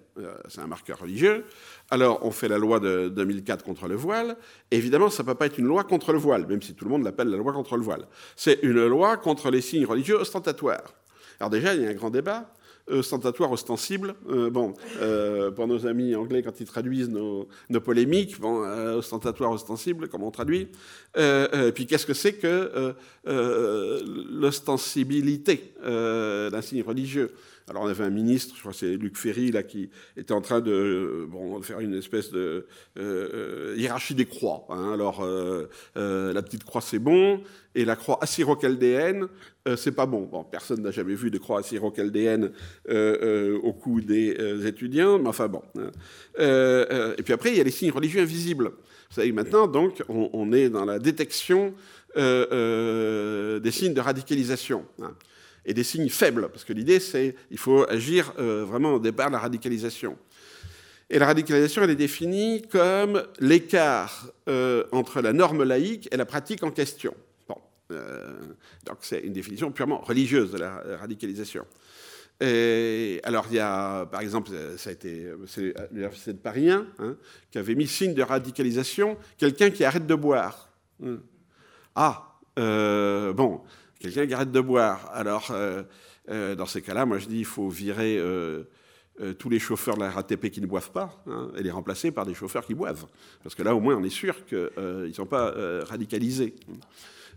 c'est 0.47 0.61
un 0.61 0.67
marqueur 0.67 0.99
religieux. 0.99 1.45
Alors 1.89 2.23
on 2.23 2.29
fait 2.29 2.47
la 2.47 2.59
loi 2.59 2.79
de 2.79 3.09
2004 3.09 3.65
contre 3.65 3.87
le 3.87 3.95
voile. 3.95 4.37
évidemment, 4.69 5.09
ça 5.09 5.23
ne 5.23 5.27
peut 5.29 5.35
pas 5.35 5.47
être 5.47 5.57
une 5.57 5.65
loi 5.65 5.83
contre 5.83 6.13
le 6.13 6.19
voile, 6.19 6.45
même 6.45 6.61
si 6.61 6.75
tout 6.75 6.85
le 6.85 6.91
monde 6.91 7.03
l'appelle 7.03 7.29
la 7.29 7.37
loi 7.37 7.53
contre 7.53 7.75
le 7.75 7.81
voile. 7.81 8.05
C'est 8.35 8.59
une 8.61 8.85
loi 8.85 9.17
contre 9.17 9.49
les 9.49 9.61
signes 9.61 9.87
religieux 9.87 10.17
ostentatoires. 10.17 10.93
Alors 11.39 11.49
déjà, 11.49 11.73
il 11.73 11.81
y 11.81 11.87
a 11.87 11.89
un 11.89 11.93
grand 11.95 12.11
débat 12.11 12.53
ostentatoire, 12.87 13.51
ostensible. 13.51 14.15
Euh, 14.29 14.49
bon, 14.49 14.73
euh, 14.99 15.51
pour 15.51 15.67
nos 15.67 15.87
amis 15.87 16.15
anglais, 16.15 16.43
quand 16.43 16.59
ils 16.59 16.67
traduisent 16.67 17.09
nos, 17.09 17.47
polémiques, 17.83 18.39
bon, 18.39 18.63
euh, 18.63 18.97
ostentatoire, 18.97 19.51
ostensible, 19.51 20.07
comment 20.07 20.27
on 20.27 20.31
traduit 20.31 20.67
Puis 21.13 21.85
qu'est-ce 21.85 22.05
que 22.05 22.13
c'est 22.13 22.33
que 22.33 22.95
l'ostensibilité 23.25 25.73
d'un 25.83 26.61
signe 26.61 26.83
religieux? 26.83 27.31
Alors 27.69 27.83
on 27.83 27.87
avait 27.87 28.03
un 28.03 28.09
ministre, 28.09 28.55
je 28.55 28.59
crois 28.59 28.71
que 28.71 28.77
c'est 28.77 28.95
Luc 28.95 29.17
Ferry, 29.17 29.51
là, 29.51 29.63
qui 29.63 29.89
était 30.15 30.33
en 30.33 30.41
train 30.41 30.61
de, 30.61 31.27
bon, 31.29 31.61
faire 31.61 31.79
une 31.79 31.95
espèce 31.95 32.31
de 32.31 32.67
hiérarchie 33.75 34.15
des 34.15 34.25
croix. 34.25 34.65
Hein. 34.69 34.93
Alors 34.93 35.25
la 35.95 36.41
petite 36.41 36.63
croix 36.63 36.81
c'est 36.81 36.99
bon, 36.99 37.41
et 37.75 37.83
la 37.83 37.95
croix 37.95 38.17
assyro-chaldéenne, 38.21 39.27
euh, 39.67 39.75
c'est 39.75 39.91
pas 39.91 40.05
bon. 40.05 40.21
bon 40.21 40.43
personne 40.43 40.81
n'a 40.81 40.91
jamais 40.91 41.13
vu 41.13 41.29
de 41.29 41.37
croix 41.37 41.59
assyro-chaldéenne 41.59 42.51
euh, 42.89 43.17
euh, 43.21 43.59
au 43.61 43.73
cou 43.73 44.01
des 44.01 44.65
étudiants, 44.65 45.19
mais 45.19 45.27
enfin 45.27 45.47
bon. 45.47 45.61
Hein. 45.77 45.91
et 47.17 47.23
puis 47.23 47.33
après, 47.33 47.51
il 47.51 47.57
y 47.57 47.61
a 47.61 47.63
les 47.63 47.71
signes 47.71 47.91
religieux 47.91 48.21
invisibles. 48.21 48.71
Vous 49.09 49.21
savez, 49.21 49.31
maintenant, 49.33 49.67
donc, 49.67 50.01
on, 50.09 50.51
est 50.51 50.69
dans 50.69 50.85
la 50.85 50.99
détection 50.99 51.73
des 52.15 53.71
signes 53.71 53.93
de 53.93 54.01
radicalisation. 54.01 54.85
Hein, 55.01 55.13
et 55.65 55.73
des 55.73 55.83
signes 55.83 56.09
faibles, 56.09 56.49
parce 56.49 56.63
que 56.63 56.73
l'idée, 56.73 56.99
c'est 56.99 57.35
il 57.51 57.57
faut 57.57 57.89
agir 57.89 58.33
vraiment 58.37 58.93
au 58.93 58.99
départ 58.99 59.27
de 59.27 59.33
la 59.33 59.39
radicalisation. 59.39 60.17
Et 61.09 61.19
la 61.19 61.27
radicalisation, 61.27 61.83
elle 61.83 61.91
est 61.91 61.95
définie 61.95 62.63
comme 62.63 63.23
l'écart 63.39 64.27
entre 64.91 65.21
la 65.21 65.33
norme 65.33 65.63
laïque 65.63 66.07
et 66.11 66.17
la 66.17 66.25
pratique 66.25 66.63
en 66.63 66.71
question. 66.71 67.13
Euh, 67.91 68.33
donc 68.85 68.97
c'est 69.01 69.19
une 69.19 69.33
définition 69.33 69.71
purement 69.71 69.99
religieuse 69.99 70.51
de 70.51 70.57
la 70.57 70.81
radicalisation. 70.99 71.65
Alors 72.41 73.45
il 73.49 73.55
y 73.55 73.59
a, 73.59 74.05
par 74.05 74.21
exemple, 74.21 74.51
ça 74.77 74.89
a 74.89 74.93
été 74.93 75.31
l'université 75.91 76.33
de 76.33 76.37
Paris 76.37 76.69
1 76.69 76.87
hein, 76.99 77.17
qui 77.51 77.57
avait 77.57 77.75
mis 77.75 77.87
signe 77.87 78.13
de 78.13 78.23
radicalisation 78.23 79.17
quelqu'un 79.37 79.69
qui 79.69 79.83
arrête 79.83 80.05
de 80.05 80.15
boire. 80.15 80.69
Hein. 81.03 81.19
Ah, 81.95 82.39
euh, 82.59 83.31
bon, 83.33 83.61
quelqu'un 83.99 84.27
qui 84.27 84.33
arrête 84.33 84.51
de 84.51 84.61
boire. 84.61 85.09
Alors 85.13 85.51
euh, 85.51 86.55
dans 86.55 86.65
ces 86.65 86.81
cas-là, 86.81 87.05
moi 87.05 87.17
je 87.17 87.27
dis 87.27 87.39
il 87.39 87.45
faut 87.45 87.69
virer 87.69 88.21
tous 89.39 89.49
les 89.49 89.59
chauffeurs 89.59 89.95
de 89.95 90.01
la 90.01 90.11
RATP 90.11 90.49
qui 90.49 90.61
ne 90.61 90.67
boivent 90.67 90.91
pas 90.91 91.23
hein, 91.27 91.49
et 91.57 91.63
les 91.63 91.71
remplacer 91.71 92.11
par 92.11 92.25
des 92.25 92.33
chauffeurs 92.33 92.65
qui 92.65 92.73
boivent. 92.73 93.05
Parce 93.43 93.55
que 93.55 93.63
là, 93.63 93.73
au 93.73 93.79
moins, 93.79 93.95
on 93.95 94.03
est 94.03 94.09
sûr 94.09 94.45
qu'ils 94.45 94.69
ne 94.77 95.11
sont 95.13 95.25
pas 95.25 95.53
radicalisés. 95.85 96.55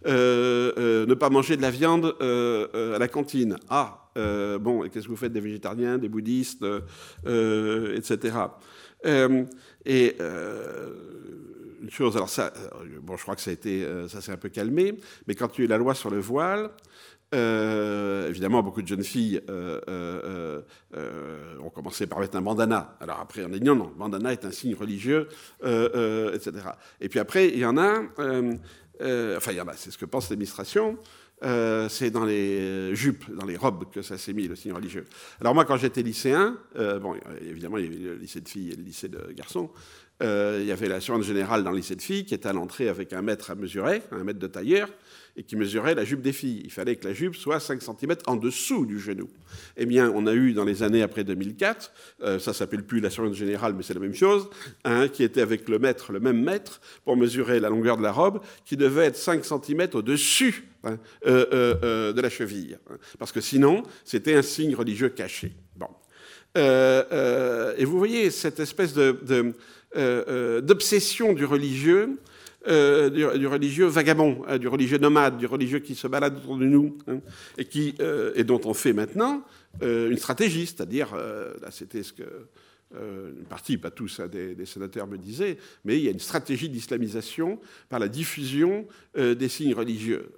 Euh, 0.06 0.72
euh, 0.78 1.06
ne 1.06 1.14
pas 1.14 1.28
manger 1.28 1.56
de 1.56 1.62
la 1.62 1.70
viande 1.70 2.14
euh, 2.20 2.94
à 2.94 2.98
la 2.98 3.08
cantine. 3.08 3.56
Ah, 3.68 4.10
bon, 4.60 4.88
qu'est-ce 4.88 5.06
que 5.06 5.10
vous 5.10 5.16
faites 5.16 5.32
des 5.32 5.40
végétariens, 5.40 5.98
des 5.98 6.08
bouddhistes, 6.08 6.64
etc. 7.24 8.36
et 9.84 10.16
une 11.82 11.90
chose, 11.90 12.16
alors 12.16 12.28
ça, 12.28 12.52
bon, 13.02 13.16
je 13.16 13.22
crois 13.22 13.36
que 13.36 13.42
ça 13.42 13.50
a 13.50 13.54
été, 13.54 13.86
ça 14.08 14.20
s'est 14.20 14.32
un 14.32 14.36
peu 14.36 14.48
calmé, 14.48 14.94
mais 15.26 15.34
quand 15.34 15.56
il 15.56 15.60
y 15.60 15.62
a 15.62 15.64
eu 15.66 15.68
la 15.68 15.78
loi 15.78 15.94
sur 15.94 16.10
le 16.10 16.18
voile, 16.18 16.70
évidemment, 17.32 18.62
beaucoup 18.62 18.82
de 18.82 18.88
jeunes 18.88 19.04
filles 19.04 19.40
ont 19.48 20.62
commencé 21.74 22.06
par 22.06 22.20
mettre 22.20 22.36
un 22.36 22.42
bandana. 22.42 22.96
Alors 23.00 23.20
après, 23.20 23.44
on 23.44 23.52
a 23.52 23.58
dit 23.58 23.64
non, 23.64 23.76
non, 23.76 23.92
bandana 23.96 24.32
est 24.32 24.44
un 24.44 24.50
signe 24.50 24.74
religieux, 24.74 25.28
etc. 25.62 26.52
Et 27.00 27.08
puis 27.08 27.18
après, 27.18 27.48
il 27.48 27.58
y 27.58 27.66
en 27.66 27.76
a 27.76 28.02
euh, 29.00 29.36
enfin, 29.36 29.52
c'est 29.76 29.90
ce 29.90 29.98
que 29.98 30.04
pense 30.04 30.30
l'administration. 30.30 30.98
Euh, 31.44 31.88
c'est 31.88 32.10
dans 32.10 32.24
les 32.24 32.94
jupes, 32.96 33.24
dans 33.32 33.46
les 33.46 33.56
robes 33.56 33.84
que 33.92 34.02
ça 34.02 34.18
s'est 34.18 34.32
mis, 34.32 34.48
le 34.48 34.56
signe 34.56 34.72
religieux. 34.72 35.04
Alors 35.40 35.54
moi, 35.54 35.64
quand 35.64 35.76
j'étais 35.76 36.02
lycéen, 36.02 36.58
euh, 36.76 36.98
bon, 36.98 37.14
évidemment, 37.40 37.78
il 37.78 37.84
y 37.84 37.86
avait 37.86 37.96
le 37.96 38.14
lycée 38.16 38.40
de 38.40 38.48
filles 38.48 38.72
et 38.72 38.76
le 38.76 38.82
lycée 38.82 39.08
de 39.08 39.32
garçons, 39.32 39.70
il 40.20 40.64
y 40.64 40.72
avait 40.72 40.88
l'assurance 40.88 41.24
générale 41.24 41.62
dans 41.62 41.70
le 41.70 41.76
lycée 41.76 41.94
de 41.94 42.02
filles 42.02 42.24
qui 42.24 42.34
était 42.34 42.48
à 42.48 42.52
l'entrée 42.52 42.88
avec 42.88 43.12
un 43.12 43.22
mètre 43.22 43.50
à 43.50 43.54
mesurer, 43.54 44.02
un 44.10 44.24
mètre 44.24 44.38
de 44.38 44.46
tailleur, 44.46 44.88
et 45.38 45.44
qui 45.44 45.54
mesurait 45.54 45.94
la 45.94 46.04
jupe 46.04 46.20
des 46.20 46.32
filles. 46.32 46.62
Il 46.64 46.72
fallait 46.72 46.96
que 46.96 47.06
la 47.06 47.14
jupe 47.14 47.36
soit 47.36 47.60
5 47.60 47.80
cm 47.80 48.16
en 48.26 48.34
dessous 48.34 48.84
du 48.84 48.98
genou. 48.98 49.30
Eh 49.76 49.86
bien, 49.86 50.10
on 50.14 50.26
a 50.26 50.34
eu 50.34 50.52
dans 50.52 50.64
les 50.64 50.82
années 50.82 51.00
après 51.00 51.22
2004, 51.22 51.92
euh, 52.22 52.38
ça 52.40 52.52
s'appelle 52.52 52.84
plus 52.84 52.98
l'assurance 52.98 53.36
générale, 53.36 53.74
mais 53.74 53.84
c'est 53.84 53.94
la 53.94 54.00
même 54.00 54.14
chose, 54.14 54.50
un 54.84 55.06
qui 55.06 55.22
était 55.22 55.40
avec 55.40 55.68
le 55.68 55.78
mètre, 55.78 56.10
le 56.10 56.18
même 56.18 56.42
mètre, 56.42 56.80
pour 57.04 57.16
mesurer 57.16 57.60
la 57.60 57.68
longueur 57.68 57.96
de 57.96 58.02
la 58.02 58.10
robe, 58.10 58.40
qui 58.64 58.76
devait 58.76 59.06
être 59.06 59.16
5 59.16 59.44
cm 59.44 59.88
au-dessus 59.94 60.64
hein, 60.82 60.98
euh, 61.26 61.46
euh, 61.52 62.12
de 62.12 62.20
la 62.20 62.30
cheville. 62.30 62.78
Hein. 62.90 62.96
parce 63.20 63.30
que 63.30 63.40
sinon, 63.40 63.84
c'était 64.04 64.34
un 64.34 64.42
signe 64.42 64.74
religieux 64.74 65.10
caché. 65.10 65.52
Bon. 65.76 65.86
et 66.56 67.84
vous 67.84 67.98
voyez 67.98 68.32
cette 68.32 68.58
espèce 68.58 68.92
d'obsession 69.94 71.32
du 71.32 71.44
religieux 71.44 72.18
euh, 72.66 73.08
du, 73.08 73.46
religieux 73.46 73.86
vagabond, 73.86 74.42
hein, 74.48 74.58
du 74.58 74.66
religieux 74.66 74.98
nomade, 74.98 75.38
du 75.38 75.46
religieux 75.46 75.78
qui 75.78 75.94
se 75.94 76.08
balade 76.08 76.36
autour 76.36 76.58
de 76.58 76.64
nous, 76.64 76.98
hein, 77.06 77.20
et, 77.56 77.64
qui, 77.64 77.94
euh, 78.00 78.42
dont 78.42 78.60
on 78.64 78.74
fait 78.74 78.92
maintenant 78.92 79.44
euh, 79.80 80.10
une 80.10 80.18
stratégie, 80.18 80.66
c'est-à-dire, 80.66 81.14
là 81.14 81.70
c'était 81.70 82.02
ce 82.02 82.12
que 82.12 82.24
une 82.94 83.44
partie, 83.44 83.76
pas 83.76 83.90
tous, 83.90 84.18
hein, 84.18 84.28
des, 84.28 84.64
sénateurs 84.64 85.06
me 85.06 85.18
disaient, 85.18 85.58
mais 85.84 85.98
il 85.98 86.04
y 86.04 86.08
a 86.08 86.10
une 86.10 86.18
stratégie 86.18 86.70
d'islamisation 86.70 87.60
par 87.90 88.00
la 88.00 88.08
diffusion 88.08 88.86
des 89.14 89.48
signes 89.48 89.74
religieux. 89.74 90.30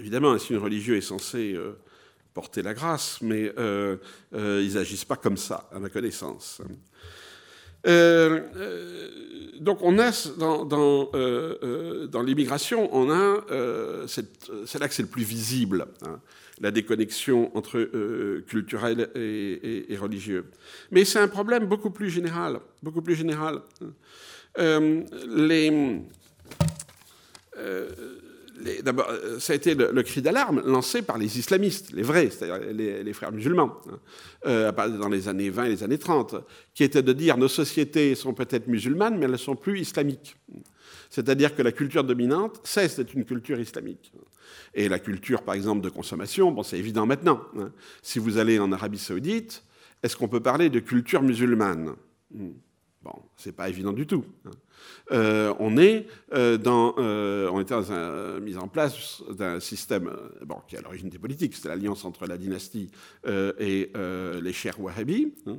évidemment, 0.00 0.32
un 0.32 0.38
signe 0.38 0.56
religieux 0.56 0.96
est 0.96 1.00
censé 1.00 1.56
porter 2.32 2.62
la 2.62 2.74
grâce, 2.74 3.20
mais 3.22 3.52
ils 4.32 4.74
n'agissent 4.74 5.04
pas 5.04 5.16
comme 5.16 5.36
ça, 5.36 5.70
à 5.72 5.78
ma 5.78 5.90
connaissance. 5.90 6.60
Euh, 7.86 8.40
euh, 8.56 9.50
donc 9.60 9.82
on 9.82 9.98
a 9.98 10.10
euh, 10.40 12.06
dans 12.06 12.22
l'immigration, 12.22 12.94
on 12.94 13.10
a, 13.10 13.44
c'est 14.06 14.78
là 14.78 14.88
que 14.88 14.94
c'est 14.94 15.02
le 15.02 15.08
plus 15.08 15.22
visible, 15.22 15.86
hein, 16.06 16.20
la 16.60 16.70
déconnexion 16.70 17.56
entre 17.56 17.90
culturel 18.46 19.10
et, 19.14 19.92
et, 19.92 19.96
religieux. 19.96 20.46
Mais 20.90 21.04
c'est 21.04 21.18
un 21.18 21.28
problème 21.28 21.66
beaucoup 21.66 21.90
plus 21.90 22.10
général, 22.10 22.60
beaucoup 22.82 23.02
plus 23.02 23.14
général. 23.16 23.60
les 24.58 26.02
D'abord, 28.82 29.08
euh, 29.10 29.40
ça 29.40 29.52
a 29.52 29.56
été 29.56 29.74
le, 29.74 30.02
cri 30.02 30.22
d'alarme 30.22 30.62
lancé 30.64 31.02
par 31.02 31.18
les 31.18 31.38
islamistes, 31.38 31.92
les 31.92 32.02
vrais, 32.02 32.30
c'est-à-dire 32.30 32.72
les, 32.72 33.12
frères 33.12 33.32
musulmans, 33.32 33.76
hein, 33.90 33.98
euh, 34.46 34.72
dans 34.72 35.08
les 35.08 35.28
années 35.28 35.50
20 35.50 35.64
et 35.64 35.68
les 35.70 35.82
années 35.82 35.98
30, 35.98 36.36
qui 36.72 36.84
était 36.84 37.02
de 37.02 37.12
dire 37.12 37.36
nos 37.36 37.48
sociétés 37.48 38.14
sont 38.14 38.32
peut-être 38.32 38.68
musulmanes, 38.68 39.18
mais 39.18 39.24
elles 39.24 39.32
ne 39.32 39.36
sont 39.36 39.56
plus 39.56 39.80
islamiques. 39.80 40.36
C'est-à-dire 41.10 41.54
que 41.54 41.62
la 41.62 41.72
culture 41.72 42.04
dominante 42.04 42.60
cesse 42.64 42.96
d'être 42.96 43.14
une 43.14 43.24
culture 43.24 43.58
islamique. 43.58 44.12
Et 44.74 44.88
la 44.88 44.98
culture, 44.98 45.42
par 45.42 45.54
exemple, 45.54 45.82
de 45.82 45.88
consommation, 45.88 46.52
bon, 46.52 46.62
c'est 46.62 46.78
évident 46.78 47.06
maintenant. 47.06 47.40
Hein. 47.58 47.72
Si 48.02 48.18
vous 48.18 48.38
allez 48.38 48.58
en 48.58 48.70
Arabie 48.72 48.98
saoudite, 48.98 49.64
est-ce 50.02 50.16
qu'on 50.16 50.28
peut 50.28 50.40
parler 50.40 50.70
de 50.70 50.80
culture 50.80 51.22
musulmane? 51.22 51.94
Hmm. 52.32 52.50
Bon, 53.02 53.14
c'est 53.36 53.52
pas 53.52 53.68
évident 53.68 53.92
du 53.92 54.06
tout. 54.06 54.24
Euh, 55.12 55.52
on 55.58 55.76
est 55.76 56.06
euh, 56.32 56.56
dans, 56.56 56.94
euh, 56.98 57.48
on 57.52 57.60
était 57.60 57.74
la 57.74 58.40
mise 58.40 58.56
en 58.56 58.68
place 58.68 59.22
d'un 59.30 59.60
système, 59.60 60.10
qui 60.66 60.76
est 60.76 60.78
à 60.78 60.82
l'origine 60.82 61.08
des 61.08 61.18
politiques, 61.18 61.54
c'est 61.54 61.68
l'alliance 61.68 62.04
entre 62.04 62.26
la 62.26 62.38
dynastie 62.38 62.90
et 63.26 63.92
les 63.94 64.52
chers 64.52 64.80
wahhabis, 64.80 65.32
hein, 65.46 65.58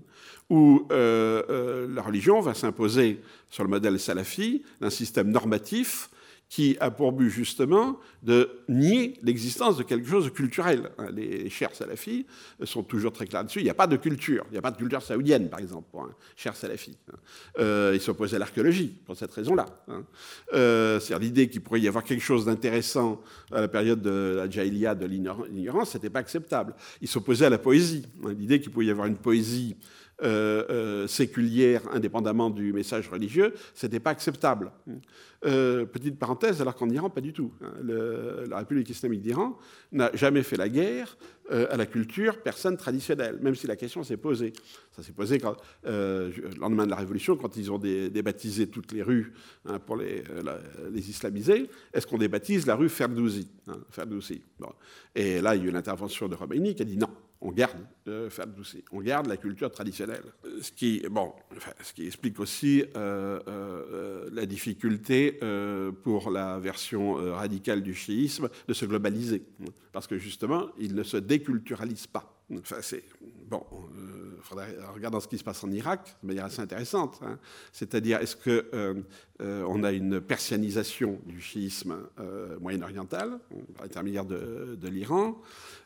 où 0.50 0.86
la 0.90 2.02
religion 2.02 2.42
va 2.42 2.54
s'imposer 2.54 3.22
sur 3.50 3.64
le 3.64 3.70
modèle 3.70 4.00
salafi 4.00 4.64
d'un 4.82 4.90
système 4.90 5.30
normatif 5.30 6.10
qui 6.50 6.78
a 6.80 6.92
pour 6.92 7.12
but 7.12 7.30
justement 7.30 8.00
de 8.24 8.50
nier 8.70 9.20
l'existence 9.24 9.78
de 9.78 9.84
quelque 9.84 10.08
chose 10.08 10.26
de 10.26 10.30
culturel. 10.30 10.92
Les 11.12 11.50
chers 11.50 11.74
salafis 11.74 12.26
sont 12.64 12.84
toujours 12.84 13.12
très 13.12 13.26
clairs 13.26 13.44
dessus. 13.44 13.60
Il 13.60 13.64
n'y 13.64 13.70
a 13.70 13.76
pas 13.76 13.88
de 13.88 13.98
culture. 13.98 14.46
Il 14.50 14.54
n'y 14.54 14.58
a 14.58 14.62
pas 14.62 14.72
de 14.72 14.78
culture 14.78 15.02
saoudienne, 15.02 15.50
par 15.50 15.60
exemple, 15.60 15.88
pour 15.92 16.04
un 16.04 16.12
cher 16.36 16.56
salafi. 16.56 16.98
Euh, 17.60 17.92
ils 17.94 18.02
s'opposaient 18.02 18.36
à 18.36 18.40
l'archéologie 18.40 18.96
pour 19.06 19.18
cette 19.18 19.32
raison-là. 19.32 19.66
Hein. 19.88 20.04
Euh, 20.54 21.00
c'est-à-dire 21.00 21.28
l'idée 21.28 21.50
qu'il 21.50 21.62
pourrait 21.62 21.82
y 21.82 21.88
avoir 21.88 22.04
quelque 22.04 22.24
chose 22.24 22.46
d'intéressant 22.46 23.22
à 23.52 23.62
la 23.62 23.68
période 23.68 24.02
de 24.02 24.36
la 24.38 24.50
Jahiliya, 24.50 24.96
de 24.96 25.06
l'ignorance, 25.06 25.92
ce 25.92 25.98
n'était 25.98 26.10
pas 26.10 26.20
acceptable. 26.20 26.74
Ils 27.02 27.08
s'opposaient 27.08 27.46
à 27.46 27.50
la 27.50 27.58
poésie. 27.58 28.08
Hein. 28.24 28.34
L'idée 28.38 28.60
qu'il 28.60 28.72
pouvait 28.72 28.86
y 28.86 28.92
avoir 28.92 29.08
une 29.08 29.18
poésie 29.18 29.76
euh, 30.24 30.64
euh, 30.70 31.08
séculière, 31.08 31.82
indépendamment 31.92 32.50
du 32.50 32.72
message 32.72 33.10
religieux, 33.10 33.54
ce 33.74 33.86
n'était 33.86 34.00
pas 34.00 34.12
acceptable. 34.12 34.72
Euh, 35.46 35.86
petite 35.86 36.18
parenthèse, 36.18 36.62
alors 36.62 36.74
qu'en 36.76 36.90
Iran, 36.90 37.10
pas 37.10 37.20
du 37.20 37.34
tout. 37.34 37.52
Hein. 37.62 37.74
la 38.50 38.60
République 38.60 38.90
islamique 38.90 39.20
d'Iran 39.20 39.58
n'a 39.92 40.10
jamais 40.14 40.42
fait 40.42 40.56
la 40.56 40.70
guerre 40.70 41.18
à 41.52 41.76
la 41.76 41.86
culture 41.86 42.42
personne 42.42 42.78
traditionnelle, 42.78 43.40
même 43.42 43.56
si 43.56 43.68
la 43.68 43.76
question 43.76 44.04
s'est 44.04 44.16
posée. 44.16 44.54
Ça 44.96 45.04
s'est 45.04 45.12
posé 45.12 45.38
le 45.84 46.32
lendemain 46.60 46.86
de 46.86 46.92
la 46.92 46.96
Révolution, 46.96 47.36
quand 47.36 47.58
ils 47.58 47.70
ont 47.70 47.78
débaptisé 47.78 48.68
toutes 48.68 48.94
les 48.94 49.04
rues 49.04 49.34
hein, 49.66 49.80
pour 49.80 49.98
les, 49.98 50.24
islamiser. 50.94 51.70
Est-ce 51.94 52.08
qu'on 52.08 52.18
débaptise 52.18 52.66
la 52.66 52.76
rue 52.76 52.90
Ferdouzi, 52.90 53.50
hein, 53.68 53.78
Et 55.14 55.42
là, 55.42 55.56
il 55.56 55.62
y 55.62 55.66
a 55.66 55.70
eu 55.70 55.72
l'intervention 55.72 56.30
de 56.30 56.36
Khomeini 56.36 56.74
qui 56.74 56.82
a 56.82 56.86
dit 56.86 56.98
non 56.98 57.10
on 57.46 57.52
garde 57.52 57.78
euh, 58.08 58.30
on 58.92 59.02
garde 59.02 59.28
la 59.28 59.38
culture 59.38 59.72
traditionnelle. 59.72 60.24
Ce 60.62 60.72
qui, 60.72 61.04
bon, 61.10 61.34
ce 61.82 61.94
qui 61.94 62.08
explique 62.08 62.40
aussi 62.40 62.84
euh, 62.96 63.40
euh, 63.48 64.30
la 64.32 64.46
difficulté 64.46 65.40
pour 66.04 66.32
la 66.32 66.60
version 66.60 67.14
radicale 67.34 67.82
du 67.82 67.94
chiisme 67.94 68.50
de 68.68 68.74
se 68.74 68.86
globaliser, 68.86 69.44
parce 69.92 70.08
que 70.08 70.18
justement, 70.18 70.70
il 70.80 70.96
ne 70.96 71.04
se 71.04 71.18
déculturalise 71.18 72.08
pas. 72.08 72.35
Enfin, 72.54 72.78
c'est 72.82 73.04
bon. 73.48 73.64
Euh, 73.98 74.76
regarder 74.94 75.20
ce 75.20 75.28
qui 75.28 75.38
se 75.38 75.44
passe 75.44 75.64
en 75.64 75.72
Irak 75.72 76.16
de 76.22 76.28
manière 76.28 76.46
assez 76.46 76.62
intéressante. 76.62 77.20
Hein. 77.24 77.40
C'est-à-dire, 77.72 78.20
est-ce 78.20 78.36
que 78.36 78.68
euh, 78.74 78.94
euh, 79.42 79.66
on 79.68 79.84
a 79.84 79.92
une 79.92 80.22
persianisation 80.22 81.20
du 81.26 81.42
chiisme 81.42 81.98
moyen-oriental 82.62 83.40
par 83.74 83.84
l'intermédiaire 83.84 84.26
de, 84.26 84.88
l'Iran? 84.88 85.42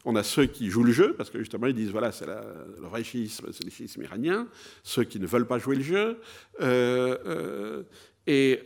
On 0.06 0.16
a 0.16 0.24
ceux 0.24 0.46
qui 0.46 0.70
jouent 0.70 0.84
le 0.84 0.92
jeu 0.92 1.14
parce 1.14 1.30
que 1.30 1.40
justement 1.40 1.68
ils 1.68 1.74
disent 1.74 1.92
voilà, 1.92 2.12
c'est 2.12 2.26
le 2.26 2.88
vrai 2.88 3.04
chiisme, 3.04 3.48
c'est 3.52 3.64
le 3.64 3.72
chiisme 3.72 4.02
iranien. 4.02 4.48
Ceux 4.84 5.04
qui 5.04 5.20
ne 5.20 5.28
veulent 5.28 5.48
pas 5.48 5.60
jouer 5.60 5.78
le 5.78 5.84
jeu. 5.84 6.20
Et 8.28 8.62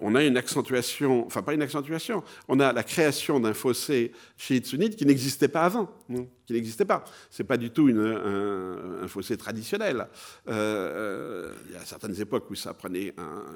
on 0.00 0.14
a 0.14 0.24
une 0.24 0.36
accentuation, 0.36 1.26
enfin 1.26 1.42
pas 1.42 1.54
une 1.54 1.62
accentuation, 1.62 2.22
on 2.48 2.60
a 2.60 2.72
la 2.72 2.82
création 2.82 3.40
d'un 3.40 3.54
fossé 3.54 4.12
chiite-sunnite 4.36 4.96
qui 4.96 5.06
n'existait 5.06 5.48
pas 5.48 5.62
avant, 5.62 5.90
qui 6.46 6.52
n'existait 6.52 6.84
pas. 6.84 7.04
C'est 7.30 7.44
pas 7.44 7.56
du 7.56 7.70
tout 7.70 7.88
un, 7.88 9.06
fossé 9.08 9.36
traditionnel. 9.36 10.06
Euh, 10.48 10.52
euh, 10.52 11.52
il 11.66 11.72
y 11.72 11.76
a 11.76 11.84
certaines 11.84 12.18
époques 12.20 12.50
où 12.50 12.54
ça 12.54 12.74
prenait 12.74 13.14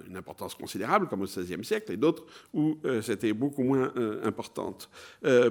une 0.09 0.17
importance 0.17 0.55
considérable, 0.55 1.09
comme 1.09 1.23
au 1.23 1.27
XVIe 1.27 1.65
siècle, 1.65 1.93
et 1.93 1.97
d'autres 1.97 2.25
où 2.53 2.79
c'était 3.03 3.33
beaucoup 3.33 3.63
moins 3.63 3.93
importante. 4.25 4.89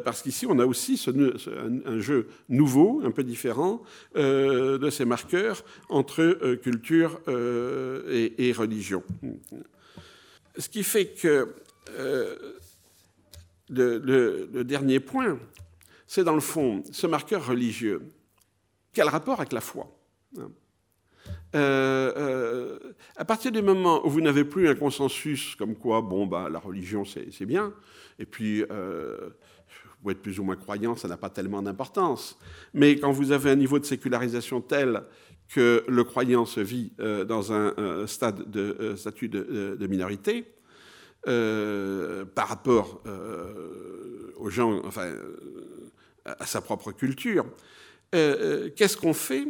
parce 0.03 0.21
qu'ici, 0.21 0.45
on 0.47 0.59
a 0.59 0.65
aussi 0.65 0.97
ce, 0.97 1.11
un, 1.11 1.99
jeu 1.99 2.27
nouveau, 2.49 3.01
un 3.03 3.11
peu 3.11 3.23
différent, 3.23 3.81
de 4.15 4.89
ces 4.89 5.05
marqueurs 5.05 5.63
entre 5.89 6.55
culture 6.55 7.19
et, 7.27 8.53
religion. 8.55 9.03
Ce 10.57 10.69
qui 10.69 10.83
fait 10.83 11.07
que 11.07 11.53
euh, 11.97 12.35
le, 13.69 14.63
dernier 14.63 14.99
point, 14.99 15.39
c'est 16.07 16.23
dans 16.23 16.35
le 16.35 16.41
fond 16.41 16.83
ce 16.91 17.07
marqueur 17.07 17.45
religieux. 17.45 18.01
Quel 18.93 19.09
rapport 19.09 19.39
avec 19.39 19.51
la 19.51 19.61
foi 19.61 19.87
hein? 20.37 20.51
Euh, 21.55 22.13
euh, 22.17 22.79
à 23.15 23.25
partir 23.25 23.51
du 23.51 23.61
moment 23.61 24.05
où 24.05 24.09
vous 24.09 24.21
n'avez 24.21 24.43
plus 24.43 24.67
un 24.67 24.75
consensus 24.75 25.55
comme 25.55 25.75
quoi, 25.75 26.01
bon, 26.01 26.27
bah, 26.27 26.49
la 26.51 26.59
religion, 26.59 27.03
c'est 27.05 27.45
bien, 27.45 27.73
et 28.19 28.25
puis 28.25 28.63
vous 30.05 30.11
êtes 30.11 30.21
plus 30.21 30.39
ou 30.39 30.43
moins 30.43 30.55
croyant, 30.55 30.95
ça 30.95 31.07
n'a 31.07 31.17
pas 31.17 31.29
tellement 31.29 31.61
d'importance. 31.61 32.37
Mais 32.73 32.97
quand 32.97 33.11
vous 33.11 33.31
avez 33.31 33.49
un 33.49 33.55
niveau 33.55 33.79
de 33.79 33.85
sécularisation 33.85 34.61
tel 34.61 35.03
que 35.49 35.83
le 35.87 36.03
croyant 36.03 36.45
se 36.45 36.59
vit 36.59 36.91
euh, 36.99 37.25
dans 37.25 37.51
un, 37.53 38.07
stade 38.07 38.49
de 38.49 38.77
euh, 38.79 38.95
statut 38.95 39.29
de, 39.29 39.87
minorité 39.87 40.45
euh, 41.27 42.25
par 42.25 42.47
rapport 42.47 43.01
aux 44.37 44.49
gens, 44.49 44.81
enfin, 44.85 45.11
à 46.25 46.45
sa 46.45 46.61
propre 46.61 46.91
culture. 46.91 47.45
Qu'est-ce 48.11 48.97
qu'on 48.97 49.13
fait 49.13 49.47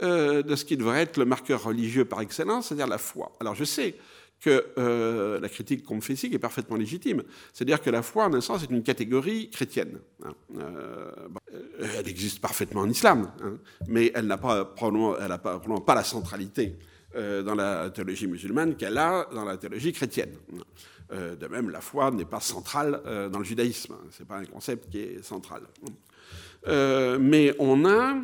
de 0.00 0.54
ce 0.56 0.64
qui 0.64 0.76
devrait 0.76 1.02
être 1.02 1.16
le 1.16 1.24
marqueur 1.24 1.62
religieux 1.64 2.04
par 2.04 2.20
excellence, 2.20 2.68
c'est-à-dire 2.68 2.86
la 2.86 2.98
foi? 2.98 3.32
Alors 3.40 3.54
je 3.54 3.64
sais 3.64 3.96
que 4.40 4.66
euh, 4.78 5.40
la 5.40 5.48
critique 5.48 5.84
ici 6.08 6.30
est 6.32 6.38
parfaitement 6.38 6.76
légitime. 6.76 7.22
C'est-à-dire 7.52 7.80
que 7.80 7.90
la 7.90 8.02
foi, 8.02 8.26
en 8.26 8.34
un 8.34 8.40
sens, 8.40 8.62
est 8.62 8.70
une 8.70 8.82
catégorie 8.82 9.50
chrétienne. 9.50 9.98
Hein. 10.24 10.32
Euh, 10.58 11.10
elle 11.96 12.08
existe 12.08 12.40
parfaitement 12.40 12.82
en 12.82 12.88
islam, 12.88 13.32
hein, 13.42 13.58
mais 13.88 14.12
elle 14.14 14.26
n'a 14.26 14.38
pas, 14.38 14.64
pas, 14.64 14.90
pas 15.84 15.94
la 15.94 16.04
centralité 16.04 16.78
euh, 17.14 17.42
dans 17.42 17.54
la 17.54 17.90
théologie 17.90 18.26
musulmane 18.26 18.76
qu'elle 18.76 18.98
a 18.98 19.26
dans 19.32 19.44
la 19.44 19.56
théologie 19.56 19.92
chrétienne. 19.92 20.34
de 21.10 21.46
même, 21.46 21.70
la 21.70 21.80
foi 21.80 22.10
n'est 22.10 22.26
pas 22.26 22.40
centrale 22.40 23.00
dans 23.32 23.38
le 23.38 23.44
judaïsme. 23.44 23.94
Ce 24.10 24.22
n'est 24.22 24.26
pas 24.26 24.36
un 24.36 24.44
concept 24.44 24.90
qui 24.90 24.98
est 24.98 25.22
central. 25.22 25.62
mais 26.66 27.54
on 27.58 27.86
a, 27.86 28.14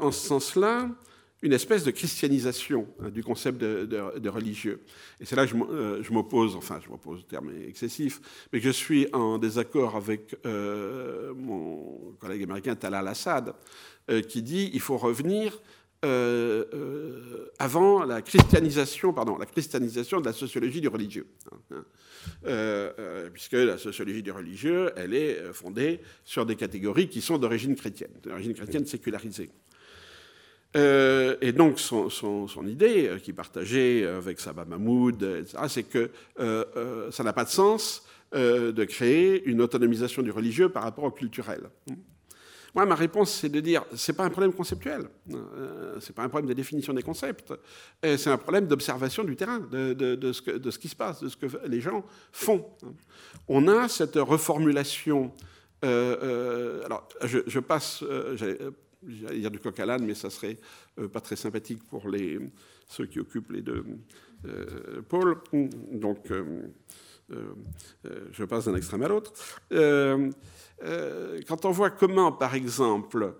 en 0.00 0.12
ce 0.12 0.26
sens-là, 0.26 0.90
une 1.42 1.52
espèce 1.52 1.84
de 1.84 1.90
christianisation 1.90 2.86
hein, 3.00 3.10
du 3.10 3.22
concept 3.22 3.58
de, 3.58 4.28
religieux. 4.28 4.82
Et 5.20 5.24
c'est 5.24 5.36
là 5.36 5.46
que 5.46 5.54
euh, 5.54 6.02
je 6.02 6.12
m'oppose, 6.12 6.56
enfin 6.56 6.80
je 6.84 6.88
m'oppose, 6.88 7.20
au 7.20 7.22
terme 7.22 7.50
excessif, 7.66 8.20
mais 8.52 8.60
je 8.60 8.70
suis 8.70 9.06
en 9.12 9.38
désaccord 9.38 9.94
avec 9.94 10.36
euh, 10.46 11.32
mon 11.34 12.14
collègue 12.18 12.42
américain 12.42 12.74
Talal 12.74 13.06
Assad, 13.06 13.54
euh, 14.10 14.20
qui 14.20 14.42
dit 14.42 14.70
qu'il 14.70 14.80
faut 14.80 14.96
revenir 14.96 15.60
avant 16.02 18.04
la 18.04 18.22
christianisation, 18.22 19.12
pardon, 19.12 19.36
la 19.36 19.46
christianisation 19.46 20.20
de 20.20 20.26
la 20.26 20.32
sociologie 20.32 20.80
du 20.80 20.88
religieux. 20.88 21.26
Hein, 21.50 21.84
hein. 22.46 22.90
puisque 23.32 23.52
la 23.52 23.78
sociologie 23.78 24.22
du 24.22 24.30
religieux, 24.30 24.92
elle 24.96 25.14
est 25.14 25.52
fondée 25.52 26.00
sur 26.24 26.46
des 26.46 26.56
catégories 26.56 27.08
qui 27.08 27.20
sont 27.20 27.38
d'origine 27.38 27.74
chrétienne, 27.74 28.12
d'origine 28.22 28.54
chrétienne 28.54 28.86
sécularisée. 28.86 29.50
Euh, 30.76 31.36
et 31.40 31.52
donc, 31.52 31.80
son, 31.80 32.48
idée, 32.66 33.08
euh, 33.08 33.18
qu'il 33.18 33.34
partageait 33.34 34.06
avec 34.06 34.40
Sabah 34.40 34.64
Mahmoud, 34.64 35.46
c'est 35.68 35.84
que 35.84 36.10
euh, 36.40 37.10
ça 37.10 37.24
n'a 37.24 37.32
pas 37.32 37.44
de 37.44 37.50
sens 37.50 38.04
de 38.32 38.84
créer 38.84 39.42
une 39.44 39.62
autonomisation 39.62 40.22
du 40.22 40.30
religieux 40.30 40.68
par 40.68 40.82
rapport 40.82 41.04
au 41.04 41.10
culturel. 41.10 41.62
Moi, 42.74 42.84
ma 42.86 42.94
réponse, 42.94 43.32
c'est 43.32 43.48
de 43.48 43.60
dire, 43.60 43.84
c'est 43.94 44.12
pas 44.12 44.24
un 44.24 44.30
problème 44.30 44.52
conceptuel, 44.52 45.08
c'est 46.00 46.14
pas 46.14 46.22
un 46.22 46.28
problème 46.28 46.48
de 46.48 46.54
définition 46.54 46.92
des 46.92 47.02
concepts, 47.02 47.52
c'est 48.02 48.28
un 48.28 48.36
problème 48.36 48.66
d'observation 48.66 49.24
du 49.24 49.36
terrain, 49.36 49.58
de, 49.58 50.32
ce 50.32 50.78
qui 50.78 50.88
se 50.88 50.96
passe, 50.96 51.22
de 51.22 51.28
ce 51.28 51.36
que 51.36 51.46
les 51.66 51.80
gens 51.80 52.04
font. 52.30 52.66
On 53.48 53.68
a 53.68 53.88
cette 53.88 54.16
reformulation. 54.16 55.32
alors, 55.82 57.08
je, 57.24 57.38
je 57.46 57.60
passe 57.60 58.04
j'allais 59.06 59.38
dire 59.38 59.50
du 59.50 59.58
coq 59.58 59.78
à 59.80 59.86
l'âne, 59.86 60.04
mais 60.04 60.14
ça 60.14 60.30
serait 60.30 60.58
euh, 60.98 61.08
pas 61.08 61.20
très 61.20 61.36
sympathique 61.36 61.82
pour 61.84 62.08
les, 62.08 62.38
ceux 62.86 63.06
qui 63.06 63.20
occupent 63.20 63.50
les 63.50 63.62
deux 63.62 63.84
euh, 64.44 65.02
pôles. 65.02 65.38
Donc, 65.92 66.30
euh, 66.30 66.62
je 67.30 68.44
passe 68.44 68.66
d'un 68.66 68.76
extrême 68.76 69.02
à 69.02 69.08
l'autre. 69.08 69.32
quand 69.70 71.64
on 71.64 71.70
voit 71.70 71.90
comment, 71.90 72.32
par 72.32 72.54
exemple, 72.54 73.34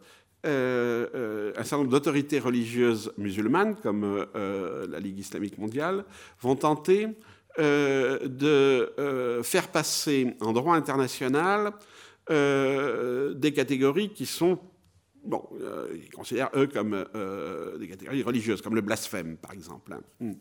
un 0.44 1.52
certain 1.54 1.78
nombre 1.78 1.90
d'autorités 1.90 2.38
religieuses 2.38 3.12
musulmanes, 3.18 3.76
comme 3.76 4.26
la 4.34 5.00
Ligue 5.00 5.18
islamique 5.18 5.58
mondiale, 5.58 6.04
vont 6.40 6.56
tenter 6.56 7.08
de 7.58 8.92
faire 9.42 9.68
passer 9.68 10.36
en 10.40 10.52
droit 10.52 10.74
international 10.74 11.72
des 12.28 13.52
catégories 13.54 14.10
qui 14.10 14.26
sont 14.26 14.58
bon, 15.28 15.48
euh, 15.60 15.88
ils 15.94 16.10
considèrent 16.10 16.50
eux 16.54 16.66
comme 16.66 17.04
euh, 17.14 17.78
des 17.78 17.88
catégories 17.88 18.22
religieuses, 18.22 18.62
comme 18.62 18.74
le 18.74 18.80
blasphème, 18.80 19.36
par 19.36 19.52
exemple. 19.52 19.92
Hein. 19.92 20.34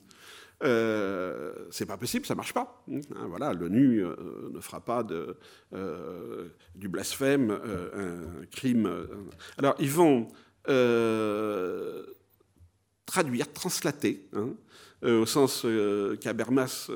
Euh, 0.64 1.54
c'est 1.70 1.86
pas 1.86 1.98
possible, 1.98 2.26
ça 2.26 2.36
marche 2.36 2.54
pas. 2.54 2.84
Hmm. 2.88 3.00
Hein, 3.16 3.28
voilà, 3.28 3.54
l'ONU 3.54 4.04
ne 4.52 4.60
fera 4.60 4.80
pas 4.82 5.04
de, 5.04 5.38
du 6.76 6.88
blasphème 6.88 7.52
un 7.52 8.46
crime. 8.52 8.90
Alors, 9.58 9.76
ils 9.80 9.92
vont 9.92 10.28
traduire, 13.06 13.54
translater, 13.54 14.28
hein, 14.34 14.50
au 15.04 15.26
sens 15.26 15.66
qu'Abermas 16.20 16.90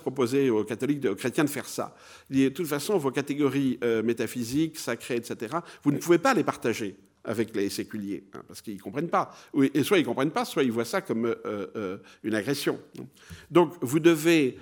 proposait 0.00 0.50
aux 0.50 0.64
catholiques, 0.64 1.04
aux 1.06 1.14
chrétiens 1.14 1.44
de 1.44 1.50
faire 1.50 1.66
ça. 1.66 1.94
Il 2.28 2.36
dit, 2.36 2.44
de 2.44 2.48
toute 2.50 2.66
façon, 2.66 2.98
vos 2.98 3.12
catégories 3.12 3.78
métaphysiques, 4.04 4.78
sacrées, 4.78 5.16
etc., 5.16 5.56
vous 5.84 5.92
ne 5.92 5.98
pouvez 5.98 6.18
pas 6.18 6.34
les 6.34 6.44
partager 6.44 6.96
avec 7.24 7.54
les 7.54 7.68
séculiers, 7.70 8.24
hein, 8.34 8.42
parce 8.46 8.60
qu'ils 8.60 8.76
ne 8.76 8.80
comprennent 8.80 9.08
pas. 9.08 9.34
Et 9.74 9.82
soit 9.82 9.98
ils 9.98 10.02
ne 10.02 10.06
comprennent 10.06 10.30
pas, 10.30 10.44
soit 10.44 10.62
ils 10.62 10.72
voient 10.72 10.84
ça 10.84 11.00
comme 11.00 11.26
euh, 11.26 11.36
euh, 11.46 11.98
une 12.22 12.34
agression. 12.34 12.78
Donc 13.50 13.74
vous 13.80 14.00
devez 14.00 14.58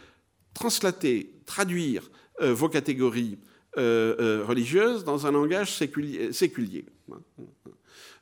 translater, 0.54 1.32
traduire 1.46 2.11
euh, 2.40 2.52
vos 2.52 2.68
catégories 2.68 3.38
religieuses 3.76 5.04
dans 5.04 5.28
un 5.28 5.30
langage 5.30 5.76
séculier. 5.76 6.32
séculier 6.32 6.84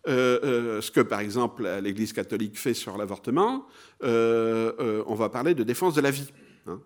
ce 0.06 0.90
que, 0.90 1.00
par 1.00 1.20
exemple, 1.20 1.66
l'Église 1.82 2.12
catholique 2.12 2.58
fait 2.58 2.74
sur 2.74 2.98
l'avortement, 2.98 3.66
on 4.02 5.14
va 5.14 5.30
parler 5.30 5.54
de 5.54 5.62
défense 5.62 5.94
de 5.94 6.02
la 6.02 6.10
vie. 6.10 6.30
Hein. 6.66 6.82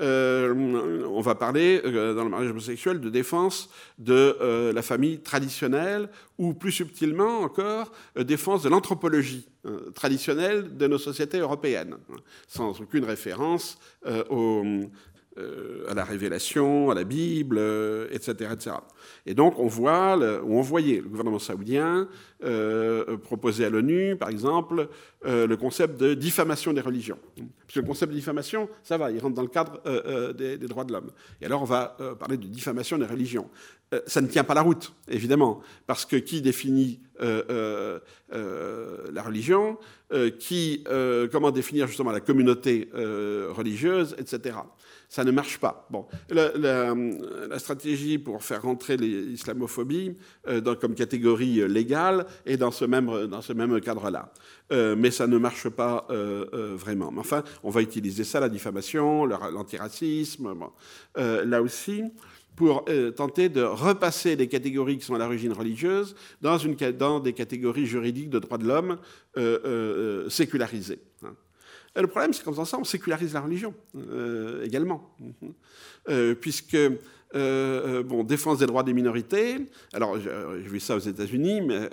Euh, 0.00 1.04
on 1.06 1.20
va 1.20 1.34
parler, 1.34 1.80
euh, 1.84 2.14
dans 2.14 2.24
le 2.24 2.30
mariage 2.30 2.50
homosexuel, 2.50 3.00
de 3.00 3.08
défense 3.08 3.70
de 3.98 4.36
euh, 4.40 4.72
la 4.72 4.82
famille 4.82 5.20
traditionnelle, 5.20 6.10
ou 6.38 6.52
plus 6.52 6.72
subtilement 6.72 7.40
encore, 7.40 7.92
défense 8.16 8.62
de 8.62 8.68
l'anthropologie 8.68 9.48
traditionnelle 9.94 10.76
de 10.76 10.86
nos 10.86 10.98
sociétés 10.98 11.38
européennes, 11.38 11.96
sans 12.46 12.80
aucune 12.80 13.04
référence 13.04 13.78
au, 14.30 14.62
à 15.88 15.94
la 15.94 16.04
révélation, 16.04 16.90
à 16.90 16.94
la 16.94 17.04
Bible, 17.04 17.58
etc., 18.10 18.34
euh, 18.40 18.52
etc. 18.52 18.76
Et 19.26 19.34
donc 19.34 19.58
on 19.58 19.66
voit, 19.66 20.18
on 20.44 20.60
voyait 20.60 21.00
le 21.00 21.08
gouvernement 21.08 21.38
saoudien 21.38 22.08
euh, 22.44 23.16
proposer 23.16 23.64
à 23.64 23.70
l'ONU, 23.70 24.16
par 24.16 24.28
exemple, 24.28 24.88
le 25.24 25.54
concept 25.56 26.00
de 26.00 26.14
diffamation 26.14 26.72
des 26.72 26.80
religions. 26.80 27.18
Parce 27.34 27.74
que 27.74 27.80
le 27.80 27.86
concept 27.86 28.12
de 28.12 28.16
diffamation, 28.16 28.68
ça 28.84 28.96
va, 28.96 29.10
il 29.10 29.18
rentre 29.18 29.34
dans 29.34 29.42
le 29.42 29.48
cadre 29.48 29.82
des, 30.34 30.56
droits 30.58 30.84
de 30.84 30.92
l'homme. 30.92 31.10
Et 31.40 31.46
alors 31.46 31.62
on 31.62 31.66
va 31.66 31.96
parler 32.18 32.36
de 32.36 32.46
diffamation 32.46 32.96
des 32.96 33.06
religions. 33.06 33.50
ça 34.06 34.20
ne 34.20 34.28
tient 34.28 34.44
pas 34.44 34.54
la 34.54 34.62
route, 34.62 34.94
évidemment, 35.08 35.60
parce 35.88 36.06
que 36.06 36.14
qui 36.14 36.42
définit 36.42 37.00
la 37.18 38.00
religion, 39.24 39.78
qui, 40.38 40.84
comment 41.32 41.50
définir 41.50 41.88
justement 41.88 42.12
la 42.12 42.20
communauté 42.20 42.88
religieuse, 42.94 44.14
etc 44.18 44.58
ça 45.08 45.24
ne 45.24 45.30
marche 45.30 45.58
pas. 45.58 45.86
Bon, 45.90 46.06
la, 46.28 47.58
stratégie 47.58 48.18
pour 48.18 48.42
faire 48.42 48.62
rentrer 48.62 48.96
l'islamophobie 48.96 50.14
euh, 50.48 50.74
comme 50.74 50.94
catégorie 50.94 51.60
euh, 51.60 51.66
légale 51.66 52.26
est 52.44 52.56
dans 52.56 52.70
ce 52.70 52.84
même, 52.84 53.10
même 53.54 53.80
cadre-là. 53.80 54.32
Euh, 54.72 54.96
mais 54.96 55.10
ça 55.10 55.26
ne 55.26 55.38
marche 55.38 55.68
pas 55.68 56.06
vraiment. 56.10 57.12
Enfin, 57.16 57.42
on 57.62 57.70
va 57.70 57.82
utiliser 57.82 58.24
ça, 58.24 58.40
la 58.40 58.48
diffamation, 58.48 59.24
l'antiracisme, 59.26 60.54
là 61.16 61.62
aussi 61.62 62.04
pour 62.56 62.86
tenter 63.16 63.50
de 63.50 63.62
repasser 63.62 64.34
les 64.34 64.48
catégories 64.48 64.96
qui 64.96 65.04
sont 65.04 65.14
à 65.14 65.18
l'origine 65.18 65.52
religieuse 65.52 66.14
dans 66.40 67.20
des 67.20 67.32
catégories 67.34 67.84
juridiques 67.84 68.30
de 68.30 68.38
droits 68.38 68.56
de 68.58 68.66
l'homme 68.66 68.98
sécularisées. 70.30 71.00
Hein 71.22 71.34
le 72.02 72.08
problème, 72.08 72.32
c'est 72.32 72.44
qu'en 72.44 72.52
faisant 72.52 72.64
ça, 72.64 72.78
on 72.78 72.84
sécularise 72.84 73.34
la 73.34 73.40
religion 73.40 73.74
euh, 73.96 74.64
également. 74.64 75.14
Euh, 76.08 76.34
puisque, 76.34 76.76
euh, 77.34 78.02
bon, 78.02 78.22
défense 78.22 78.58
des 78.58 78.66
droits 78.66 78.82
des 78.82 78.92
minorités, 78.92 79.56
alors 79.92 80.18
j'ai 80.20 80.68
vu 80.68 80.78
ça 80.78 80.96
aux 80.96 81.00
États-Unis, 81.00 81.62
mais 81.62 81.90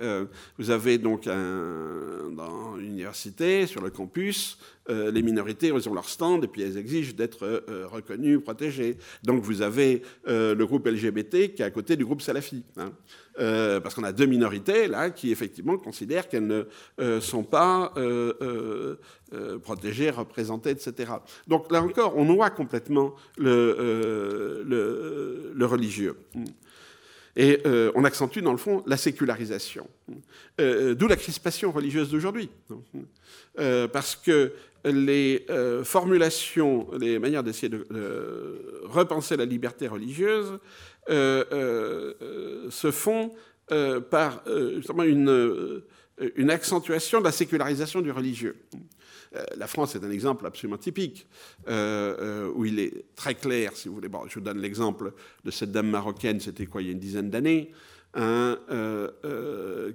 vous 0.57 0.69
avez 0.69 0.97
donc 0.97 1.25
dans 1.25 2.75
l'université, 2.77 3.65
sur 3.65 3.81
le 3.81 3.89
campus, 3.89 4.59
les 4.89 5.21
minorités, 5.21 5.67
elles 5.67 5.89
ont 5.89 5.93
leur 5.93 6.09
stand 6.09 6.43
et 6.43 6.47
puis 6.47 6.61
elles 6.61 6.77
exigent 6.77 7.13
d'être 7.13 7.63
reconnues, 7.85 8.39
protégées. 8.39 8.97
Donc 9.23 9.43
vous 9.43 9.61
avez 9.61 10.01
le 10.25 10.63
groupe 10.63 10.87
LGBT 10.87 11.53
qui 11.53 11.61
est 11.61 11.65
à 11.65 11.71
côté 11.71 11.95
du 11.95 12.05
groupe 12.05 12.21
salafi. 12.21 12.63
Hein. 12.77 12.91
Euh, 13.39 13.79
parce 13.79 13.95
qu'on 13.95 14.03
a 14.03 14.11
deux 14.11 14.27
minorités 14.27 14.87
là 14.87 15.09
qui 15.09 15.31
effectivement 15.31 15.75
considèrent 15.77 16.29
qu'elles 16.29 16.45
ne 16.45 16.65
euh, 17.01 17.19
sont 17.19 17.43
pas 17.43 17.91
euh, 17.97 18.95
protégées, 19.63 20.11
représentées, 20.11 20.69
etc. 20.69 21.13
Donc 21.47 21.71
là 21.71 21.81
encore, 21.81 22.15
on 22.15 22.25
noie 22.25 22.51
complètement 22.51 23.15
le, 23.37 24.63
religieux. 25.61 26.15
Et 27.35 27.61
on 27.95 28.03
accentue 28.03 28.39
dans 28.39 28.51
le 28.51 28.57
fond 28.57 28.83
la 28.85 28.97
sécularisation. 28.97 29.87
D'où 30.59 31.07
la 31.07 31.15
crispation 31.15 31.71
religieuse 31.71 32.11
d'aujourd'hui. 32.11 32.49
parce 33.55 34.15
que 34.15 34.53
les 34.85 35.45
formulations, 35.83 36.87
les 36.99 37.17
manières 37.17 37.43
d'essayer 37.43 37.69
de, 37.69 37.87
repenser 38.83 39.37
la 39.37 39.45
liberté 39.45 39.87
religieuse 39.87 40.59
euh, 41.09 41.43
euh, 41.51 42.13
euh, 42.21 42.69
se 42.69 42.91
font 42.91 43.31
par 44.11 44.43
justement 44.75 45.03
une 45.03 46.51
accentuation 46.51 47.19
de 47.19 47.25
la 47.25 47.31
sécularisation 47.31 48.01
du 48.01 48.11
religieux. 48.11 48.55
La 49.57 49.67
France 49.67 49.95
est 49.95 50.03
un 50.03 50.11
exemple 50.11 50.45
absolument 50.45 50.77
typique, 50.77 51.27
où 51.67 52.65
il 52.65 52.79
est 52.79 53.05
très 53.15 53.35
clair, 53.35 53.75
si 53.75 53.87
vous 53.87 53.95
voulez. 53.95 54.09
Je 54.27 54.35
vous 54.35 54.41
donne 54.41 54.59
l'exemple 54.59 55.13
de 55.43 55.51
cette 55.51 55.71
dame 55.71 55.89
marocaine, 55.89 56.39
c'était 56.39 56.65
quoi, 56.65 56.81
il 56.81 56.85
y 56.85 56.89
a 56.89 56.93
une 56.93 56.99
dizaine 56.99 57.29
d'années, 57.29 57.71
hein, 58.13 58.57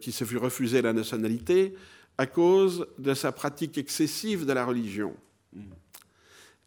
qui 0.01 0.13
se 0.13 0.25
fut 0.25 0.39
refusée 0.39 0.83
la 0.83 0.93
nationalité 0.93 1.75
à 2.19 2.27
cause 2.27 2.87
de 2.99 3.15
sa 3.15 3.31
pratique 3.31 3.79
excessive 3.79 4.45
de 4.45 4.53
la 4.53 4.65
religion. 4.65 5.15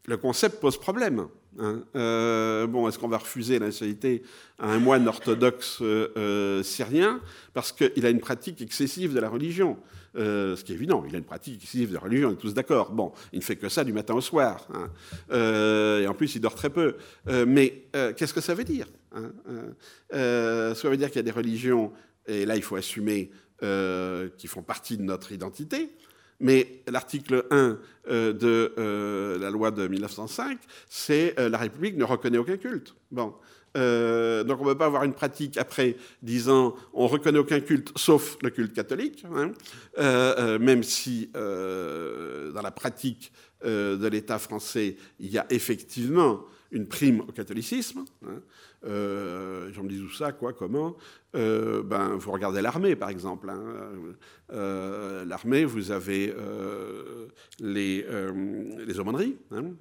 Le 0.06 0.16
concept 0.16 0.60
pose 0.60 0.78
problème. 0.78 1.28
Hein. 1.58 1.84
Euh, 1.94 2.66
bon, 2.66 2.88
est-ce 2.88 2.98
qu'on 2.98 3.08
va 3.08 3.18
refuser 3.18 3.58
la 3.58 3.66
nationalité 3.66 4.22
à 4.58 4.72
un 4.72 4.78
moine 4.78 5.06
orthodoxe 5.06 5.78
euh, 5.82 6.08
euh, 6.16 6.62
syrien 6.62 7.20
parce 7.52 7.72
qu'il 7.72 8.04
a 8.06 8.10
une 8.10 8.20
pratique 8.20 8.60
excessive 8.62 9.14
de 9.14 9.20
la 9.20 9.28
religion? 9.28 9.76
Ce 10.14 10.62
qui 10.62 10.72
est 10.72 10.74
évident, 10.74 11.04
il 11.08 11.14
a 11.14 11.18
une 11.18 11.24
pratique 11.24 11.56
excessive 11.56 11.92
de 11.92 11.98
religion, 11.98 12.28
on 12.28 12.32
est 12.32 12.36
tous 12.36 12.54
d'accord. 12.54 12.92
Bon, 12.92 13.12
il 13.32 13.38
ne 13.38 13.44
fait 13.44 13.56
que 13.56 13.68
ça 13.68 13.84
du 13.84 13.92
matin 13.92 14.14
au 14.14 14.20
soir. 14.20 14.66
Hein. 14.74 14.90
et 16.00 16.06
en 16.06 16.14
plus, 16.14 16.34
il 16.34 16.40
dort 16.40 16.54
très 16.54 16.70
peu. 16.70 16.96
mais 17.46 17.84
qu'est-ce 17.92 18.34
que 18.34 18.40
ça 18.40 18.54
veut 18.54 18.64
dire 18.64 18.86
hein, 19.14 19.32
Ça 20.10 20.88
veut 20.88 20.96
dire 20.96 21.08
qu'il 21.08 21.16
y 21.16 21.20
a 21.20 21.22
des 21.22 21.30
religions, 21.30 21.92
et 22.26 22.44
là, 22.44 22.56
il 22.56 22.62
faut 22.62 22.76
assumer, 22.76 23.30
qui 23.58 24.46
font 24.46 24.62
partie 24.62 24.96
de 24.96 25.02
notre 25.02 25.32
identité. 25.32 25.88
Mais 26.42 26.82
l'article 26.88 27.46
1 27.52 27.78
euh, 28.10 28.32
de 28.32 28.74
euh, 28.76 29.38
la 29.38 29.48
loi 29.48 29.70
de 29.70 29.86
1905, 29.86 30.58
c'est 30.88 31.38
euh, 31.38 31.48
la 31.48 31.56
République 31.56 31.96
ne 31.96 32.02
reconnaît 32.02 32.36
aucun 32.36 32.56
culte. 32.56 32.96
Bon. 33.12 33.34
Donc 33.74 34.60
on 34.60 34.64
ne 34.64 34.70
peut 34.72 34.78
pas 34.78 34.86
avoir 34.86 35.04
une 35.04 35.14
pratique 35.14 35.56
après 35.56 35.96
disant 36.22 36.74
on 36.92 37.06
reconnaît 37.06 37.38
aucun 37.38 37.60
culte 37.60 37.92
sauf 37.96 38.36
le 38.42 38.50
culte 38.50 38.74
catholique, 38.74 39.24
hein. 39.34 39.52
même 40.58 40.82
si 40.82 41.30
dans 41.32 42.62
la 42.62 42.70
pratique 42.70 43.32
de 43.64 44.06
l'État 44.08 44.38
français 44.38 44.96
il 45.20 45.30
y 45.30 45.38
a 45.38 45.46
effectivement 45.50 46.42
une 46.72 46.88
prime 46.88 47.20
au 47.20 47.32
catholicisme. 47.32 48.04
Hein. 48.26 48.40
Euh, 48.84 49.70
me 49.82 49.88
dis 49.88 50.00
où 50.00 50.10
ça, 50.10 50.32
quoi, 50.32 50.52
comment? 50.52 50.96
Euh, 51.34 51.82
Ben, 51.82 52.16
vous 52.16 52.30
regardez 52.30 52.62
l'armée, 52.62 52.96
par 52.96 53.10
exemple. 53.10 53.50
Hein. 53.50 53.62
Euh, 54.52 55.24
l'armée, 55.24 55.64
vous 55.64 55.90
avez 55.90 56.34
les, 57.60 58.06
les 58.86 59.00
aumôneries. 59.00 59.36
Hein. 59.50 59.72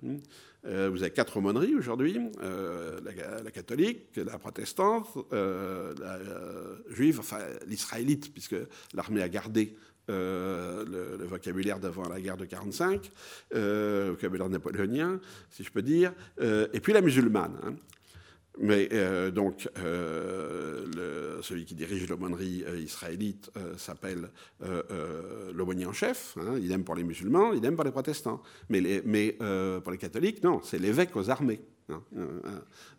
vous 0.63 1.01
avez 1.01 1.11
quatre 1.11 1.37
aumôneries 1.37 1.75
aujourd'hui 1.75 2.19
la, 2.41 3.51
catholique, 3.51 4.15
la 4.15 4.37
protestante, 4.37 5.07
la 5.31 6.19
juive, 6.89 7.19
enfin 7.19 7.39
l'israélite, 7.67 8.31
puisque 8.33 8.55
l'armée 8.93 9.21
a 9.21 9.29
gardé 9.29 9.75
le, 10.07 11.25
vocabulaire 11.25 11.79
d'avant 11.79 12.07
la 12.09 12.19
guerre 12.19 12.37
de 12.37 12.45
45, 12.45 13.11
euh, 13.53 14.09
vocabulaire 14.11 14.49
napoléonien, 14.49 15.19
si 15.49 15.63
je 15.63 15.71
peux 15.71 15.81
dire, 15.81 16.13
et 16.41 16.79
puis 16.79 16.93
la 16.93 17.01
musulmane. 17.01 17.57
Hein. 17.63 17.75
Mais 18.61 18.89
donc, 19.31 19.67
celui 21.41 21.65
qui 21.65 21.75
dirige 21.75 22.07
l'aumônerie 22.07 22.63
israélite 22.79 23.51
s'appelle 23.77 24.29
l'aumônier 25.53 25.85
en 25.85 25.93
chef. 25.93 26.37
Hein. 26.39 26.57
il 26.61 26.71
aime 26.71 26.83
pour 26.83 26.95
les 26.95 27.03
musulmans, 27.03 27.53
il 27.53 27.65
aime 27.65 27.75
pour 27.75 27.85
les 27.85 27.91
protestants. 27.91 28.41
Mais, 28.69 29.37
pour 29.83 29.91
les 29.91 29.97
catholiques, 29.97 30.43
non, 30.43 30.61
c'est 30.63 30.79
l'évêque 30.79 31.15
aux 31.15 31.29
armées. 31.29 31.61
Hein, 31.91 32.03
euh, 32.17 32.39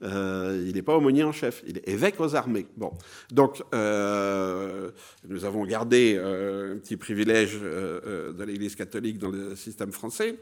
euh, 0.02 0.64
il 0.66 0.74
n'est 0.74 0.82
pas 0.82 0.96
aumônier 0.96 1.24
en 1.24 1.32
chef, 1.32 1.62
il 1.66 1.78
est 1.78 1.88
évêque 1.88 2.20
aux 2.20 2.34
armées. 2.34 2.66
Bon, 2.76 2.92
donc 3.30 3.62
euh, 3.74 4.90
nous 5.28 5.44
avons 5.44 5.64
gardé 5.64 6.18
un 6.18 6.78
petit 6.78 6.96
privilège 6.96 7.60
de 7.60 8.44
l'Église 8.44 8.74
catholique 8.74 9.18
dans 9.18 9.30
le 9.30 9.56
système 9.56 9.92
français, 9.92 10.38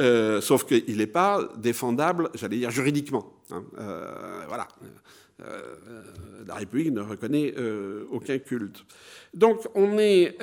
sauf 0.00 0.64
qu'il 0.64 0.96
n'est 0.96 1.06
pas 1.06 1.48
défendable, 1.56 2.30
j'allais 2.34 2.58
dire 2.58 2.70
juridiquement. 2.70 3.32
Hein, 3.50 3.64
voilà. 4.48 4.68
la 6.46 6.54
République 6.54 6.92
ne 6.92 7.00
reconnaît 7.00 7.54
aucun 8.10 8.38
culte. 8.38 8.84
Donc 9.34 9.66
on 9.74 9.98
est 9.98 10.36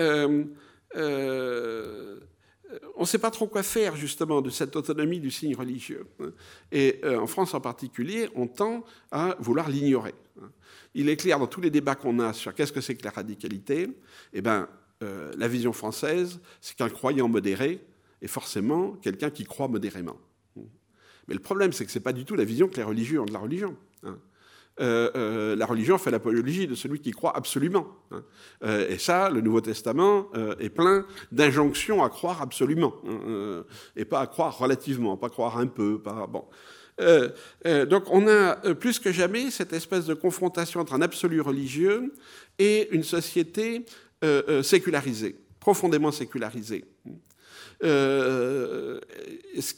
on 2.95 3.01
ne 3.01 3.05
sait 3.05 3.19
pas 3.19 3.29
trop 3.29 3.45
quoi 3.47 3.61
faire 3.61 3.95
justement 3.95 4.41
de 4.41 4.49
cette 4.49 4.75
autonomie 4.75 5.19
du 5.19 5.29
signe 5.29 5.55
religieux. 5.55 6.07
Hein. 6.19 6.31
Et 6.71 7.01
en 7.05 7.27
France 7.27 7.53
en 7.53 7.61
particulier, 7.61 8.29
on 8.35 8.47
tend 8.47 8.83
à 9.11 9.35
vouloir 9.39 9.69
l'ignorer. 9.69 10.15
Hein. 10.41 10.49
Il 10.95 11.07
est 11.09 11.17
clair 11.17 11.37
dans 11.37 11.45
tous 11.47 11.61
les 11.61 11.69
débats 11.69 11.93
qu'on 11.95 12.19
a 12.19 12.33
sur 12.33 12.53
qu'est-ce 12.53 12.73
que 12.73 12.81
c'est 12.81 12.95
que 12.95 13.03
la 13.03 13.11
radicalité, 13.11 13.89
eh 14.33 14.41
ben, 14.41 14.67
la 15.01 15.47
vision 15.49 15.73
française, 15.73 16.39
c'est 16.61 16.77
qu'un 16.77 16.89
croyant 16.89 17.27
modéré 17.27 17.81
est 18.23 18.27
forcément 18.27 18.93
quelqu'un 19.01 19.29
qui 19.29 19.43
croit 19.43 19.67
modérément. 19.67 20.17
Mais 21.27 21.33
le 21.33 21.39
problème, 21.39 21.71
c'est 21.71 21.85
que 21.85 21.91
ce 21.91 21.99
n'est 21.99 22.03
pas 22.03 22.13
du 22.13 22.25
tout 22.25 22.35
la 22.35 22.43
vision 22.43 22.67
que 22.67 22.75
les 22.75 22.83
religieux 22.83 23.21
ont 23.21 23.25
de 23.25 23.33
la 23.33 23.39
religion. 23.39 23.75
Hein. 24.03 24.17
Euh, 24.79 25.11
euh, 25.15 25.55
la 25.55 25.67
religion 25.67 25.99
fait 25.99 26.09
l'apologie 26.09 26.65
de 26.65 26.73
celui 26.73 26.99
qui 26.99 27.11
croit 27.11 27.35
absolument. 27.37 27.87
Hein. 28.11 28.23
Euh, 28.63 28.89
et 28.89 28.97
ça, 28.97 29.29
le 29.29 29.39
Nouveau 29.41 29.61
Testament 29.61 30.29
est 30.59 30.69
plein 30.69 31.05
d'injonctions 31.31 32.03
à 32.03 32.09
croire 32.09 32.41
absolument, 32.41 32.95
hein, 33.07 33.63
et 33.95 34.05
pas 34.05 34.21
à 34.21 34.27
croire 34.27 34.57
relativement, 34.57 35.15
pas 35.15 35.29
croire 35.29 35.57
un 35.57 35.67
peu. 35.67 36.01
Pas, 36.01 36.27
bon. 36.27 36.45
donc 37.85 38.03
on 38.09 38.27
a 38.27 38.55
plus 38.73 38.99
que 38.99 39.11
jamais 39.11 39.51
cette 39.51 39.73
espèce 39.73 40.05
de 40.05 40.13
confrontation 40.13 40.79
entre 40.79 40.93
un 40.93 41.01
absolu 41.01 41.39
religieux 41.41 42.13
et 42.57 42.89
une 42.95 43.03
société 43.03 43.85
sécularisée, 44.63 45.35
profondément 45.63 46.11
sécularisée. 46.11 46.83
ce 47.81 48.99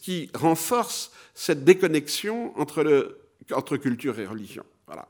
qui 0.02 0.32
renforce 0.34 1.12
cette 1.36 1.64
déconnexion 1.64 2.58
entre, 2.60 2.82
le, 2.82 3.20
entre 3.52 3.78
culture 3.78 4.18
et 4.20 4.26
religion. 4.26 4.64
Voilà, 4.88 5.08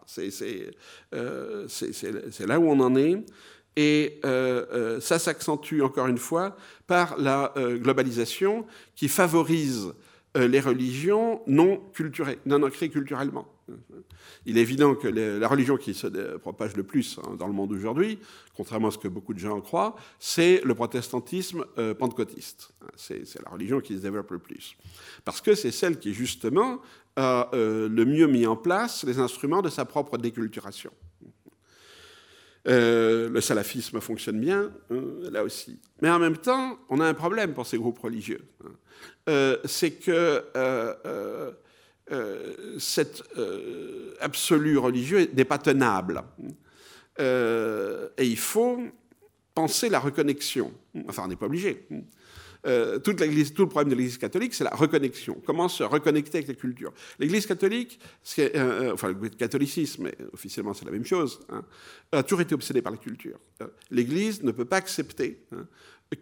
euh, 1.13 1.65
c'est 1.69 2.47
là 2.47 2.59
où 2.59 2.69
on 2.69 2.79
en 2.81 2.95
est. 2.97 3.23
Et 3.77 4.19
euh, 4.25 4.65
euh, 4.73 4.99
ça 4.99 5.17
s'accentue 5.17 5.81
encore 5.81 6.07
une 6.07 6.17
fois 6.17 6.57
par 6.87 7.17
la 7.17 7.53
globalisation 7.55 8.65
qui 8.95 9.07
favorise 9.07 9.93
les 10.35 10.59
religions 10.59 11.41
non 11.47 11.77
culturées, 11.93 12.39
non 12.45 12.61
ancrées 12.63 12.89
culturellement. 12.89 13.47
Il 14.45 14.57
est 14.57 14.61
évident 14.61 14.95
que 14.95 15.07
la 15.07 15.47
religion 15.47 15.77
qui 15.77 15.93
se 15.93 16.37
propage 16.37 16.75
le 16.75 16.83
plus 16.83 17.19
hein, 17.19 17.35
dans 17.37 17.47
le 17.47 17.53
monde 17.53 17.71
aujourd'hui, 17.71 18.19
contrairement 18.55 18.89
à 18.89 18.91
ce 18.91 18.97
que 18.97 19.07
beaucoup 19.07 19.33
de 19.33 19.39
gens 19.39 19.59
croient, 19.61 19.95
c'est 20.19 20.61
le 20.63 20.75
protestantisme 20.75 21.65
pentecôtiste. 21.97 22.71
C'est 22.95 23.41
la 23.43 23.51
religion 23.51 23.79
qui 23.79 23.95
se 23.95 24.01
développe 24.01 24.31
le 24.31 24.39
plus. 24.39 24.75
Parce 25.23 25.41
que 25.41 25.55
c'est 25.55 25.71
celle 25.71 25.99
qui, 25.99 26.13
justement, 26.13 26.79
a 27.15 27.49
euh, 27.53 27.87
le 27.89 28.05
mieux 28.05 28.27
mis 28.27 28.45
en 28.45 28.55
place 28.55 29.03
les 29.03 29.19
instruments 29.19 29.61
de 29.61 29.69
sa 29.69 29.85
propre 29.85 30.17
déculturation. 30.17 30.91
Euh, 32.67 33.29
le 33.29 33.41
salafisme 33.41 34.01
fonctionne 34.01 34.39
bien, 34.39 34.71
hein, 34.89 35.03
là 35.31 35.43
aussi. 35.43 35.79
Mais 36.01 36.09
en 36.09 36.19
même 36.19 36.37
temps, 36.37 36.79
on 36.89 36.99
a 36.99 37.05
un 37.05 37.13
problème 37.13 37.53
pour 37.53 37.67
ces 37.67 37.77
groupes 37.77 37.99
religieux. 37.99 38.41
Hein. 38.63 38.71
Euh, 39.29 39.57
c'est 39.65 39.91
que 39.91 40.43
cet 42.79 43.23
absolu 44.19 44.77
religieux 44.77 45.29
n'est 45.33 45.45
pas 45.45 45.57
tenable. 45.57 46.23
et 47.19 48.25
il 48.25 48.37
faut 48.37 48.79
penser 49.53 49.89
la 49.89 49.99
reconnexion. 49.99 50.73
Enfin, 51.07 51.23
on 51.25 51.27
n'est 51.29 51.35
pas 51.35 51.47
obligé. 51.47 51.87
Euh, 52.65 52.99
tout 52.99 53.11
le 53.11 53.65
problème 53.67 53.89
de 53.89 53.95
l'Église 53.95 54.17
catholique, 54.17 54.53
c'est 54.53 54.63
la 54.63 54.71
reconnexion. 54.71 55.39
Comment 55.45 55.67
se 55.69 55.83
reconnecter 55.83 56.39
avec 56.39 56.47
la 56.47 56.55
culture? 56.55 56.93
L'Église 57.19 57.45
catholique, 57.45 57.99
euh, 58.39 58.49
euh, 58.55 58.93
enfin 58.93 59.09
le 59.09 59.29
catholicisme, 59.29 60.09
officiellement 60.33 60.73
c'est 60.73 60.85
la 60.85 60.91
même 60.91 61.05
chose, 61.05 61.39
hein, 61.49 61.63
a 62.11 62.23
toujours 62.23 62.41
été 62.41 62.55
obsédé 62.55 62.81
par 62.81 62.91
la 62.91 62.97
culture. 62.97 63.39
L'Église 63.91 64.41
ne 64.43 64.51
peut 64.51 64.65
pas 64.65 64.77
accepter 64.77 65.43
hein, 65.51 65.67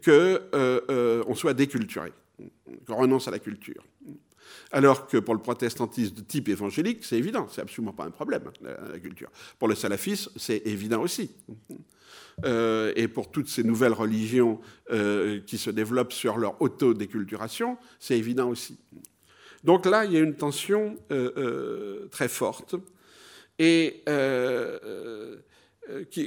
qu'on 0.04 1.36
soit 1.36 1.54
déculturé, 1.54 2.12
qu'on 2.86 2.96
renonce 2.96 3.28
à 3.28 3.32
la 3.32 3.40
culture. 3.40 3.84
Alors 4.72 5.08
que 5.08 5.18
pour 5.18 5.34
le 5.34 5.42
protestantisme 5.42 6.16
de 6.16 6.22
type 6.22 6.50
évangélique, 6.50 7.04
c'est 7.04 7.18
évident, 7.18 7.48
c'est 7.52 7.62
absolument 7.62 7.94
pas 7.94 8.06
un 8.06 8.12
problème, 8.12 8.44
la, 8.62 9.00
culture. 9.00 9.30
Pour 9.60 9.68
le 9.68 9.76
salafisme, 9.76 10.32
c'est 10.36 10.66
évident 10.66 11.02
aussi. 11.02 11.32
Euh, 12.46 12.92
et 12.96 13.08
pour 13.08 13.30
toutes 13.30 13.48
ces 13.48 13.64
nouvelles 13.64 13.94
religions 13.94 14.60
euh, 14.92 15.40
qui 15.46 15.58
se 15.58 15.70
développent 15.70 16.14
sur 16.14 16.38
leur 16.38 16.60
auto-déculturation, 16.62 17.78
c'est 18.00 18.18
évident 18.18 18.50
aussi. 18.50 18.78
Donc 19.64 19.86
là, 19.86 20.06
il 20.06 20.12
y 20.12 20.18
a 20.18 20.20
une 20.20 20.36
tension 20.36 20.98
euh, 21.12 22.08
très 22.10 22.28
forte 22.28 22.76
et 23.60 24.04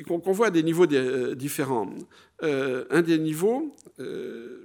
qu'on 0.06 0.32
voit 0.32 0.48
à 0.48 0.50
des 0.50 0.62
niveaux 0.62 0.86
différents. 1.34 1.90
un 2.42 3.02
des 3.02 3.18
niveaux, 3.18 3.74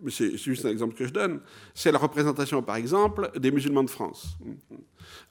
c'est 0.09 0.37
juste 0.37 0.65
un 0.65 0.69
exemple 0.69 0.95
que 0.95 1.05
je 1.05 1.13
donne, 1.13 1.39
c'est 1.73 1.91
la 1.91 1.99
représentation, 1.99 2.61
par 2.61 2.75
exemple, 2.75 3.31
des 3.39 3.51
musulmans 3.51 3.83
de 3.83 3.89
France. 3.89 4.37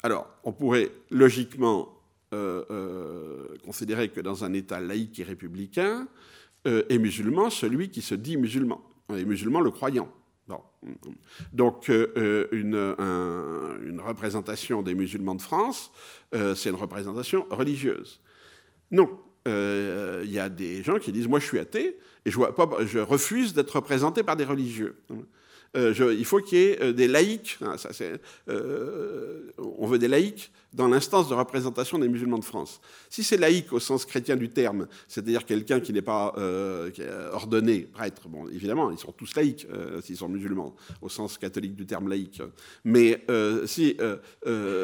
Alors, 0.02 0.28
on 0.44 0.52
pourrait 0.52 0.90
logiquement 1.10 2.00
euh, 2.32 2.64
euh, 2.70 3.56
considérer 3.64 4.08
que 4.08 4.20
dans 4.20 4.44
un 4.44 4.52
État 4.52 4.80
laïque 4.80 5.18
et 5.18 5.24
républicain, 5.24 6.06
euh, 6.68 6.84
est 6.88 6.98
musulman 6.98 7.50
celui 7.50 7.90
qui 7.90 8.02
se 8.02 8.14
dit 8.14 8.36
musulman, 8.36 8.80
et 9.12 9.24
musulman 9.24 9.60
le 9.60 9.72
croyant. 9.72 10.08
Donc 11.52 11.88
une, 11.88 12.94
représentation 14.04 14.82
des 14.82 14.94
musulmans 14.94 15.36
de 15.36 15.42
France, 15.42 15.92
c'est 16.32 16.70
une 16.70 16.76
représentation 16.76 17.46
religieuse. 17.50 18.20
Non, 18.90 19.20
il 19.46 20.30
y 20.30 20.38
a 20.38 20.48
des 20.48 20.82
gens 20.82 20.98
qui 20.98 21.12
disent 21.12 21.28
moi 21.28 21.38
je 21.38 21.46
suis 21.46 21.58
athée 21.58 21.98
et 22.24 22.30
je, 22.30 22.98
refuse 22.98 23.54
d'être 23.54 23.76
représenté 23.76 24.22
par 24.22 24.36
des 24.36 24.44
religieux. 24.44 24.96
Euh, 25.76 26.16
il 26.18 26.24
faut 26.24 26.40
qu'il 26.40 26.58
y 26.58 26.62
ait 26.62 26.82
euh, 26.82 26.92
des 26.92 27.06
laïcs. 27.06 27.58
Euh, 28.48 29.52
on 29.58 29.86
veut 29.86 29.98
des 29.98 30.08
laïcs 30.08 30.50
dans 30.72 30.88
l'instance 30.88 31.28
de 31.28 31.34
représentation 31.34 31.98
des 31.98 32.08
musulmans 32.08 32.38
de 32.38 32.44
France. 32.44 32.80
Si 33.08 33.22
c'est 33.22 33.36
laïque 33.36 33.72
au 33.72 33.80
sens 33.80 34.04
chrétien 34.04 34.36
du 34.36 34.50
terme, 34.50 34.86
c'est-à-dire 35.08 35.44
quelqu'un 35.44 35.80
qui 35.80 35.92
n'est 35.92 36.02
pas 36.02 36.32
ordonné 37.32 37.80
prêtre, 37.80 38.28
bon, 38.28 38.46
évidemment, 38.48 38.92
ils 38.92 38.98
sont 38.98 39.10
tous 39.10 39.34
laïcs 39.34 39.66
s'ils 40.02 40.16
sont 40.16 40.28
musulmans, 40.28 40.76
au 41.02 41.08
sens 41.08 41.38
catholique 41.38 41.74
du 41.74 41.86
terme 41.86 42.08
laïque. 42.08 42.40
Mais 42.84 43.24
si 43.66 43.96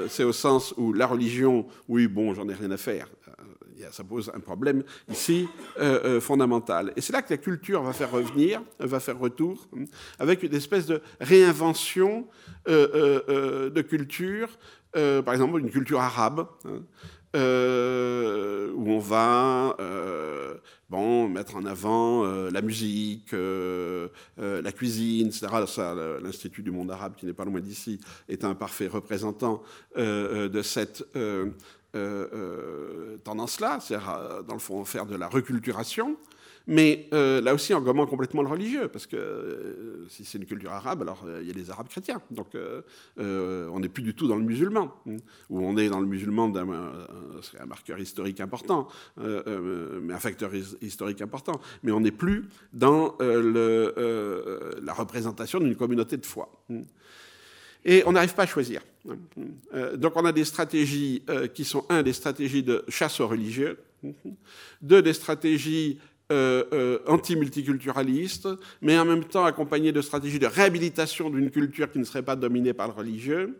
c'est 0.08 0.24
au 0.24 0.32
sens 0.32 0.74
où 0.76 0.92
la 0.92 1.06
religion, 1.06 1.68
oui, 1.88 2.08
bon, 2.08 2.34
j'en 2.34 2.48
ai 2.48 2.54
rien 2.54 2.72
à 2.72 2.76
faire, 2.76 3.08
ça 3.90 4.04
pose 4.04 4.30
un 4.34 4.40
problème 4.40 4.82
ici 5.08 5.48
euh, 5.78 6.00
euh, 6.04 6.20
fondamental. 6.20 6.92
Et 6.96 7.00
c'est 7.00 7.12
là 7.12 7.22
que 7.22 7.32
la 7.32 7.38
culture 7.38 7.82
va 7.82 7.92
faire 7.92 8.10
revenir, 8.10 8.62
va 8.78 9.00
faire 9.00 9.18
retour, 9.18 9.68
hein, 9.76 9.84
avec 10.18 10.42
une 10.42 10.54
espèce 10.54 10.86
de 10.86 11.00
réinvention 11.20 12.26
euh, 12.68 13.70
de 13.70 13.82
culture, 13.82 14.58
par 14.92 15.34
exemple 15.34 15.60
une 15.60 15.70
culture 15.70 16.00
arabe. 16.00 16.46
Hein, 16.64 16.82
où 17.34 18.90
on 18.92 18.98
va 18.98 19.76
bon, 20.88 21.28
mettre 21.28 21.56
en 21.56 21.66
avant 21.66 22.24
la 22.24 22.62
musique, 22.62 23.32
la 23.32 24.72
cuisine, 24.72 25.26
etc. 25.26 25.48
L'Institut 26.22 26.62
du 26.62 26.70
monde 26.70 26.90
arabe, 26.90 27.14
qui 27.14 27.26
n'est 27.26 27.34
pas 27.34 27.44
loin 27.44 27.60
d'ici, 27.60 28.00
est 28.30 28.42
un 28.42 28.54
parfait 28.54 28.86
représentant 28.86 29.62
de 29.96 30.62
cette 30.62 31.04
euh, 31.96 32.28
euh, 32.32 33.16
tendance-là, 33.24 33.78
c'est-à-dire, 33.80 34.10
euh, 34.10 34.42
dans 34.42 34.54
le 34.54 34.60
fond, 34.60 34.84
faire 34.84 35.06
de 35.06 35.16
la 35.16 35.28
reculturation, 35.28 36.16
mais 36.66 37.08
là 37.12 37.54
aussi 37.54 37.72
en 37.74 37.80
gommant 37.80 38.06
complètement 38.06 38.42
le 38.42 38.48
religieux, 38.48 38.88
parce 38.88 39.06
que 39.06 40.04
si 40.08 40.24
c'est 40.24 40.38
une 40.38 40.46
culture 40.46 40.72
arabe, 40.72 41.02
alors 41.02 41.24
il 41.40 41.46
y 41.46 41.50
a 41.50 41.54
les 41.54 41.70
arabes 41.70 41.86
chrétiens. 41.86 42.20
Donc 42.32 42.56
on 43.18 43.78
n'est 43.78 43.88
plus 43.88 44.02
du 44.02 44.14
tout 44.14 44.26
dans 44.26 44.34
le 44.34 44.42
musulman, 44.42 44.92
hein, 45.08 45.16
ou 45.48 45.64
on 45.64 45.76
est 45.76 45.88
dans 45.88 46.00
le 46.00 46.06
musulman, 46.06 46.52
c'est 47.42 47.60
un 47.60 47.66
marqueur 47.66 48.00
historique 48.00 48.40
important, 48.40 48.88
mais 49.16 50.12
un 50.12 50.18
facteur 50.18 50.50
historique 50.82 51.22
important, 51.22 51.60
mais 51.84 51.92
on 51.92 52.00
n'est 52.00 52.10
plus 52.10 52.48
dans 52.72 53.16
la 53.20 54.92
représentation 54.92 55.60
d'une 55.60 55.76
communauté 55.76 56.16
de 56.16 56.26
foi. 56.26 56.50
Hein. 56.72 56.82
Et 57.86 58.02
on 58.06 58.12
n'arrive 58.12 58.34
pas 58.34 58.42
à 58.42 58.46
choisir. 58.46 58.82
Euh, 59.74 59.96
donc 59.96 60.12
on 60.16 60.24
a 60.24 60.32
des 60.32 60.44
stratégies 60.44 61.22
euh, 61.28 61.46
qui 61.46 61.64
sont, 61.64 61.84
un, 61.88 62.02
des 62.02 62.12
stratégies 62.12 62.62
de 62.62 62.84
chasse 62.88 63.20
aux 63.20 63.28
religieux, 63.28 63.78
deux, 64.82 65.02
des 65.02 65.12
stratégies 65.12 65.98
euh, 66.32 66.98
anti-multiculturalistes, 67.06 68.48
mais 68.82 68.98
en 68.98 69.04
même 69.04 69.24
temps 69.24 69.44
accompagnées 69.44 69.92
de 69.92 70.02
stratégies 70.02 70.38
de 70.38 70.46
réhabilitation 70.46 71.30
d'une 71.30 71.50
culture 71.50 71.90
qui 71.90 71.98
ne 71.98 72.04
serait 72.04 72.22
pas 72.22 72.36
dominée 72.36 72.72
par 72.72 72.88
le 72.88 72.94
religieux. 72.94 73.58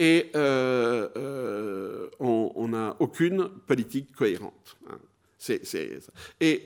Et 0.00 0.30
on 2.20 2.68
n'a 2.68 2.96
aucune 2.98 3.48
politique 3.66 4.12
cohérente. 4.12 4.76
Et 6.40 6.62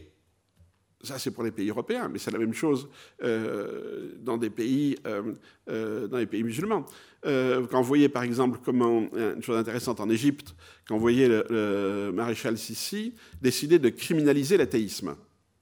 ça, 1.03 1.19
c'est 1.19 1.31
pour 1.31 1.45
les 1.45 1.53
pays 1.53 1.71
européens, 1.71 2.09
mais 2.09 2.19
c'est 2.19 2.33
la 2.33 2.39
même 2.39 2.53
chose 2.53 2.89
euh, 3.23 4.17
dans, 4.19 4.39
pays, 4.39 4.97
euh, 5.07 5.35
euh, 5.69 6.19
les 6.19 6.27
pays 6.27 6.43
musulmans. 6.43 6.85
quand 7.23 7.81
vous 7.81 7.85
voyez, 7.85 8.09
par 8.09 8.25
exemple, 8.25 8.59
une 8.69 9.43
chose 9.43 9.57
intéressante 9.57 10.01
en 10.01 10.11
Égypte, 10.11 10.57
quand 10.89 10.97
vous 10.97 11.01
voyez 11.01 11.29
le, 11.29 12.11
maréchal 12.13 12.59
Sissi 12.59 13.15
décider 13.41 13.79
de 13.79 13.91
criminaliser 13.91 14.57
l'athéisme. 14.57 15.17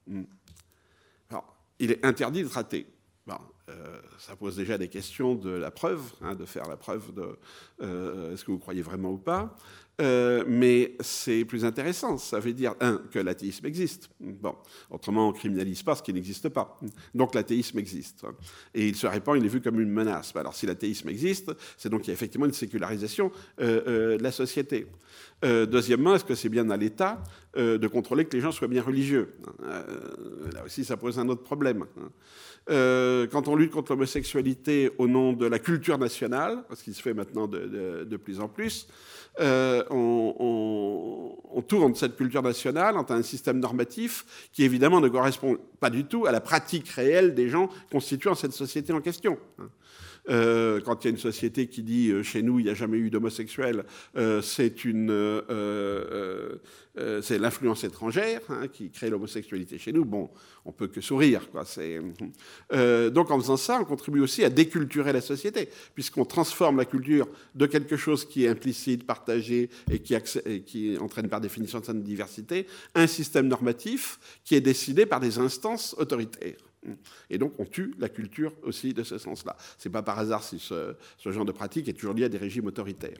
Hmm. 0.07 0.23
Il 1.79 1.91
est 1.91 2.03
interdit 2.03 2.41
de 2.41 2.47
rater. 2.47 2.87
ça 4.17 4.35
pose 4.35 4.55
déjà 4.55 4.79
des 4.79 4.87
questions 4.87 5.35
de 5.35 5.51
la 5.51 5.69
preuve, 5.69 6.01
hein, 6.21 6.33
de 6.33 6.45
faire 6.45 6.67
la 6.67 6.77
preuve 6.77 7.13
de 7.13 7.37
est-ce 8.33 8.43
que 8.43 8.49
vous 8.49 8.57
croyez 8.57 8.81
vraiment 8.81 9.11
ou 9.11 9.19
pas. 9.19 9.55
Euh, 9.99 10.43
mais 10.47 10.95
c'est 10.99 11.43
plus 11.45 11.65
intéressant. 11.65 12.17
Ça 12.17 12.39
veut 12.39 12.53
dire, 12.53 12.75
un, 12.79 12.97
que 13.11 13.17
l'athéisme 13.17 13.65
existe. 13.65 14.09
Bon, 14.19 14.55
autrement, 14.91 15.29
on 15.29 15.33
criminalise 15.33 15.81
pas 15.81 15.95
ce 15.95 16.03
qui 16.03 16.13
n'existe 16.13 16.49
pas. 16.49 16.79
Donc 17.15 17.33
l'athéisme 17.33 17.79
existe. 17.79 18.23
Et 18.75 18.87
il 18.87 18.95
se 18.95 19.07
répand, 19.07 19.37
il 19.37 19.45
est 19.45 19.49
vu 19.49 19.59
comme 19.59 19.79
une 19.79 19.89
menace. 19.89 20.35
Alors 20.35 20.53
si 20.53 20.67
l'athéisme 20.67 21.09
existe, 21.09 21.51
c'est 21.77 21.89
donc 21.89 22.01
qu'il 22.01 22.09
y 22.09 22.11
a 22.11 22.13
effectivement 22.13 22.45
une 22.45 22.53
sécularisation 22.53 23.31
euh, 23.59 23.81
euh, 23.87 24.17
de 24.17 24.23
la 24.23 24.31
société. 24.31 24.87
deuxièmement, 25.41 26.15
est-ce 26.15 26.25
que 26.25 26.35
c'est 26.35 26.49
bien 26.49 26.69
à 26.69 26.77
l'État 26.77 27.23
de 27.55 27.87
contrôler 27.87 28.25
que 28.25 28.35
les 28.35 28.41
gens 28.41 28.51
soient 28.51 28.67
bien 28.67 28.83
religieux? 28.83 29.33
Là 30.53 30.63
aussi, 30.63 30.85
ça 30.85 30.97
pose 30.97 31.17
un 31.17 31.27
autre 31.29 31.43
problème. 31.43 31.85
quand 32.67 33.47
on 33.47 33.55
lutte 33.55 33.71
contre 33.71 33.93
l'homosexualité 33.93 34.91
au 34.97 35.07
nom 35.07 35.33
de 35.33 35.47
la 35.47 35.59
culture 35.59 35.97
nationale, 35.97 36.63
ce 36.73 36.83
qui 36.83 36.93
se 36.93 37.01
fait 37.01 37.13
maintenant 37.13 37.47
de 37.47 38.17
plus 38.17 38.39
en 38.39 38.47
plus, 38.47 38.87
euh, 39.39 39.83
on, 39.89 41.35
tourne 41.67 41.95
cette 41.95 42.15
culture 42.15 42.43
nationale 42.43 42.97
entre 42.97 43.11
un 43.11 43.23
système 43.23 43.59
normatif 43.59 44.49
qui 44.53 44.63
évidemment 44.63 45.01
ne 45.01 45.09
correspond 45.09 45.57
pas 45.81 45.89
du 45.89 46.05
tout 46.05 46.25
à 46.25 46.31
la 46.31 46.39
pratique 46.39 46.87
réelle 46.87 47.33
des 47.33 47.49
gens 47.49 47.67
constituant 47.91 48.35
cette 48.35 48.53
société 48.53 48.93
en 48.93 49.01
question. 49.01 49.37
Euh, 50.29 50.81
quand 50.81 51.03
il 51.03 51.07
y 51.07 51.09
a 51.09 51.11
une 51.11 51.17
société 51.17 51.67
qui 51.67 51.83
dit 51.83 52.11
euh, 52.11 52.21
chez 52.21 52.41
nous 52.41 52.59
il 52.59 52.65
n'y 52.65 52.69
a 52.69 52.73
jamais 52.73 52.97
eu 52.97 53.09
d'homosexuels, 53.09 53.85
euh, 54.17 54.41
c'est 54.41 54.83
une 54.83 55.07
l'influence 57.29 57.83
étrangère 57.83 58.41
hein, 58.49 58.67
qui 58.67 58.89
crée 58.89 59.09
l'homosexualité 59.09 59.77
chez 59.77 59.93
nous. 59.93 60.03
Bon, 60.03 60.29
on 60.65 60.71
peut 60.71 60.87
que 60.87 61.01
sourire. 61.01 61.47
Donc 61.51 63.31
en 63.31 63.39
faisant 63.39 63.57
ça, 63.57 63.79
on 63.79 63.85
contribue 63.85 64.19
aussi 64.19 64.43
à 64.43 64.49
déculturer 64.49 65.13
la 65.13 65.21
société, 65.21 65.69
puisqu'on 65.93 66.25
transforme 66.25 66.77
la 66.77 66.85
culture 66.85 67.27
de 67.55 67.65
quelque 67.67 67.97
chose 67.97 68.25
qui 68.25 68.45
est 68.45 68.47
implicite, 68.47 69.05
partagé 69.05 69.69
et 69.91 69.99
qui, 69.99 70.97
entraîne 70.99 71.29
par 71.29 71.39
définition 71.39 71.81
cette 71.83 72.03
diversité, 72.03 72.65
un 72.95 73.07
système 73.07 73.47
normatif 73.47 74.19
qui 74.43 74.55
est 74.55 74.61
décidé 74.61 75.05
par 75.05 75.19
des 75.19 75.37
instances 75.37 75.95
autoritaires. 75.99 76.66
Et 77.29 77.37
donc 77.37 77.53
on 77.59 77.65
tue 77.65 77.93
la 77.99 78.09
culture 78.09 78.53
aussi 78.63 78.93
de 78.93 79.03
ce 79.03 79.17
sens-là. 79.17 79.55
Ce 79.77 79.87
n'est 79.87 79.91
pas 79.91 80.03
par 80.03 80.19
hasard 80.19 80.43
si 80.43 80.59
ce, 80.59 80.95
genre 81.25 81.45
de 81.45 81.51
pratique 81.51 81.87
est 81.87 81.93
toujours 81.93 82.13
lié 82.13 82.25
à 82.25 82.29
des 82.29 82.37
régimes 82.37 82.67
autoritaires. 82.67 83.17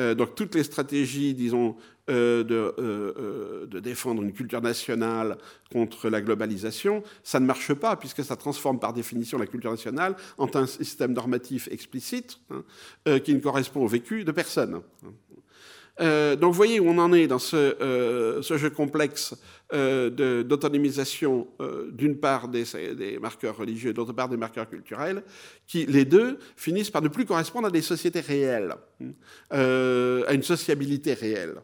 Euh, 0.00 0.14
donc 0.14 0.34
toutes 0.34 0.54
les 0.54 0.64
stratégies, 0.64 1.34
disons, 1.34 1.76
euh, 2.10 2.42
de, 2.44 2.74
euh, 2.78 3.66
de, 3.66 3.78
défendre 3.78 4.22
une 4.22 4.32
culture 4.32 4.62
nationale 4.62 5.36
contre 5.70 6.08
la 6.08 6.20
globalisation, 6.20 7.02
ça 7.22 7.40
ne 7.40 7.46
marche 7.46 7.74
pas 7.74 7.96
puisque 7.96 8.24
ça 8.24 8.36
transforme 8.36 8.80
par 8.80 8.92
définition 8.92 9.38
la 9.38 9.46
culture 9.46 9.70
nationale 9.70 10.16
en 10.38 10.48
un 10.54 10.66
système 10.66 11.12
normatif 11.12 11.68
explicite 11.70 12.38
hein, 12.50 13.18
qui 13.20 13.34
ne 13.34 13.40
correspond 13.40 13.82
au 13.82 13.88
vécu 13.88 14.24
de 14.24 14.32
personne. 14.32 14.80
Euh, 16.00 16.36
donc 16.36 16.52
vous 16.52 16.56
voyez 16.56 16.80
où 16.80 16.88
on 16.88 16.98
en 16.98 17.12
est 17.12 17.26
dans 17.26 17.38
ce, 17.38 17.56
euh, 17.56 18.40
jeu 18.42 18.70
complexe 18.70 19.34
euh, 19.74 20.42
d'autonomisation 20.42 21.48
d'une 21.90 22.18
part 22.18 22.48
des, 22.48 22.64
marqueurs 23.20 23.56
religieux, 23.56 23.92
d'autre 23.92 24.12
part 24.12 24.28
des 24.28 24.36
marqueurs 24.36 24.68
culturels, 24.68 25.22
qui 25.66 25.86
les 25.86 26.04
deux 26.04 26.38
finissent 26.56 26.90
par 26.90 27.02
ne 27.02 27.08
plus 27.08 27.24
correspondre 27.24 27.68
à 27.68 27.70
des 27.70 27.82
sociétés 27.82 28.20
réelles, 28.20 28.74
à 29.50 30.32
une 30.32 30.42
sociabilité 30.42 31.14
réelle. 31.14 31.56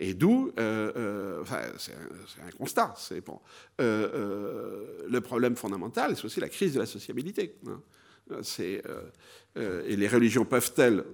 Et 0.00 0.14
d'où, 0.14 0.52
enfin, 0.56 1.62
c'est 1.78 1.92
un, 1.92 2.50
constat, 2.56 2.94
c'est 2.96 3.22
le 3.78 5.18
problème 5.20 5.56
fondamental, 5.56 6.16
c'est 6.16 6.24
aussi 6.24 6.40
la 6.40 6.48
crise 6.48 6.74
de 6.74 6.80
la 6.80 6.86
sociabilité. 6.86 7.56
Hein. 7.66 7.80
et 9.56 9.96
les 9.96 10.08
religions 10.08 10.44
peuvent-elles 10.44 11.04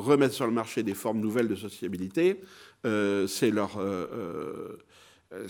remettre 0.00 0.34
sur 0.34 0.46
le 0.46 0.52
marché 0.52 0.82
des 0.82 0.94
formes 0.94 1.20
nouvelles 1.20 1.48
de 1.48 1.54
sociabilité, 1.54 2.40
euh, 2.84 3.26
c'est 3.26 3.52
euh, 3.52 4.76
euh, 5.32 5.48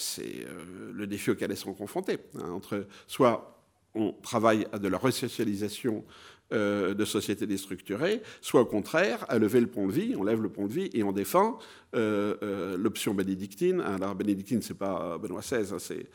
le 0.92 1.06
défi 1.06 1.30
auquel 1.30 1.50
elles 1.50 1.56
sont 1.56 1.74
confrontées. 1.74 2.18
Hein, 2.36 2.50
entre 2.50 2.86
soit 3.06 3.60
on 3.94 4.12
travaille 4.12 4.66
à 4.72 4.78
de 4.78 4.88
la 4.88 4.98
resocialisation 4.98 6.04
de 6.50 7.04
sociétés 7.04 7.46
déstructurées, 7.46 8.22
soit 8.40 8.60
au 8.60 8.66
contraire 8.66 9.24
à 9.28 9.38
lever 9.38 9.60
le 9.60 9.66
pont 9.66 9.88
de 9.88 9.92
vie, 9.92 10.14
on 10.16 10.22
lève 10.22 10.40
le 10.40 10.50
pont 10.50 10.66
de 10.66 10.72
vie 10.72 10.90
et 10.92 11.02
on 11.02 11.10
défend 11.10 11.58
l'option 11.94 13.14
bénédictine. 13.14 13.80
Alors 13.80 14.14
bénédictine, 14.14 14.62
c'est 14.62 14.78
pas 14.78 15.18
Benoît 15.18 15.40
XVI, 15.40 15.72
hein, 15.72 15.78
c'est 15.78 16.06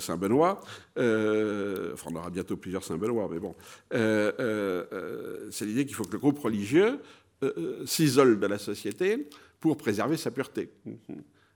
Saint 0.00 0.16
Benoît. 0.16 0.60
enfin, 0.96 2.10
on 2.10 2.16
aura 2.16 2.30
bientôt 2.30 2.56
plusieurs 2.56 2.84
Saint 2.84 2.96
Benoît, 2.96 3.28
mais 3.30 3.40
bon, 3.40 3.54
c'est 3.90 5.64
l'idée 5.66 5.84
qu'il 5.84 5.96
faut 5.96 6.04
que 6.04 6.12
le 6.12 6.18
groupe 6.18 6.38
religieux 6.38 7.00
euh, 7.42 7.84
s'isole 7.86 8.38
de 8.38 8.46
la 8.46 8.58
société 8.58 9.28
pour 9.60 9.76
préserver 9.76 10.16
sa 10.16 10.30
pureté. 10.30 10.70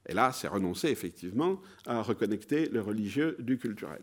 Et 0.06 0.12
là, 0.12 0.32
c'est 0.32 0.48
renoncer 0.48 0.88
effectivement 0.88 1.60
à 1.86 2.02
reconnecter 2.02 2.68
le 2.68 2.80
religieux 2.80 3.36
du 3.38 3.58
culturel. 3.58 4.02